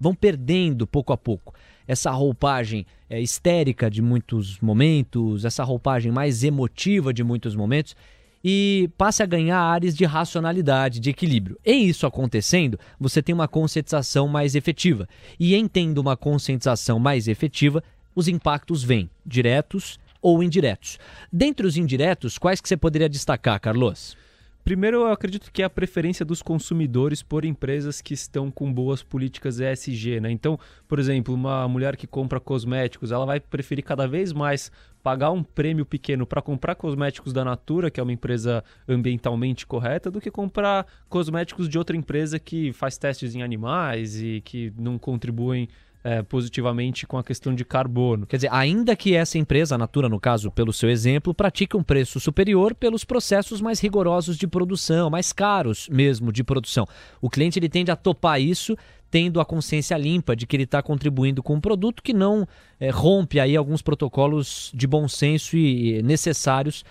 vão 0.00 0.14
perdendo 0.14 0.86
pouco 0.86 1.12
a 1.12 1.16
pouco 1.16 1.54
essa 1.90 2.12
roupagem 2.12 2.86
é, 3.08 3.20
histérica 3.20 3.90
de 3.90 4.00
muitos 4.00 4.60
momentos, 4.60 5.44
essa 5.44 5.64
roupagem 5.64 6.12
mais 6.12 6.44
emotiva 6.44 7.12
de 7.12 7.24
muitos 7.24 7.56
momentos 7.56 7.96
e 8.44 8.88
passe 8.96 9.24
a 9.24 9.26
ganhar 9.26 9.58
áreas 9.58 9.96
de 9.96 10.04
racionalidade, 10.04 11.00
de 11.00 11.10
equilíbrio. 11.10 11.58
E 11.66 11.72
isso 11.72 12.06
acontecendo, 12.06 12.78
você 12.98 13.20
tem 13.20 13.34
uma 13.34 13.48
conscientização 13.48 14.28
mais 14.28 14.54
efetiva. 14.54 15.08
E 15.38 15.56
em 15.56 15.66
tendo 15.66 15.98
uma 15.98 16.16
conscientização 16.16 17.00
mais 17.00 17.26
efetiva, 17.26 17.82
os 18.14 18.28
impactos 18.28 18.84
vêm, 18.84 19.10
diretos 19.26 19.98
ou 20.22 20.44
indiretos. 20.44 20.96
Dentre 21.32 21.66
os 21.66 21.76
indiretos, 21.76 22.38
quais 22.38 22.60
que 22.60 22.68
você 22.68 22.76
poderia 22.76 23.08
destacar, 23.08 23.60
Carlos? 23.60 24.16
Primeiro, 24.64 24.98
eu 24.98 25.06
acredito 25.12 25.50
que 25.50 25.62
é 25.62 25.64
a 25.64 25.70
preferência 25.70 26.24
dos 26.24 26.42
consumidores 26.42 27.22
por 27.22 27.44
empresas 27.44 28.00
que 28.00 28.14
estão 28.14 28.50
com 28.50 28.72
boas 28.72 29.02
políticas 29.02 29.58
ESG, 29.58 30.20
né? 30.20 30.30
Então, 30.30 30.58
por 30.86 30.98
exemplo, 30.98 31.34
uma 31.34 31.66
mulher 31.66 31.96
que 31.96 32.06
compra 32.06 32.38
cosméticos, 32.38 33.10
ela 33.10 33.24
vai 33.24 33.40
preferir 33.40 33.82
cada 33.82 34.06
vez 34.06 34.32
mais 34.32 34.70
pagar 35.02 35.30
um 35.30 35.42
prêmio 35.42 35.86
pequeno 35.86 36.26
para 36.26 36.42
comprar 36.42 36.74
cosméticos 36.74 37.32
da 37.32 37.44
Natura, 37.44 37.90
que 37.90 37.98
é 37.98 38.02
uma 38.02 38.12
empresa 38.12 38.62
ambientalmente 38.86 39.66
correta, 39.66 40.10
do 40.10 40.20
que 40.20 40.30
comprar 40.30 40.86
cosméticos 41.08 41.68
de 41.68 41.78
outra 41.78 41.96
empresa 41.96 42.38
que 42.38 42.72
faz 42.72 42.98
testes 42.98 43.34
em 43.34 43.42
animais 43.42 44.20
e 44.22 44.42
que 44.44 44.72
não 44.76 44.98
contribuem 44.98 45.68
é, 46.02 46.22
positivamente 46.22 47.06
com 47.06 47.18
a 47.18 47.24
questão 47.24 47.54
de 47.54 47.64
carbono. 47.64 48.26
Quer 48.26 48.36
dizer, 48.36 48.52
ainda 48.52 48.96
que 48.96 49.14
essa 49.14 49.38
empresa, 49.38 49.74
a 49.74 49.78
Natura 49.78 50.08
no 50.08 50.18
caso, 50.18 50.50
pelo 50.50 50.72
seu 50.72 50.88
exemplo, 50.88 51.34
pratique 51.34 51.76
um 51.76 51.82
preço 51.82 52.18
superior 52.18 52.74
pelos 52.74 53.04
processos 53.04 53.60
mais 53.60 53.80
rigorosos 53.80 54.36
de 54.36 54.46
produção, 54.46 55.10
mais 55.10 55.32
caros 55.32 55.88
mesmo 55.90 56.32
de 56.32 56.42
produção. 56.42 56.86
O 57.20 57.28
cliente 57.28 57.58
ele 57.58 57.68
tende 57.68 57.90
a 57.90 57.96
topar 57.96 58.40
isso 58.40 58.76
tendo 59.10 59.40
a 59.40 59.44
consciência 59.44 59.96
limpa 59.96 60.36
de 60.36 60.46
que 60.46 60.54
ele 60.54 60.62
está 60.62 60.80
contribuindo 60.80 61.42
com 61.42 61.54
um 61.54 61.60
produto 61.60 62.02
que 62.02 62.12
não 62.12 62.46
é, 62.78 62.90
rompe 62.90 63.40
aí 63.40 63.56
alguns 63.56 63.82
protocolos 63.82 64.70
de 64.72 64.86
bom 64.86 65.08
senso 65.08 65.56
e 65.56 66.00
necessários 66.02 66.84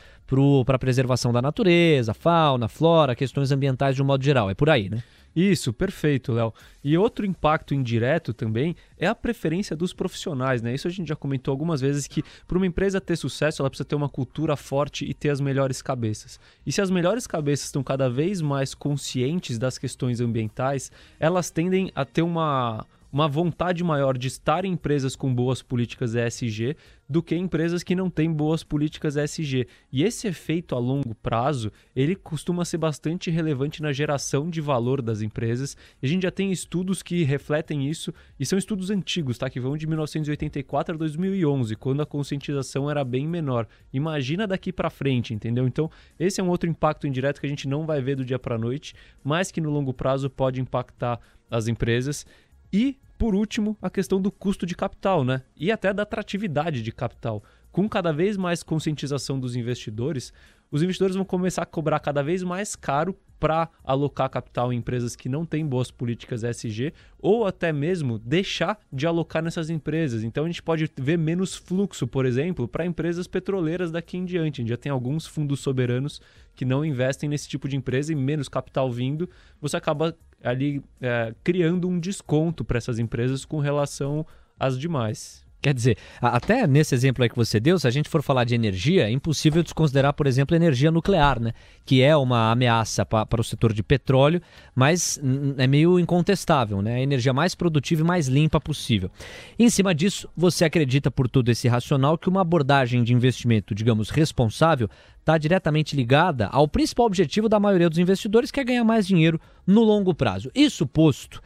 para 0.65 0.75
a 0.75 0.79
preservação 0.79 1.33
da 1.33 1.41
natureza, 1.41 2.13
fauna, 2.13 2.67
flora, 2.67 3.15
questões 3.15 3.51
ambientais 3.51 3.95
de 3.95 4.01
um 4.01 4.05
modo 4.05 4.23
geral. 4.23 4.49
É 4.49 4.53
por 4.53 4.69
aí, 4.69 4.89
né? 4.89 5.03
Isso, 5.35 5.71
perfeito, 5.71 6.33
Léo. 6.33 6.53
E 6.83 6.97
outro 6.97 7.25
impacto 7.25 7.73
indireto 7.73 8.33
também 8.33 8.75
é 8.97 9.07
a 9.07 9.15
preferência 9.15 9.75
dos 9.75 9.93
profissionais, 9.93 10.61
né? 10.61 10.73
Isso 10.73 10.87
a 10.87 10.91
gente 10.91 11.07
já 11.07 11.15
comentou 11.15 11.51
algumas 11.51 11.81
vezes 11.81 12.07
que 12.07 12.23
para 12.47 12.57
uma 12.57 12.65
empresa 12.65 12.99
ter 12.99 13.15
sucesso, 13.15 13.61
ela 13.61 13.69
precisa 13.69 13.87
ter 13.87 13.95
uma 13.95 14.09
cultura 14.09 14.55
forte 14.55 15.05
e 15.05 15.13
ter 15.13 15.29
as 15.29 15.39
melhores 15.39 15.81
cabeças. 15.81 16.39
E 16.65 16.71
se 16.71 16.81
as 16.81 16.89
melhores 16.89 17.27
cabeças 17.27 17.65
estão 17.65 17.83
cada 17.83 18.09
vez 18.09 18.41
mais 18.41 18.73
conscientes 18.73 19.57
das 19.57 19.77
questões 19.77 20.19
ambientais, 20.19 20.91
elas 21.19 21.51
tendem 21.51 21.91
a 21.95 22.03
ter 22.03 22.21
uma 22.21 22.85
uma 23.11 23.27
vontade 23.27 23.83
maior 23.83 24.17
de 24.17 24.27
estar 24.27 24.65
em 24.65 24.73
empresas 24.73 25.15
com 25.15 25.33
boas 25.33 25.61
políticas 25.61 26.15
ESG 26.15 26.75
do 27.09 27.23
que 27.23 27.35
empresas 27.35 27.81
que 27.81 27.95
não 27.95 28.07
têm 28.07 28.31
boas 28.31 28.63
políticas 28.63 29.15
ESG. 29.15 29.67
E 29.91 30.03
esse 30.03 30.27
efeito 30.27 30.75
a 30.75 30.79
longo 30.79 31.15
prazo, 31.15 31.71
ele 31.95 32.15
costuma 32.15 32.63
ser 32.63 32.77
bastante 32.77 33.31
relevante 33.31 33.81
na 33.81 33.91
geração 33.91 34.47
de 34.47 34.61
valor 34.61 35.01
das 35.01 35.23
empresas. 35.23 35.75
E 36.01 36.05
a 36.05 36.09
gente 36.09 36.21
já 36.21 36.31
tem 36.31 36.51
estudos 36.51 37.01
que 37.01 37.23
refletem 37.23 37.89
isso, 37.89 38.13
e 38.39 38.45
são 38.45 38.59
estudos 38.59 38.91
antigos, 38.91 39.39
tá? 39.39 39.49
Que 39.49 39.59
vão 39.59 39.75
de 39.75 39.87
1984 39.87 40.93
a 40.93 40.97
2011, 40.97 41.75
quando 41.75 42.01
a 42.01 42.05
conscientização 42.05 42.89
era 42.89 43.03
bem 43.03 43.27
menor. 43.27 43.67
Imagina 43.91 44.45
daqui 44.45 44.71
para 44.71 44.91
frente, 44.91 45.33
entendeu? 45.33 45.67
Então, 45.67 45.89
esse 46.19 46.39
é 46.39 46.43
um 46.43 46.49
outro 46.49 46.69
impacto 46.69 47.07
indireto 47.07 47.39
que 47.39 47.47
a 47.47 47.49
gente 47.49 47.67
não 47.67 47.87
vai 47.87 48.01
ver 48.01 48.17
do 48.17 48.25
dia 48.25 48.37
para 48.37 48.57
noite, 48.57 48.93
mas 49.23 49.51
que 49.51 49.59
no 49.59 49.71
longo 49.71 49.93
prazo 49.93 50.29
pode 50.29 50.61
impactar 50.61 51.19
as 51.49 51.67
empresas. 51.67 52.25
E, 52.71 52.97
por 53.17 53.35
último, 53.35 53.77
a 53.81 53.89
questão 53.89 54.21
do 54.21 54.31
custo 54.31 54.65
de 54.65 54.75
capital, 54.75 55.23
né? 55.23 55.41
E 55.55 55.71
até 55.71 55.93
da 55.93 56.03
atratividade 56.03 56.81
de 56.81 56.91
capital. 56.91 57.43
Com 57.71 57.87
cada 57.87 58.11
vez 58.11 58.37
mais 58.37 58.63
conscientização 58.63 59.39
dos 59.39 59.55
investidores, 59.55 60.33
os 60.71 60.83
investidores 60.83 61.15
vão 61.15 61.25
começar 61.25 61.63
a 61.63 61.65
cobrar 61.65 61.99
cada 61.99 62.23
vez 62.23 62.43
mais 62.43 62.75
caro 62.75 63.15
para 63.39 63.69
alocar 63.83 64.29
capital 64.29 64.71
em 64.71 64.77
empresas 64.77 65.15
que 65.15 65.29
não 65.29 65.45
têm 65.45 65.65
boas 65.65 65.89
políticas 65.89 66.43
SG 66.43 66.93
ou 67.17 67.45
até 67.45 67.71
mesmo 67.71 68.19
deixar 68.19 68.77
de 68.91 69.07
alocar 69.07 69.41
nessas 69.41 69.69
empresas. 69.69 70.23
Então 70.23 70.43
a 70.43 70.47
gente 70.47 70.61
pode 70.61 70.91
ver 70.97 71.17
menos 71.17 71.55
fluxo, 71.55 72.05
por 72.05 72.25
exemplo, 72.25 72.67
para 72.67 72.85
empresas 72.85 73.27
petroleiras 73.27 73.91
daqui 73.91 74.17
em 74.17 74.25
diante. 74.25 74.59
A 74.59 74.61
gente 74.61 74.69
já 74.69 74.77
tem 74.77 74.91
alguns 74.91 75.25
fundos 75.25 75.61
soberanos 75.61 76.21
que 76.53 76.65
não 76.65 76.83
investem 76.83 77.29
nesse 77.29 77.47
tipo 77.47 77.67
de 77.67 77.77
empresa 77.77 78.11
e 78.11 78.15
menos 78.15 78.49
capital 78.49 78.91
vindo, 78.91 79.29
você 79.61 79.77
acaba 79.77 80.15
ali 80.43 80.83
é, 81.01 81.33
criando 81.43 81.87
um 81.87 81.99
desconto 81.99 82.63
para 82.63 82.77
essas 82.77 82.99
empresas 82.99 83.45
com 83.45 83.59
relação 83.59 84.25
às 84.59 84.77
demais. 84.77 85.45
Quer 85.61 85.73
dizer, 85.73 85.97
até 86.21 86.65
nesse 86.65 86.95
exemplo 86.95 87.21
aí 87.21 87.29
que 87.29 87.35
você 87.35 87.59
deu, 87.59 87.77
se 87.77 87.85
a 87.85 87.91
gente 87.91 88.07
for 88.07 88.23
falar 88.23 88.45
de 88.45 88.55
energia, 88.55 89.09
é 89.09 89.11
impossível 89.11 89.61
desconsiderar, 89.61 90.13
por 90.13 90.25
exemplo, 90.25 90.55
a 90.55 90.57
energia 90.57 90.89
nuclear, 90.89 91.37
né? 91.37 91.51
Que 91.85 92.01
é 92.01 92.15
uma 92.15 92.49
ameaça 92.49 93.05
para 93.05 93.41
o 93.41 93.43
setor 93.43 93.73
de 93.73 93.83
petróleo, 93.83 94.41
mas 94.73 95.19
é 95.57 95.67
meio 95.67 95.99
incontestável, 95.99 96.81
né? 96.81 96.95
A 96.95 97.01
energia 97.01 97.33
mais 97.33 97.55
produtiva 97.55 98.01
e 98.01 98.05
mais 98.05 98.27
limpa 98.27 98.61
possível. 98.61 99.11
Em 99.57 99.69
cima 99.69 99.93
disso, 99.93 100.29
você 100.35 100.63
acredita, 100.63 101.11
por 101.11 101.27
todo 101.27 101.49
esse 101.49 101.67
racional, 101.67 102.17
que 102.17 102.29
uma 102.29 102.39
abordagem 102.39 103.03
de 103.03 103.13
investimento, 103.13 103.75
digamos, 103.75 104.09
responsável, 104.09 104.89
está 105.19 105.37
diretamente 105.37 105.93
ligada 105.93 106.47
ao 106.47 106.69
principal 106.69 107.05
objetivo 107.05 107.49
da 107.49 107.59
maioria 107.59 107.89
dos 107.89 107.99
investidores, 107.99 108.49
que 108.49 108.61
é 108.61 108.63
ganhar 108.63 108.85
mais 108.85 109.05
dinheiro 109.05 109.39
no 109.67 109.83
longo 109.83 110.13
prazo. 110.13 110.49
Isso 110.55 110.87
posto. 110.87 111.41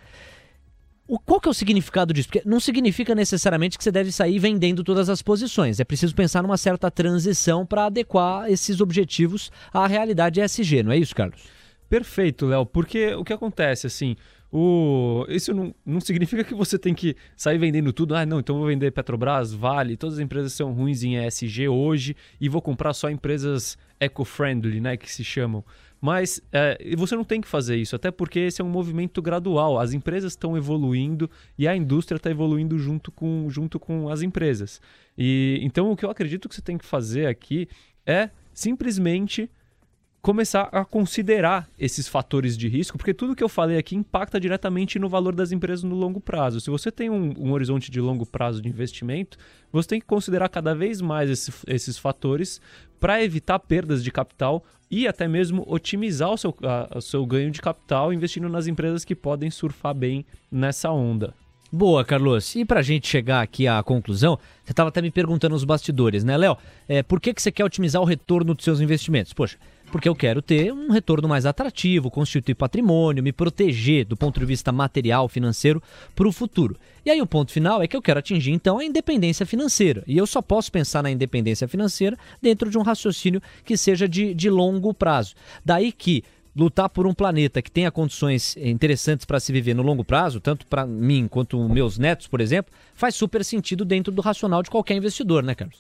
O, 1.14 1.20
qual 1.20 1.40
que 1.40 1.48
é 1.48 1.52
o 1.52 1.54
significado 1.54 2.12
disso? 2.12 2.28
Porque 2.28 2.42
não 2.44 2.60
significa 2.60 3.14
necessariamente 3.14 3.78
que 3.78 3.84
você 3.84 3.92
deve 3.92 4.12
sair 4.12 4.40
vendendo 4.40 4.84
todas 4.84 5.10
as 5.10 5.22
posições. 5.22 5.80
É 5.80 5.84
preciso 5.84 6.16
pensar 6.16 6.42
numa 6.42 6.58
certa 6.58 6.90
transição 6.90 7.68
para 7.68 7.86
adequar 7.86 8.52
esses 8.52 8.82
objetivos 8.82 9.52
à 9.72 9.86
realidade 9.86 10.42
ESG, 10.42 10.82
não 10.82 10.92
é 10.92 10.98
isso, 10.98 11.14
Carlos? 11.14 11.40
Perfeito, 11.88 12.48
Léo. 12.48 12.66
Porque 12.66 13.14
o 13.14 13.24
que 13.24 13.32
acontece, 13.32 13.86
assim, 13.86 14.16
o... 14.52 15.24
isso 15.30 15.54
não, 15.54 15.76
não 15.86 16.02
significa 16.02 16.44
que 16.44 16.56
você 16.56 16.80
tem 16.80 16.96
que 16.96 17.16
sair 17.38 17.60
vendendo 17.60 17.94
tudo. 17.94 18.16
Ah, 18.16 18.26
não, 18.26 18.40
então 18.40 18.58
vou 18.58 18.66
vender 18.66 18.90
Petrobras, 18.90 19.54
Vale, 19.54 19.96
todas 19.96 20.16
as 20.16 20.20
empresas 20.20 20.54
são 20.54 20.74
ruins 20.74 21.04
em 21.04 21.24
ESG 21.24 21.68
hoje 21.68 22.16
e 22.42 22.50
vou 22.50 22.60
comprar 22.60 22.92
só 22.92 23.08
empresas 23.08 23.78
eco-friendly, 24.00 24.82
né, 24.82 24.98
que 24.98 25.12
se 25.12 25.24
chamam. 25.24 25.64
Mas 26.04 26.42
é, 26.52 26.78
você 26.98 27.16
não 27.16 27.24
tem 27.24 27.40
que 27.40 27.48
fazer 27.48 27.78
isso, 27.78 27.96
até 27.96 28.12
porque 28.12 28.38
esse 28.38 28.62
é 28.62 28.66
um 28.66 28.68
movimento 28.68 29.22
gradual. 29.22 29.80
As 29.80 29.94
empresas 29.94 30.34
estão 30.34 30.58
evoluindo 30.58 31.32
e 31.58 31.66
a 31.66 31.74
indústria 31.74 32.18
está 32.18 32.30
evoluindo 32.30 32.78
junto 32.78 33.10
com, 33.10 33.50
junto 33.50 33.80
com 33.80 34.10
as 34.10 34.22
empresas. 34.22 34.82
E 35.18 35.58
então 35.62 35.90
o 35.90 35.96
que 35.96 36.04
eu 36.04 36.10
acredito 36.10 36.50
que 36.50 36.56
você 36.56 36.62
tem 36.62 36.78
que 36.78 36.84
fazer 36.84 37.28
aqui 37.28 37.70
é 38.06 38.30
simplesmente 38.54 39.50
começar 40.24 40.70
a 40.72 40.86
considerar 40.86 41.70
esses 41.78 42.08
fatores 42.08 42.58
de 42.58 42.70
risco, 42.70 42.98
porque 42.98 43.14
tudo 43.14 43.36
que 43.36 43.44
eu 43.44 43.50
falei 43.50 43.78
aqui 43.78 43.94
impacta 43.94 44.40
diretamente 44.40 44.98
no 44.98 45.10
valor 45.10 45.36
das 45.36 45.52
empresas 45.52 45.84
no 45.84 45.94
longo 45.94 46.22
prazo. 46.22 46.62
Se 46.62 46.70
você 46.70 46.90
tem 46.90 47.10
um, 47.10 47.34
um 47.38 47.52
horizonte 47.52 47.92
de 47.92 48.00
longo 48.00 48.26
prazo 48.26 48.62
de 48.62 48.70
investimento, 48.70 49.38
você 49.70 49.90
tem 49.90 50.00
que 50.00 50.08
considerar 50.08 50.48
cada 50.48 50.74
vez 50.74 51.02
mais 51.02 51.30
esse, 51.30 51.52
esses 51.68 51.98
fatores 51.98 52.62
para 53.02 53.22
evitar 53.22 53.60
perdas 53.60 54.02
de 54.02 54.14
capital 54.14 54.64
e 54.90 55.10
até 55.10 55.28
mesmo 55.28 55.66
otimizar 55.68 56.32
o 56.32 56.38
seu, 56.38 56.56
a, 56.64 57.00
o 57.00 57.02
seu 57.02 57.26
ganho 57.26 57.52
de 57.52 57.62
capital 57.62 58.14
investindo 58.14 58.48
nas 58.48 58.66
empresas 58.66 59.04
que 59.04 59.14
podem 59.14 59.52
surfar 59.52 59.94
bem 59.94 60.26
nessa 60.50 60.90
onda. 60.90 61.34
Boa, 61.70 62.06
Carlos. 62.06 62.56
E 62.56 62.64
para 62.64 62.80
a 62.80 62.84
gente 62.84 63.08
chegar 63.08 63.42
aqui 63.42 63.68
à 63.68 63.82
conclusão, 63.84 64.40
você 64.64 64.72
estava 64.72 64.88
até 64.88 65.02
me 65.02 65.12
perguntando 65.12 65.54
nos 65.54 65.66
bastidores, 65.66 66.24
né, 66.24 66.38
Léo? 66.38 66.56
É, 66.88 67.04
por 67.04 67.20
que, 67.20 67.34
que 67.34 67.42
você 67.42 67.52
quer 67.52 67.66
otimizar 67.66 68.02
o 68.02 68.06
retorno 68.06 68.54
dos 68.54 68.64
seus 68.64 68.80
investimentos? 68.80 69.34
Poxa, 69.34 69.58
porque 69.94 70.10
eu 70.10 70.16
quero 70.16 70.42
ter 70.42 70.74
um 70.74 70.90
retorno 70.90 71.30
mais 71.30 71.46
atrativo, 71.46 72.10
constituir 72.10 72.56
patrimônio, 72.56 73.22
me 73.22 73.32
proteger 73.32 74.06
do 74.06 74.18
ponto 74.18 74.40
de 74.40 74.46
vista 74.48 74.72
material, 74.72 75.30
financeiro 75.30 75.84
para 76.16 76.28
o 76.28 76.32
futuro. 76.32 76.76
E 77.06 77.12
aí 77.12 77.22
o 77.22 77.28
ponto 77.28 77.52
final 77.52 77.80
é 77.80 77.88
que 77.88 77.96
eu 77.96 78.02
quero 78.02 78.18
atingir 78.18 78.54
então 78.54 78.80
a 78.80 78.84
independência 78.84 79.46
financeira. 79.46 80.04
E 80.08 80.18
eu 80.18 80.26
só 80.26 80.42
posso 80.42 80.72
pensar 80.72 81.04
na 81.04 81.12
independência 81.12 81.68
financeira 81.68 82.18
dentro 82.42 82.72
de 82.72 82.78
um 82.80 82.82
raciocínio 82.82 83.40
que 83.64 83.78
seja 83.78 84.10
de, 84.10 84.34
de 84.34 84.50
longo 84.50 84.96
prazo. 84.96 85.36
Daí 85.64 85.92
que 85.92 86.24
lutar 86.56 86.90
por 86.90 87.06
um 87.06 87.14
planeta 87.14 87.62
que 87.62 87.70
tenha 87.70 87.92
condições 87.92 88.58
interessantes 88.58 89.28
para 89.28 89.40
se 89.40 89.54
viver 89.54 89.76
no 89.76 89.84
longo 89.84 90.04
prazo, 90.04 90.40
tanto 90.40 90.66
para 90.66 90.88
mim 90.88 91.28
quanto 91.28 91.70
meus 91.70 92.00
netos, 92.00 92.26
por 92.26 92.42
exemplo, 92.42 92.74
faz 92.96 93.14
super 93.14 93.46
sentido 93.46 93.86
dentro 93.86 94.12
do 94.12 94.24
racional 94.24 94.64
de 94.64 94.72
qualquer 94.72 94.96
investidor, 94.96 95.44
né, 95.44 95.54
Carlos? 95.54 95.78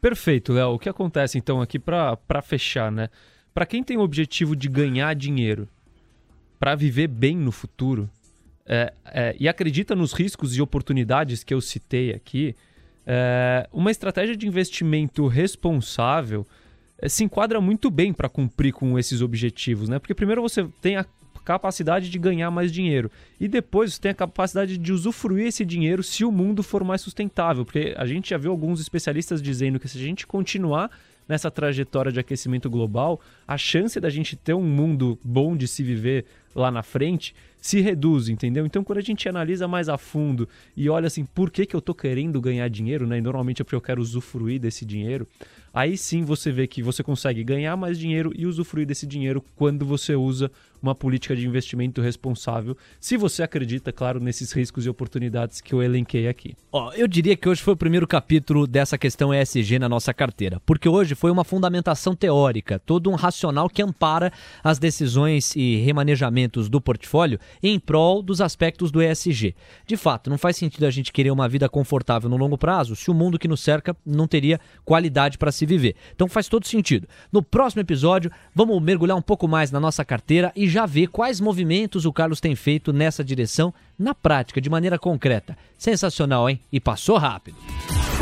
Perfeito, 0.00 0.52
Léo. 0.52 0.74
O 0.74 0.78
que 0.78 0.88
acontece 0.88 1.36
então 1.36 1.60
aqui 1.60 1.76
para 1.76 2.40
fechar, 2.40 2.92
né? 2.92 3.08
Para 3.54 3.66
quem 3.66 3.82
tem 3.82 3.96
o 3.96 4.02
objetivo 4.02 4.54
de 4.54 4.68
ganhar 4.68 5.14
dinheiro, 5.14 5.68
para 6.58 6.74
viver 6.74 7.08
bem 7.08 7.36
no 7.36 7.52
futuro, 7.52 8.08
é, 8.66 8.92
é, 9.06 9.36
e 9.38 9.48
acredita 9.48 9.94
nos 9.96 10.12
riscos 10.12 10.54
e 10.54 10.60
oportunidades 10.60 11.42
que 11.42 11.54
eu 11.54 11.60
citei 11.60 12.12
aqui, 12.12 12.54
é, 13.06 13.66
uma 13.72 13.90
estratégia 13.90 14.36
de 14.36 14.46
investimento 14.46 15.26
responsável 15.26 16.46
é, 16.98 17.08
se 17.08 17.24
enquadra 17.24 17.60
muito 17.60 17.90
bem 17.90 18.12
para 18.12 18.28
cumprir 18.28 18.72
com 18.72 18.98
esses 18.98 19.22
objetivos, 19.22 19.88
né? 19.88 19.98
Porque 19.98 20.14
primeiro 20.14 20.42
você 20.42 20.68
tem 20.82 20.96
a 20.96 21.06
capacidade 21.42 22.10
de 22.10 22.18
ganhar 22.18 22.50
mais 22.50 22.70
dinheiro 22.70 23.10
e 23.40 23.48
depois 23.48 23.94
você 23.94 24.00
tem 24.02 24.10
a 24.10 24.14
capacidade 24.14 24.76
de 24.76 24.92
usufruir 24.92 25.46
esse 25.46 25.64
dinheiro 25.64 26.02
se 26.02 26.22
o 26.22 26.30
mundo 26.30 26.62
for 26.62 26.84
mais 26.84 27.00
sustentável, 27.00 27.64
porque 27.64 27.94
a 27.96 28.04
gente 28.04 28.28
já 28.28 28.36
viu 28.36 28.50
alguns 28.50 28.78
especialistas 28.78 29.40
dizendo 29.40 29.80
que 29.80 29.88
se 29.88 29.96
a 29.96 30.02
gente 30.02 30.26
continuar 30.26 30.90
nessa 31.28 31.50
trajetória 31.50 32.10
de 32.10 32.18
aquecimento 32.18 32.70
global, 32.70 33.20
a 33.46 33.58
chance 33.58 34.00
da 34.00 34.08
gente 34.08 34.34
ter 34.34 34.54
um 34.54 34.62
mundo 34.62 35.18
bom 35.22 35.56
de 35.56 35.68
se 35.68 35.82
viver 35.82 36.24
lá 36.54 36.70
na 36.70 36.82
frente, 36.82 37.34
se 37.60 37.80
reduz, 37.80 38.28
entendeu? 38.28 38.64
Então, 38.64 38.82
quando 38.82 38.98
a 38.98 39.02
gente 39.02 39.28
analisa 39.28 39.68
mais 39.68 39.88
a 39.88 39.98
fundo 39.98 40.48
e 40.76 40.88
olha 40.88 41.06
assim, 41.06 41.24
por 41.24 41.50
que, 41.50 41.66
que 41.66 41.76
eu 41.76 41.80
tô 41.80 41.94
querendo 41.94 42.40
ganhar 42.40 42.68
dinheiro, 42.68 43.06
né? 43.06 43.18
E 43.18 43.20
normalmente 43.20 43.60
é 43.60 43.64
porque 43.64 43.76
eu 43.76 43.80
quero 43.80 44.00
usufruir 44.00 44.60
desse 44.60 44.84
dinheiro. 44.84 45.26
Aí 45.72 45.96
sim 45.96 46.22
você 46.22 46.50
vê 46.50 46.66
que 46.66 46.82
você 46.82 47.02
consegue 47.02 47.44
ganhar 47.44 47.76
mais 47.76 47.98
dinheiro 47.98 48.32
e 48.34 48.46
usufruir 48.46 48.86
desse 48.86 49.06
dinheiro 49.06 49.44
quando 49.54 49.84
você 49.84 50.14
usa 50.14 50.50
uma 50.82 50.94
política 50.94 51.34
de 51.34 51.46
investimento 51.46 52.00
responsável, 52.00 52.76
se 53.00 53.16
você 53.16 53.42
acredita, 53.42 53.92
claro, 53.92 54.20
nesses 54.20 54.52
riscos 54.52 54.86
e 54.86 54.88
oportunidades 54.88 55.60
que 55.60 55.74
eu 55.74 55.82
elenquei 55.82 56.28
aqui. 56.28 56.54
Ó, 56.72 56.92
eu 56.92 57.08
diria 57.08 57.36
que 57.36 57.48
hoje 57.48 57.62
foi 57.62 57.74
o 57.74 57.76
primeiro 57.76 58.06
capítulo 58.06 58.66
dessa 58.66 58.98
questão 58.98 59.34
ESG 59.34 59.78
na 59.78 59.88
nossa 59.88 60.12
carteira, 60.14 60.60
porque 60.64 60.88
hoje 60.88 61.14
foi 61.14 61.30
uma 61.30 61.44
fundamentação 61.44 62.14
teórica, 62.14 62.78
todo 62.78 63.10
um 63.10 63.14
racional 63.14 63.68
que 63.68 63.82
ampara 63.82 64.32
as 64.62 64.78
decisões 64.78 65.54
e 65.56 65.76
remanejamentos 65.76 66.68
do 66.68 66.80
portfólio 66.80 67.38
em 67.62 67.78
prol 67.78 68.22
dos 68.22 68.40
aspectos 68.40 68.90
do 68.90 69.02
ESG. 69.02 69.54
De 69.86 69.96
fato, 69.96 70.30
não 70.30 70.38
faz 70.38 70.56
sentido 70.56 70.84
a 70.84 70.90
gente 70.90 71.12
querer 71.12 71.30
uma 71.30 71.48
vida 71.48 71.68
confortável 71.68 72.28
no 72.28 72.36
longo 72.36 72.58
prazo 72.58 72.94
se 72.94 73.10
o 73.10 73.14
mundo 73.14 73.38
que 73.38 73.48
nos 73.48 73.60
cerca 73.60 73.96
não 74.04 74.26
teria 74.26 74.60
qualidade 74.84 75.38
para 75.38 75.50
se 75.50 75.66
viver. 75.66 75.96
Então 76.14 76.28
faz 76.28 76.48
todo 76.48 76.66
sentido. 76.66 77.08
No 77.32 77.42
próximo 77.42 77.80
episódio, 77.80 78.30
vamos 78.54 78.80
mergulhar 78.82 79.16
um 79.16 79.22
pouco 79.22 79.48
mais 79.48 79.70
na 79.70 79.80
nossa 79.80 80.04
carteira 80.04 80.52
e 80.54 80.67
já 80.68 80.86
ver 80.86 81.08
quais 81.08 81.40
movimentos 81.40 82.04
o 82.04 82.12
Carlos 82.12 82.40
tem 82.40 82.54
feito 82.54 82.92
nessa 82.92 83.24
direção 83.24 83.72
na 83.98 84.14
prática, 84.14 84.60
de 84.60 84.70
maneira 84.70 84.98
concreta. 84.98 85.56
Sensacional, 85.76 86.48
hein? 86.48 86.60
E 86.70 86.78
passou 86.78 87.16
rápido. 87.16 87.56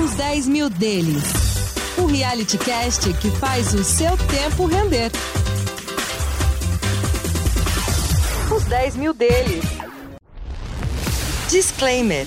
Os 0.02 0.14
10 0.14 0.48
mil 0.48 0.70
deles. 0.70 1.22
O 1.98 2.06
reality 2.06 2.58
cast 2.58 3.12
que 3.14 3.30
faz 3.30 3.72
o 3.74 3.82
seu 3.82 4.16
tempo 4.16 4.66
render. 4.66 5.10
Os 8.54 8.64
10 8.64 8.96
mil 8.96 9.14
deles. 9.14 9.64
Disclaimer. 11.50 12.26